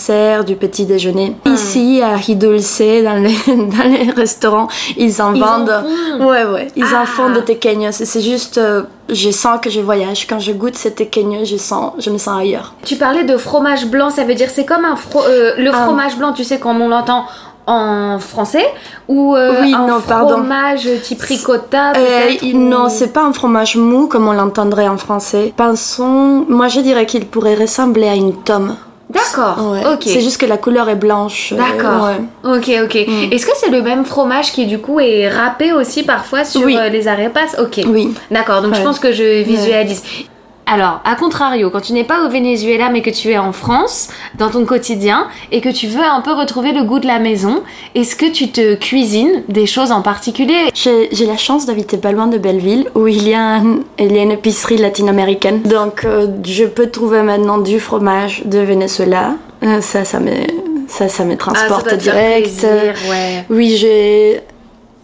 du 0.46 0.56
petit 0.56 0.84
déjeuner. 0.84 1.36
Hmm. 1.44 1.54
Ici, 1.54 2.00
à 2.02 2.16
Ridulce, 2.16 2.78
dans 3.04 3.22
les, 3.22 3.36
dans 3.56 3.88
les 3.88 4.10
restaurants, 4.10 4.68
ils 4.96 5.20
en 5.22 5.34
Ils 5.34 5.42
en 5.42 5.46
vendent. 5.58 5.84
font 6.18 6.26
ouais, 6.28 6.44
ouais. 6.44 6.68
Ils 6.76 6.84
Ah. 6.94 7.02
en 7.02 7.06
font 7.06 7.30
de 7.30 7.40
tequeños. 7.40 7.90
Et 8.00 8.04
c'est 8.04 8.20
juste, 8.20 8.58
euh, 8.58 8.82
je 9.08 9.30
sens 9.30 9.58
que 9.62 9.70
je 9.70 9.80
voyage. 9.80 10.26
Quand 10.28 10.38
je 10.38 10.52
goûte 10.52 10.76
ces 10.76 10.92
tequeños, 10.92 11.44
je, 11.44 11.56
sens, 11.56 11.92
je 11.98 12.10
me 12.10 12.18
sens 12.18 12.38
ailleurs. 12.40 12.74
Tu 12.84 12.96
parlais 12.96 13.24
de 13.24 13.36
fromage 13.36 13.86
blanc, 13.86 14.10
ça 14.10 14.24
veut 14.24 14.34
dire 14.34 14.48
c'est 14.50 14.64
comme 14.64 14.84
un 14.84 14.94
fro- 14.94 15.24
euh, 15.28 15.52
le 15.58 15.70
Ah. 15.72 15.84
fromage 15.84 16.16
blanc, 16.16 16.32
tu 16.32 16.44
sais 16.44 16.58
comme 16.58 16.80
on 16.80 16.88
l'entend 16.88 17.24
en 17.68 18.20
français 18.20 18.64
ou 19.08 19.34
euh, 19.34 19.60
Oui, 19.62 19.74
un 19.74 19.88
non, 19.88 20.00
pardon. 20.00 20.34
fromage 20.36 20.88
type 21.02 21.20
ricotta 21.20 21.94
Euh, 21.96 22.30
ou- 22.54 22.58
Non, 22.58 22.88
c'est 22.88 23.12
pas 23.12 23.24
un 23.24 23.32
fromage 23.32 23.74
mou 23.76 24.06
comme 24.06 24.28
on 24.28 24.32
l'entendrait 24.32 24.86
en 24.86 24.96
français. 24.98 25.52
Pensons, 25.56 26.44
moi 26.48 26.68
je 26.68 26.78
dirais 26.78 27.06
qu'il 27.06 27.26
pourrait 27.26 27.56
ressembler 27.56 28.06
à 28.06 28.14
une 28.14 28.34
tome. 28.34 28.76
D'accord. 29.08 29.70
Ouais. 29.72 29.82
Ok. 29.92 30.02
C'est 30.04 30.20
juste 30.20 30.40
que 30.40 30.46
la 30.46 30.56
couleur 30.56 30.88
est 30.88 30.96
blanche. 30.96 31.52
euh, 31.52 31.56
D'accord. 31.56 32.08
ouais. 32.08 32.56
Ok, 32.56 32.70
ok. 32.84 33.06
Mm. 33.08 33.32
Est-ce 33.32 33.46
que 33.46 33.52
c'est 33.56 33.70
le 33.70 33.82
même 33.82 34.04
fromage 34.04 34.52
qui 34.52 34.66
du 34.66 34.78
coup 34.78 34.98
est 35.00 35.28
râpé 35.28 35.72
aussi 35.72 36.02
parfois 36.02 36.44
sur 36.44 36.62
Oui. 36.62 36.76
euh, 36.76 36.88
les 36.88 37.06
arepas? 37.06 37.60
Ok. 37.60 37.80
Oui. 37.86 38.12
D'accord, 38.30 38.62
donc 38.62 38.74
je 38.74 38.82
pense 38.82 38.98
que 38.98 39.12
je 39.12 39.42
visualise. 39.44 40.02
Alors, 40.68 41.00
à 41.04 41.14
contrario, 41.14 41.70
quand 41.70 41.80
tu 41.80 41.92
n'es 41.92 42.02
pas 42.02 42.26
au 42.26 42.28
Venezuela 42.28 42.88
mais 42.90 43.00
que 43.00 43.10
tu 43.10 43.30
es 43.30 43.38
en 43.38 43.52
France, 43.52 44.08
dans 44.36 44.50
ton 44.50 44.64
quotidien, 44.64 45.28
et 45.52 45.60
que 45.60 45.68
tu 45.68 45.86
veux 45.86 46.02
un 46.02 46.20
peu 46.20 46.32
retrouver 46.32 46.72
le 46.72 46.82
goût 46.82 46.98
de 46.98 47.06
la 47.06 47.20
maison, 47.20 47.62
est-ce 47.94 48.16
que 48.16 48.26
tu 48.30 48.48
te 48.50 48.74
cuisines 48.74 49.44
des 49.48 49.66
choses 49.66 49.92
en 49.92 50.02
particulier? 50.02 50.56
J'ai 50.74 51.26
la 51.26 51.36
chance 51.36 51.66
d'habiter 51.66 51.98
pas 51.98 52.10
loin 52.10 52.26
de 52.26 52.36
Belleville 52.38 52.88
où 52.96 53.06
il 53.06 53.28
y 53.28 53.34
a, 53.34 53.40
un- 53.58 53.78
il 54.00 54.12
y 54.12 54.18
a 54.18 54.22
une 54.22 54.32
épicerie 54.32 54.76
latino-américaine. 54.76 55.62
Donc 55.62 56.04
euh, 56.04 56.26
je 56.44 56.64
peux 56.64 56.90
trouver 56.90 57.22
maintenant 57.22 57.58
du 57.58 57.78
fromage 57.78 58.42
de 58.44 58.58
Venezuela. 58.58 59.34
Euh, 59.62 59.80
ça, 59.80 60.04
ça 60.04 60.18
me, 60.18 60.32
ça, 60.88 61.08
ça 61.08 61.24
me 61.24 61.36
transporte 61.36 61.84
direct. 61.96 62.48
ouais. 63.08 63.44
Oui, 63.50 63.76
j'ai. 63.76 64.40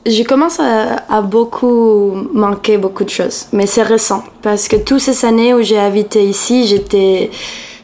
Je 0.05 0.23
commence 0.25 0.59
à, 0.59 0.97
à 1.09 1.21
beaucoup 1.23 2.13
manquer 2.33 2.77
beaucoup 2.77 3.05
de 3.05 3.11
choses, 3.11 3.47
mais 3.53 3.67
c'est 3.67 3.83
récent 3.83 4.25
parce 4.43 4.67
que 4.67 4.77
toutes 4.77 5.01
ces 5.01 5.25
années 5.25 5.55
où 5.55 5.63
j'ai 5.63 5.79
habité 5.79 6.25
ici, 6.25 6.67
j'étais, 6.67 7.31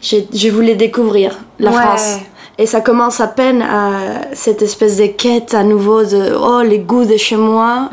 j'ai- 0.03 0.27
je 0.35 0.49
voulais 0.49 0.75
découvrir 0.75 1.39
la 1.61 1.71
Ouais. 1.71 1.77
France. 1.77 2.17
Et 2.61 2.67
ça 2.67 2.81
commence 2.81 3.21
à 3.21 3.29
peine 3.29 3.63
à 3.63 4.23
cette 4.33 4.63
espèce 4.63 4.97
de 4.97 5.07
quête 5.07 5.55
à 5.55 5.63
nouveau 5.63 6.03
de 6.03 6.35
oh 6.37 6.61
les 6.63 6.81
goûts 6.81 7.05
de 7.05 7.17
chez 7.17 7.37
moi, 7.37 7.89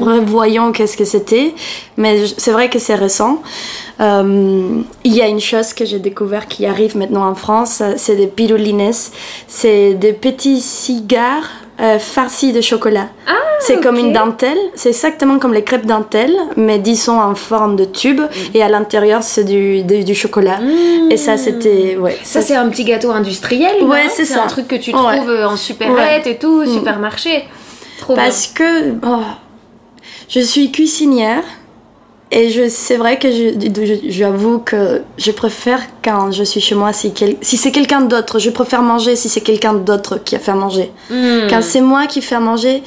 revoyons 0.00 0.72
qu'est-ce 0.72 0.96
que 0.96 1.04
c'était. 1.04 1.52
Mais 1.98 2.24
c'est 2.38 2.52
vrai 2.52 2.70
que 2.70 2.78
c'est 2.78 2.94
récent. 2.94 3.42
Euh, 4.00 4.80
il 5.04 5.14
y 5.14 5.20
a 5.20 5.28
une 5.28 5.40
chose 5.40 5.74
que 5.74 5.84
j'ai 5.84 5.98
découvert 5.98 6.46
qui 6.48 6.64
arrive 6.64 6.96
maintenant 6.96 7.28
en 7.28 7.34
France, 7.34 7.82
c'est 7.98 8.16
des 8.16 8.26
pirulines. 8.26 8.90
C'est 9.48 9.92
des 9.92 10.14
petits 10.14 10.62
cigares 10.62 11.50
euh, 11.80 11.98
farcies 11.98 12.52
de 12.52 12.60
chocolat. 12.60 13.08
Ah, 13.26 13.32
c'est 13.60 13.82
comme 13.82 13.96
une 13.96 14.12
dentelle, 14.12 14.58
c'est 14.74 14.90
exactement 14.90 15.38
comme 15.38 15.54
les 15.54 15.64
crêpes 15.64 15.86
dentelles, 15.86 16.36
mais 16.56 16.78
disons 16.78 17.20
en 17.20 17.34
forme 17.34 17.76
de 17.76 17.84
tube, 17.84 18.20
et 18.54 18.62
à 18.62 18.68
l'intérieur 18.68 19.22
c'est 19.22 19.44
du, 19.44 19.82
du, 19.82 20.04
du 20.04 20.14
chocolat. 20.14 20.58
Et 21.10 21.16
ça 21.16 21.36
c'était... 21.36 21.96
Ouais. 21.96 22.16
Ça, 22.22 22.42
c'est 22.42 22.56
un 22.56 22.68
petit 22.68 22.84
gâteau 22.84 23.10
industriel. 23.10 23.82
Ouais, 23.82 24.08
c'est 24.08 24.24
ça. 24.24 24.44
un 24.44 24.46
truc 24.46 24.68
que 24.68 24.76
tu 24.76 24.92
trouves 24.92 25.30
euh, 25.30 25.48
en 25.48 25.56
supérette 25.56 26.26
et 26.26 26.36
tout, 26.36 26.66
supermarché. 26.66 27.44
Trop 27.98 28.14
Parce 28.14 28.46
que 28.46 28.92
oh, 29.06 29.22
je 30.28 30.40
suis 30.40 30.70
cuisinière 30.70 31.42
et 32.30 32.50
je, 32.50 32.68
c'est 32.68 32.96
vrai 32.96 33.18
que 33.18 33.30
je, 33.30 33.94
j'avoue 34.08 34.58
que 34.58 35.02
je 35.16 35.30
préfère 35.30 35.80
quand 36.04 36.32
je 36.32 36.42
suis 36.42 36.60
chez 36.60 36.74
moi, 36.74 36.92
si, 36.92 37.12
quel- 37.12 37.36
si 37.40 37.56
c'est 37.56 37.70
quelqu'un 37.72 38.00
d'autre, 38.02 38.38
je 38.38 38.50
préfère 38.50 38.82
manger 38.82 39.14
si 39.16 39.28
c'est 39.28 39.40
quelqu'un 39.42 39.74
d'autre 39.74 40.18
qui 40.24 40.34
a 40.36 40.38
fait 40.38 40.50
à 40.50 40.54
manger. 40.56 40.90
bien. 41.08 41.46
Quand 41.48 41.62
c'est 41.62 41.80
moi 41.80 42.06
qui 42.06 42.20
fais 42.22 42.34
à 42.34 42.40
manger, 42.40 42.82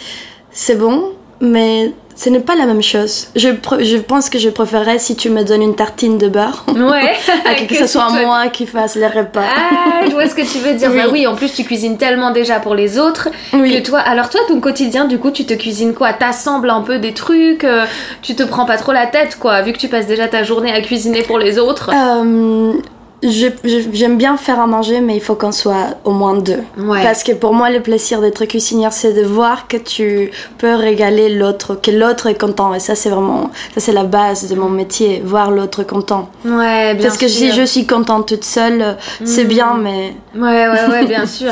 c'est 0.52 0.76
bon, 0.76 1.12
mais 1.42 1.94
ce 2.22 2.30
n'est 2.30 2.42
pas 2.42 2.56
la 2.56 2.66
même 2.66 2.84
chose. 2.84 3.28
Je, 3.38 3.48
je 3.80 3.96
pense 3.96 4.30
que 4.30 4.38
je 4.38 4.50
préférerais 4.50 5.00
si 5.00 5.16
tu 5.16 5.30
me 5.30 5.42
donnes 5.44 5.62
une 5.62 5.76
tartine 5.76 6.18
de 6.18 6.28
beurre. 6.28 6.66
Ouais. 6.68 7.14
à 7.46 7.56
que, 7.66 7.74
ce 7.74 7.88
soit 7.88 8.10
moi 8.10 8.50
qui 8.50 8.66
fasse 8.66 8.96
les 8.96 9.08
repas. 9.08 9.40
Ah, 9.42 10.02
je 10.06 10.12
vois 10.12 10.28
ce 10.28 10.36
que 10.36 10.42
tu 10.42 10.58
veux 10.58 10.74
dire. 10.74 10.90
Oui. 10.92 10.98
Bah 10.98 11.08
oui, 11.10 11.26
en 11.28 11.36
plus 11.36 11.54
tu 11.54 11.64
cuisines 11.64 11.98
tellement 11.98 12.32
déjà 12.32 12.60
pour 12.60 12.76
les 12.76 13.00
autres 13.00 13.30
Oui. 13.54 13.72
que 13.82 13.88
toi. 13.88 14.00
Alors 14.00 14.30
toi, 14.30 14.42
ton 14.50 14.60
quotidien, 14.60 15.06
du 15.06 15.18
coup, 15.18 15.32
tu 15.32 15.46
te 15.46 15.54
cuisines 15.54 15.94
quoi? 15.94 16.12
T'assembles 16.12 16.70
un 16.70 16.82
peu 16.82 17.00
des 17.00 17.14
trucs. 17.14 17.64
euh, 17.64 17.86
tu 18.22 18.36
te 18.36 18.44
prends 18.44 18.66
pas 18.66 18.76
trop 18.76 18.92
la 18.92 19.06
tête, 19.06 19.38
quoi, 19.40 19.62
vu 19.62 19.72
que 19.72 19.78
tu 19.78 19.88
passes 19.88 20.08
déjà 20.08 20.28
ta 20.28 20.44
journée 20.44 20.74
à 20.74 20.82
cuisiner 20.82 21.22
pour 21.24 21.40
les 21.40 21.58
autres? 21.58 21.90
Euh, 21.94 22.74
J'aime 23.22 24.18
bien 24.18 24.38
faire 24.38 24.60
à 24.60 24.68
manger, 24.68 25.02
mais 25.02 25.16
il 25.16 25.22
faut 25.22 25.36
qu'on 25.36 25.52
soit 25.52 25.98
au 26.06 26.12
moins 26.12 26.36
deux. 26.38 26.64
Ouais. 26.78 27.04
Parce 27.04 27.24
que 27.24 27.34
pour 27.34 27.54
moi, 27.54 27.70
le 27.70 27.82
plaisir 27.82 28.22
d'être 28.22 28.46
cuisinière, 28.46 28.94
c'est 28.94 29.14
de 29.14 29.24
voir 29.24 29.68
que 29.68 29.78
tu 29.78 30.32
peux 30.58 30.74
régaler 30.74 31.30
l'autre, 31.36 31.76
que 31.76 31.92
l'autre 31.92 32.28
est 32.28 32.40
content. 32.40 32.74
Et 32.74 32.80
ça, 32.80 32.96
c'est 32.96 33.10
vraiment, 33.10 33.52
ça 33.74 33.82
c'est 33.82 33.92
la 33.92 34.06
base 34.06 34.50
de 34.50 34.56
mon 34.56 34.70
métier, 34.70 35.22
voir 35.24 35.52
l'autre 35.52 35.84
content. 35.84 36.30
Ouais, 36.46 36.94
bien 36.94 37.04
Parce 37.04 37.18
que 37.18 37.28
si 37.28 37.52
je 37.52 37.64
suis 37.64 37.86
contente 37.86 38.28
toute 38.28 38.46
seule, 38.46 38.98
c'est 39.26 39.46
bien, 39.46 39.76
mais 39.76 40.14
Ouais, 40.36 40.68
ouais, 40.70 40.88
ouais, 40.90 41.06
bien 41.06 41.26
sûr. 41.38 41.52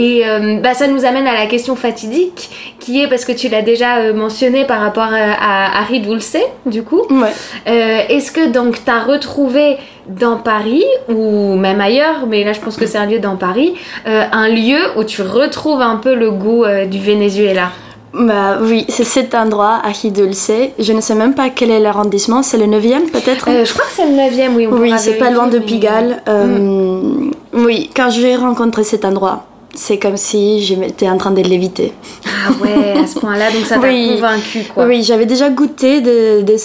Et 0.00 0.22
euh, 0.24 0.60
bah, 0.62 0.74
ça 0.74 0.86
nous 0.86 1.04
amène 1.04 1.26
à 1.26 1.34
la 1.34 1.46
question 1.46 1.74
fatidique, 1.74 2.50
qui 2.78 3.02
est 3.02 3.08
parce 3.08 3.24
que 3.24 3.32
tu 3.32 3.48
l'as 3.48 3.62
déjà 3.62 3.96
euh, 3.96 4.14
mentionné 4.14 4.64
par 4.64 4.80
rapport 4.80 5.12
euh, 5.12 5.32
à 5.40 5.80
Harry 5.80 6.00
Dulce, 6.00 6.36
du 6.66 6.82
coup. 6.84 7.02
ouais. 7.10 7.32
Euh, 7.68 7.98
Est-ce 8.08 8.30
que 8.30 8.48
donc 8.50 8.84
t'as 8.84 9.00
retrouvé 9.02 9.76
dans 10.08 10.36
Paris 10.36 10.84
ou 11.08 11.56
même 11.56 11.80
ailleurs, 11.80 12.26
mais 12.28 12.44
là 12.44 12.52
je 12.52 12.60
pense 12.60 12.76
que 12.76 12.86
c'est 12.86 12.96
un 12.98 13.06
lieu 13.06 13.18
dans 13.18 13.36
Paris, 13.36 13.74
un 14.06 14.48
lieu 14.48 14.78
où 14.96 15.04
tu 15.04 15.20
retrouves 15.20 15.82
un 15.82 15.96
peu 15.96 16.14
le 16.14 16.30
goût 16.30 16.64
du 16.90 16.98
Venezuela? 16.98 17.70
Bah 18.14 18.58
oui, 18.62 18.86
c'est 18.88 19.04
cet 19.04 19.34
endroit 19.34 19.80
à 19.84 19.90
Hidulce. 19.90 20.50
Je 20.78 20.92
ne 20.94 21.00
sais 21.02 21.14
même 21.14 21.34
pas 21.34 21.50
quel 21.50 21.70
est 21.70 21.78
l'arrondissement, 21.80 22.42
c'est 22.42 22.56
le 22.56 22.64
9e 22.64 23.10
peut-être? 23.12 23.48
Euh, 23.50 23.64
Je 23.66 23.72
crois 23.74 23.84
que 23.84 23.92
c'est 23.96 24.06
le 24.06 24.16
9 24.16 24.56
oui. 24.56 24.66
on 24.70 24.76
Oui, 24.78 24.92
c'est 24.96 25.18
pas 25.18 25.30
loin 25.30 25.46
de 25.46 25.58
mais- 25.58 25.64
Pigalle. 25.66 26.22
Euh, 26.26 27.28
Oui, 27.52 27.90
quand 27.94 28.08
j'ai 28.10 28.34
rencontré 28.36 28.82
cet 28.84 29.04
endroit, 29.04 29.44
c'est 29.74 29.98
comme 29.98 30.16
si 30.16 30.62
j'étais 30.62 31.08
en 31.08 31.16
train 31.18 31.30
de 31.30 31.40
l'éviter. 31.42 31.92
Ah 32.26 32.52
ouais, 32.62 32.98
à 32.98 33.06
ce 33.06 33.18
point-là, 33.18 33.50
donc 33.50 33.64
ça 33.66 33.76
t'a 33.78 33.86
Oui. 33.88 34.12
convaincu 34.14 34.64
quoi. 34.72 34.86
Oui, 34.86 35.02
j'avais 35.02 35.26
déjà 35.26 35.50
goûté 35.50 36.00
des, 36.00 36.42
des 36.42 36.58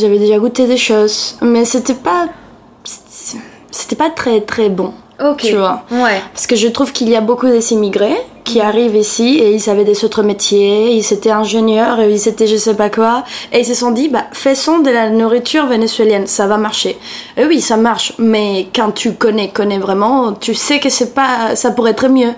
j'avais 0.00 0.18
déjà 0.18 0.38
goûté 0.38 0.66
des 0.66 0.76
choses, 0.76 1.36
mais 1.42 1.64
c'était 1.64 1.94
pas. 1.94 2.28
C'était 3.70 3.96
pas 3.96 4.10
très 4.10 4.40
très 4.40 4.68
bon. 4.70 4.92
Ok. 5.22 5.38
Tu 5.38 5.56
vois. 5.56 5.82
Ouais. 5.90 6.22
Parce 6.32 6.46
que 6.46 6.56
je 6.56 6.68
trouve 6.68 6.92
qu'il 6.92 7.08
y 7.08 7.16
a 7.16 7.20
beaucoup 7.20 7.48
des 7.48 7.72
immigrés 7.72 8.16
qui 8.44 8.60
arrivent 8.60 8.96
ici 8.96 9.38
et 9.38 9.52
ils 9.52 9.68
avaient 9.68 9.84
des 9.84 10.04
autres 10.04 10.22
métiers, 10.22 10.92
ils 10.92 11.12
étaient 11.12 11.30
ingénieurs, 11.30 12.00
et 12.00 12.10
ils 12.10 12.28
étaient 12.28 12.46
je 12.46 12.56
sais 12.56 12.74
pas 12.74 12.88
quoi, 12.88 13.24
et 13.52 13.60
ils 13.60 13.66
se 13.66 13.74
sont 13.74 13.90
dit, 13.90 14.08
bah, 14.08 14.24
faisons 14.32 14.78
de 14.78 14.90
la 14.90 15.10
nourriture 15.10 15.66
vénézuélienne, 15.66 16.26
ça 16.26 16.46
va 16.46 16.56
marcher. 16.56 16.96
Et 17.36 17.44
oui, 17.44 17.60
ça 17.60 17.76
marche, 17.76 18.14
mais 18.18 18.68
quand 18.74 18.92
tu 18.92 19.12
connais, 19.12 19.50
connais 19.50 19.78
vraiment, 19.78 20.32
tu 20.32 20.54
sais 20.54 20.80
que 20.80 20.88
c'est 20.88 21.14
pas, 21.14 21.56
ça 21.56 21.72
pourrait 21.72 21.90
être 21.90 22.08
mieux. 22.08 22.32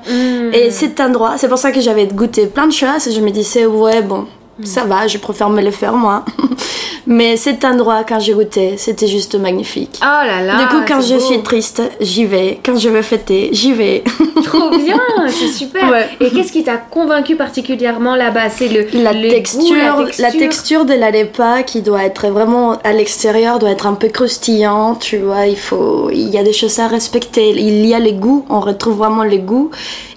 Et 0.53 0.73
cet 0.73 0.99
endroit, 1.01 1.35
c'est 1.37 1.49
pour 1.49 1.59
ça 1.59 1.71
que 1.71 1.81
j'avais 1.81 2.07
goûté 2.09 2.47
plein 2.47 2.67
de 2.67 2.73
choses 2.73 3.07
et 3.07 3.13
je 3.13 3.21
me 3.21 3.31
disais, 3.31 3.67
ouais, 3.67 4.03
bon, 4.03 4.27
ça 4.65 4.85
va, 4.85 5.07
je 5.07 5.19
préfère 5.19 5.51
me 5.51 5.63
le 5.63 5.71
faire 5.71 5.95
moi. 5.95 6.25
mais 7.07 7.37
cet 7.37 7.65
endroit, 7.65 8.05
quand 8.05 8.21
j'ai 8.21 8.33
goûté, 8.33 8.77
c'était 8.77 9.07
juste 9.07 9.35
magnifique. 9.35 9.99
Oh 10.03 10.27
là 10.27 10.43
là. 10.43 10.59
du 10.59 10.67
coup, 10.69 10.83
quand 10.87 11.01
je 11.01 11.15
beau. 11.15 11.21
suis 11.21 11.43
triste, 11.43 11.83
j'y 12.01 12.25
vais. 12.25 12.61
Quand 12.65 12.79
je 12.79 12.89
veux 12.89 13.03
fêter, 13.03 13.51
j'y 13.53 13.73
vais. 13.73 14.05
Trop 14.45 14.71
bien, 14.71 15.01
c'est 15.29 15.49
super. 15.49 15.91
Ouais. 15.91 16.09
Et 16.21 16.31
qu'est-ce 16.31 16.53
qui 16.53 16.63
t'a 16.63 16.77
convaincu 16.77 17.37
particulièrement 17.37 18.17
là-bas? 18.17 18.51
C'est 18.51 18.69
le, 18.69 18.87
La, 19.03 19.13
le 19.13 19.29
texture, 19.29 19.97
goût, 19.97 20.05
la 20.19 20.31
texture 20.31 20.85
de 20.85 20.95
l'arepa 20.95 21.63
qui 21.63 21.83
doit 21.83 22.05
être 22.05 22.29
vraiment 22.29 22.79
à 22.85 22.93
l'extérieur 22.93 23.59
doit 23.59 23.71
être 23.71 23.87
un 23.87 23.95
peu 23.95 24.09
croustillant, 24.09 24.95
tu 24.95 25.19
vois. 25.19 25.47
Il 25.47 25.59
faut, 25.59 26.11
il 26.11 26.29
y 26.29 26.39
a 26.39 26.43
des 26.43 26.53
choses 26.53 26.79
à 26.79 26.89
respecter. 26.89 27.51
Il 27.51 27.87
y 27.87 27.95
a 27.95 27.99
les 27.99 28.13
goûts, 28.13 28.45
on 28.49 28.61
retrouve 28.61 28.99
vraiment 28.99 29.23
les 29.25 29.39
goûts. 29.39 29.71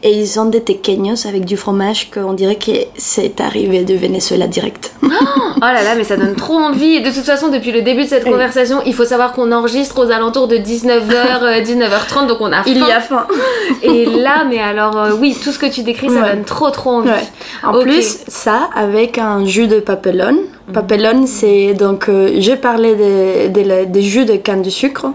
Et 0.06 0.12
ils 0.12 0.38
ont 0.40 0.46
des 0.46 0.60
tequeños 0.62 1.26
avec 1.26 1.46
du 1.46 1.56
fromage 1.56 2.12
qu'on 2.12 2.34
dirait 2.34 2.58
que 2.58 2.72
c'est 2.98 3.40
arrivé 3.40 3.84
de 3.86 3.94
Venezuela 3.96 4.48
direct. 4.48 4.92
Oh 5.56 5.66
là 5.68 5.82
là, 5.84 5.96
mais 5.96 6.04
ça 6.04 6.18
donne 6.18 6.36
trop 6.36 6.56
envie. 6.58 7.00
De 7.02 7.10
toute 7.10 7.24
façon, 7.24 7.48
depuis 7.48 7.72
le 7.72 7.84
début 7.84 8.04
de 8.04 8.10
cette 8.10 8.26
conversation, 8.26 8.80
il 8.86 8.94
faut 8.94 9.06
savoir 9.06 9.32
qu'on 9.32 9.50
enregistre 9.54 10.06
aux 10.06 10.12
alentours 10.12 10.50
de 10.50 10.58
19h, 10.58 11.64
19h30, 11.64 12.28
donc 12.28 12.40
on 12.42 12.52
a 12.52 12.64
faim. 12.64 12.64
Il 12.66 12.80
y 12.80 12.92
a 12.92 13.00
faim. 13.00 13.26
Et 13.84 14.06
là, 14.08 14.44
mais 14.50 14.60
alors, 14.60 14.98
euh, 14.98 15.12
oui, 15.18 15.38
tout 15.42 15.52
ce 15.54 15.60
que 15.60 15.68
tu 15.68 15.84
décris, 15.84 16.10
ça 16.10 16.16
Ouais. 16.22 16.30
donne 16.36 16.44
trop 16.44 16.70
trop 16.70 16.90
envie. 16.90 17.10
Ouais. 17.10 17.24
En 17.64 17.80
plus, 17.80 18.18
ça 18.28 18.70
avec 18.76 19.18
un 19.18 19.46
jus 19.46 19.68
de 19.68 19.80
papelone. 19.80 20.40
Papelone, 20.74 21.28
c'est 21.28 21.74
donc, 21.74 22.10
euh, 22.10 22.32
j'ai 22.40 22.58
parlé 22.58 22.96
des 22.96 23.50
de 23.50 23.62
la- 23.68 23.86
des 23.86 24.02
jus 24.02 24.26
de 24.26 24.36
canne 24.36 24.64
de 24.64 24.70
sucre. 24.70 25.06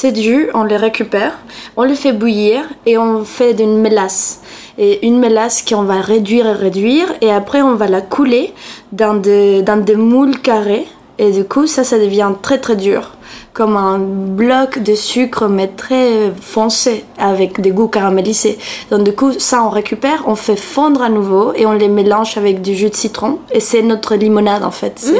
Ces 0.00 0.14
jus, 0.14 0.48
on 0.54 0.64
les 0.64 0.78
récupère, 0.78 1.38
on 1.76 1.82
les 1.82 1.94
fait 1.94 2.14
bouillir 2.14 2.62
et 2.86 2.96
on 2.96 3.22
fait 3.22 3.52
d'une 3.52 3.76
mélasse. 3.76 4.40
Et 4.78 5.06
une 5.06 5.18
mélasse 5.18 5.62
qu'on 5.62 5.82
va 5.82 6.00
réduire 6.00 6.46
et 6.46 6.54
réduire 6.54 7.12
et 7.20 7.30
après 7.30 7.60
on 7.60 7.74
va 7.74 7.86
la 7.86 8.00
couler 8.00 8.54
dans 8.92 9.12
des, 9.12 9.60
dans 9.60 9.76
des 9.76 9.96
moules 9.96 10.40
carrés. 10.40 10.86
Et 11.18 11.32
du 11.32 11.44
coup, 11.44 11.66
ça, 11.66 11.84
ça 11.84 11.98
devient 11.98 12.32
très 12.40 12.56
très 12.56 12.76
dur. 12.76 13.12
Comme 13.60 13.76
un 13.76 13.98
bloc 13.98 14.78
de 14.78 14.94
sucre, 14.94 15.46
mais 15.46 15.66
très 15.66 16.32
foncé, 16.40 17.04
avec 17.18 17.60
des 17.60 17.72
goûts 17.72 17.88
caramélisés. 17.88 18.56
Donc, 18.90 19.02
du 19.04 19.12
coup, 19.12 19.32
ça, 19.38 19.62
on 19.62 19.68
récupère, 19.68 20.24
on 20.26 20.34
fait 20.34 20.56
fondre 20.56 21.02
à 21.02 21.10
nouveau 21.10 21.52
et 21.54 21.66
on 21.66 21.72
les 21.72 21.88
mélange 21.88 22.38
avec 22.38 22.62
du 22.62 22.74
jus 22.74 22.88
de 22.88 22.94
citron. 22.94 23.38
Et 23.52 23.60
c'est 23.60 23.82
notre 23.82 24.14
limonade, 24.14 24.64
en 24.64 24.70
fait. 24.70 24.94
C'est- 24.96 25.12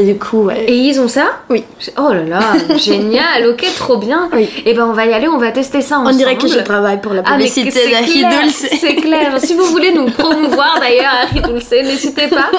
Et 0.00 0.04
du 0.04 0.18
coup, 0.18 0.46
ouais. 0.46 0.64
Et 0.66 0.74
ils 0.76 1.00
ont 1.00 1.06
ça? 1.06 1.26
Oui. 1.48 1.62
Oh 1.96 2.12
là 2.12 2.24
là, 2.24 2.40
génial, 2.76 3.46
ok, 3.50 3.64
trop 3.76 3.98
bien. 3.98 4.28
Oui. 4.32 4.48
Et 4.66 4.74
ben 4.74 4.86
on 4.88 4.92
va 4.92 5.06
y 5.06 5.12
aller, 5.12 5.28
on 5.28 5.38
va 5.38 5.52
tester 5.52 5.80
ça 5.80 5.96
On 5.98 6.02
ensemble. 6.02 6.16
dirait 6.16 6.36
que 6.36 6.48
je 6.48 6.58
travaille 6.58 7.00
pour 7.00 7.14
la 7.14 7.22
Ah, 7.24 7.34
publicité 7.36 7.70
c'est 7.70 7.90
d'Ahi 7.90 8.18
clair, 8.18 8.30
Dulce. 8.42 8.66
C'est 8.80 8.94
clair. 8.96 9.32
Si 9.38 9.54
vous 9.54 9.64
voulez 9.66 9.92
nous 9.92 10.06
promouvoir 10.10 10.78
d'ailleurs 10.80 11.12
Harry 11.22 11.40
Dulce, 11.40 11.70
n'hésitez 11.70 12.26
pas. 12.26 12.50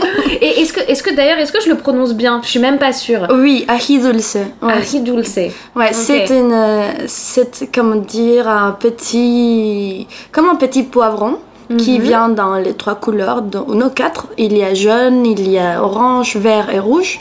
Et 0.41 0.61
est-ce 0.61 0.71
que, 0.73 0.79
est-ce 0.89 1.03
que 1.03 1.13
d'ailleurs, 1.13 1.37
est-ce 1.37 1.51
que 1.51 1.61
je 1.61 1.69
le 1.69 1.75
prononce 1.75 2.13
bien? 2.13 2.39
Je 2.43 2.47
suis 2.49 2.59
même 2.59 2.77
pas 2.77 2.93
sûre. 2.93 3.27
Oui, 3.31 3.65
Ahi 3.67 3.99
Dulce. 3.99 4.37
Ouais. 4.61 4.68
Dulce. 5.03 5.39
Ouais, 5.75 5.93
c'est 5.93 6.29
une, 6.29 7.07
c'est 7.07 7.69
comment 7.73 7.95
dire 7.95 8.47
un 8.47 8.71
petit, 8.71 10.07
comme 10.31 10.49
un 10.49 10.55
petit 10.55 10.83
poivron 10.83 11.37
qui 11.77 11.99
vient 11.99 12.29
dans 12.29 12.55
les 12.55 12.73
trois 12.73 12.95
couleurs, 12.95 13.43
dans, 13.43 13.65
non 13.67 13.89
quatre. 13.89 14.27
Il 14.37 14.57
y 14.57 14.63
a 14.63 14.73
jaune, 14.73 15.25
il 15.25 15.47
y 15.49 15.59
a 15.59 15.83
orange, 15.83 16.35
vert 16.35 16.73
et 16.73 16.79
rouge, 16.79 17.19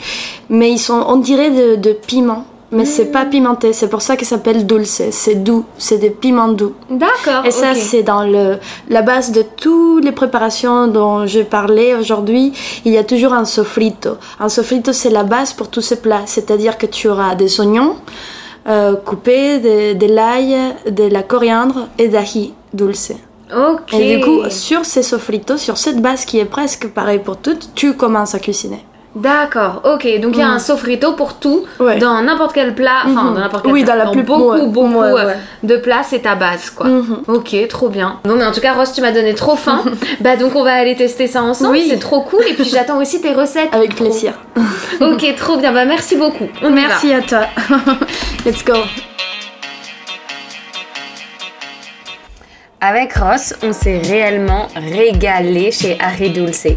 mais 0.49 0.71
ils 0.71 0.79
sont, 0.79 1.05
on 1.07 1.17
dirait 1.17 1.51
de, 1.51 1.75
de 1.75 1.91
piment. 1.91 2.45
Mais 2.71 2.85
c'est 2.85 3.11
pas 3.11 3.25
pimenté, 3.25 3.73
c'est 3.73 3.87
pour 3.87 4.01
ça 4.01 4.15
qu'il 4.15 4.27
s'appelle 4.27 4.65
dulce. 4.67 5.01
C'est 5.11 5.35
doux, 5.35 5.65
c'est 5.77 5.97
des 5.97 6.11
piments 6.11 6.49
doux. 6.49 6.73
D'accord. 6.89 7.43
Et 7.45 7.51
ça, 7.51 7.73
c'est 7.73 8.03
dans 8.03 8.23
le, 8.23 8.57
la 8.89 9.01
base 9.01 9.31
de 9.31 9.41
toutes 9.41 10.05
les 10.05 10.11
préparations 10.11 10.87
dont 10.87 11.25
je 11.25 11.41
parlais 11.41 11.95
aujourd'hui. 11.95 12.53
Il 12.85 12.93
y 12.93 12.97
a 12.97 13.03
toujours 13.03 13.33
un 13.33 13.45
sofrito. 13.45 14.17
Un 14.39 14.49
sofrito, 14.49 14.93
c'est 14.93 15.09
la 15.09 15.23
base 15.23 15.53
pour 15.53 15.69
tous 15.69 15.81
ces 15.81 15.95
plats. 15.95 16.23
C'est-à-dire 16.25 16.77
que 16.77 16.85
tu 16.85 17.07
auras 17.07 17.33
des 17.33 17.59
oignons 17.59 17.95
euh, 18.67 18.95
coupés, 18.95 19.57
de, 19.59 19.93
de 19.93 20.05
l'ail, 20.05 20.55
de 20.89 21.05
la 21.05 21.23
coriandre 21.23 21.87
et 21.97 22.07
d'ahi 22.07 22.53
dulce. 22.73 23.13
Ok. 23.51 23.93
Et 23.93 24.17
du 24.17 24.23
coup, 24.23 24.41
sur 24.49 24.85
ces 24.85 25.01
sofritos, 25.01 25.57
sur 25.57 25.77
cette 25.77 25.99
base 26.01 26.23
qui 26.23 26.37
est 26.37 26.45
presque 26.45 26.87
pareille 26.89 27.19
pour 27.19 27.37
toutes, 27.37 27.71
tu 27.73 27.95
commences 27.95 28.35
à 28.35 28.39
cuisiner. 28.39 28.85
D'accord, 29.15 29.81
ok. 29.85 30.07
Donc 30.21 30.35
il 30.35 30.39
y 30.39 30.43
a 30.43 30.47
un 30.49 30.59
sofrito 30.59 31.13
pour 31.13 31.39
tout, 31.39 31.65
Ouais. 31.79 31.97
dans 31.97 32.21
n'importe 32.21 32.53
quel 32.53 32.75
plat, 32.75 33.01
enfin 33.05 33.23
Mhm. 33.23 33.33
dans 33.33 33.39
n'importe 33.39 33.63
quel 33.63 33.73
Oui, 33.73 33.83
plat. 33.83 33.97
dans 33.97 34.03
la 34.05 34.11
plus- 34.11 34.21
beaucoup, 34.21 34.51
ouais, 34.51 34.65
beaucoup 34.67 34.99
ouais, 34.99 35.07
euh, 35.21 35.25
ouais. 35.27 35.37
de 35.63 35.77
plats, 35.77 36.03
c'est 36.07 36.19
ta 36.19 36.35
base, 36.35 36.69
quoi. 36.69 36.85
Mhm. 36.87 37.23
Ok, 37.27 37.55
trop 37.69 37.89
bien. 37.89 38.19
Bon, 38.23 38.35
mais 38.35 38.45
en 38.45 38.51
tout 38.51 38.61
cas, 38.61 38.73
Ross, 38.73 38.93
tu 38.93 39.01
m'as 39.01 39.11
donné 39.11 39.33
trop 39.33 39.55
faim. 39.55 39.83
bah 40.21 40.35
donc 40.35 40.55
on 40.55 40.63
va 40.63 40.73
aller 40.73 40.95
tester 40.95 41.25
ça 41.25 41.41
ensemble. 41.41 41.71
Oui. 41.71 41.87
C'est 41.89 41.97
trop 41.99 42.21
cool. 42.21 42.43
Et 42.47 42.53
puis 42.53 42.65
j'attends 42.65 43.01
aussi 43.01 43.19
tes 43.19 43.33
recettes. 43.33 43.69
Avec 43.73 43.95
plaisir. 43.95 44.33
Ok, 45.01 45.25
trop 45.37 45.57
bien. 45.57 45.71
Bah 45.71 45.85
merci 45.85 46.15
beaucoup. 46.15 46.47
On. 46.61 46.69
Merci 46.69 47.11
à 47.13 47.21
toi. 47.21 47.41
Let's 48.45 48.63
go. 48.65 48.73
Avec 52.81 53.13
Ross, 53.15 53.53
on 53.61 53.73
s'est 53.73 53.97
réellement 53.99 54.67
régalé 54.75 55.71
chez 55.71 55.97
Harry 55.99 56.29
Dulce. 56.29 56.67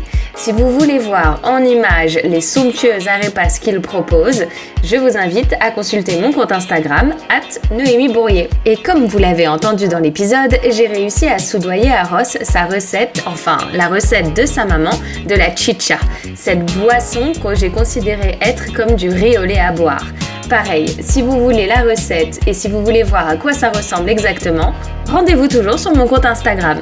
Si 0.42 0.50
vous 0.50 0.76
voulez 0.76 0.98
voir 0.98 1.38
en 1.44 1.62
images 1.62 2.18
les 2.24 2.40
somptueuses 2.40 3.06
arepas 3.06 3.60
qu'il 3.60 3.80
propose, 3.80 4.46
je 4.82 4.96
vous 4.96 5.16
invite 5.16 5.54
à 5.60 5.70
consulter 5.70 6.20
mon 6.20 6.32
compte 6.32 6.50
Instagram, 6.50 7.14
at 7.28 7.72
Noémie 7.72 8.12
Bourrier. 8.12 8.50
Et 8.66 8.76
comme 8.76 9.06
vous 9.06 9.18
l'avez 9.18 9.46
entendu 9.46 9.86
dans 9.86 10.00
l'épisode, 10.00 10.58
j'ai 10.68 10.88
réussi 10.88 11.28
à 11.28 11.38
soudoyer 11.38 11.92
à 11.92 12.02
Ross 12.02 12.38
sa 12.42 12.64
recette, 12.64 13.22
enfin 13.24 13.56
la 13.72 13.86
recette 13.86 14.34
de 14.34 14.44
sa 14.44 14.64
maman, 14.64 14.90
de 15.28 15.36
la 15.36 15.54
chicha, 15.54 15.98
cette 16.34 16.64
boisson 16.76 17.34
que 17.40 17.54
j'ai 17.54 17.70
considérée 17.70 18.36
être 18.40 18.72
comme 18.72 18.96
du 18.96 19.10
riz 19.10 19.36
à 19.36 19.70
boire. 19.70 20.06
Pareil, 20.50 20.88
si 21.02 21.22
vous 21.22 21.40
voulez 21.40 21.68
la 21.68 21.82
recette 21.82 22.40
et 22.48 22.52
si 22.52 22.68
vous 22.68 22.84
voulez 22.84 23.04
voir 23.04 23.28
à 23.28 23.36
quoi 23.36 23.52
ça 23.52 23.70
ressemble 23.70 24.10
exactement, 24.10 24.72
rendez-vous 25.08 25.46
toujours 25.46 25.78
sur 25.78 25.94
mon 25.94 26.08
compte 26.08 26.26
Instagram. 26.26 26.80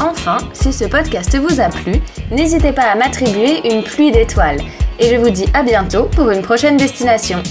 Enfin, 0.00 0.38
si 0.52 0.72
ce 0.72 0.84
podcast 0.84 1.36
vous 1.36 1.60
a 1.60 1.68
plu, 1.68 2.00
n'hésitez 2.30 2.72
pas 2.72 2.92
à 2.92 2.94
m'attribuer 2.94 3.68
une 3.68 3.82
pluie 3.82 4.12
d'étoiles. 4.12 4.60
Et 5.00 5.10
je 5.10 5.16
vous 5.16 5.30
dis 5.30 5.46
à 5.54 5.62
bientôt 5.64 6.04
pour 6.04 6.30
une 6.30 6.42
prochaine 6.42 6.76
destination. 6.76 7.42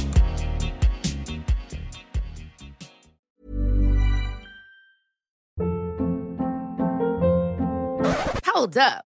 Hold 8.56 8.78
up. 8.78 9.07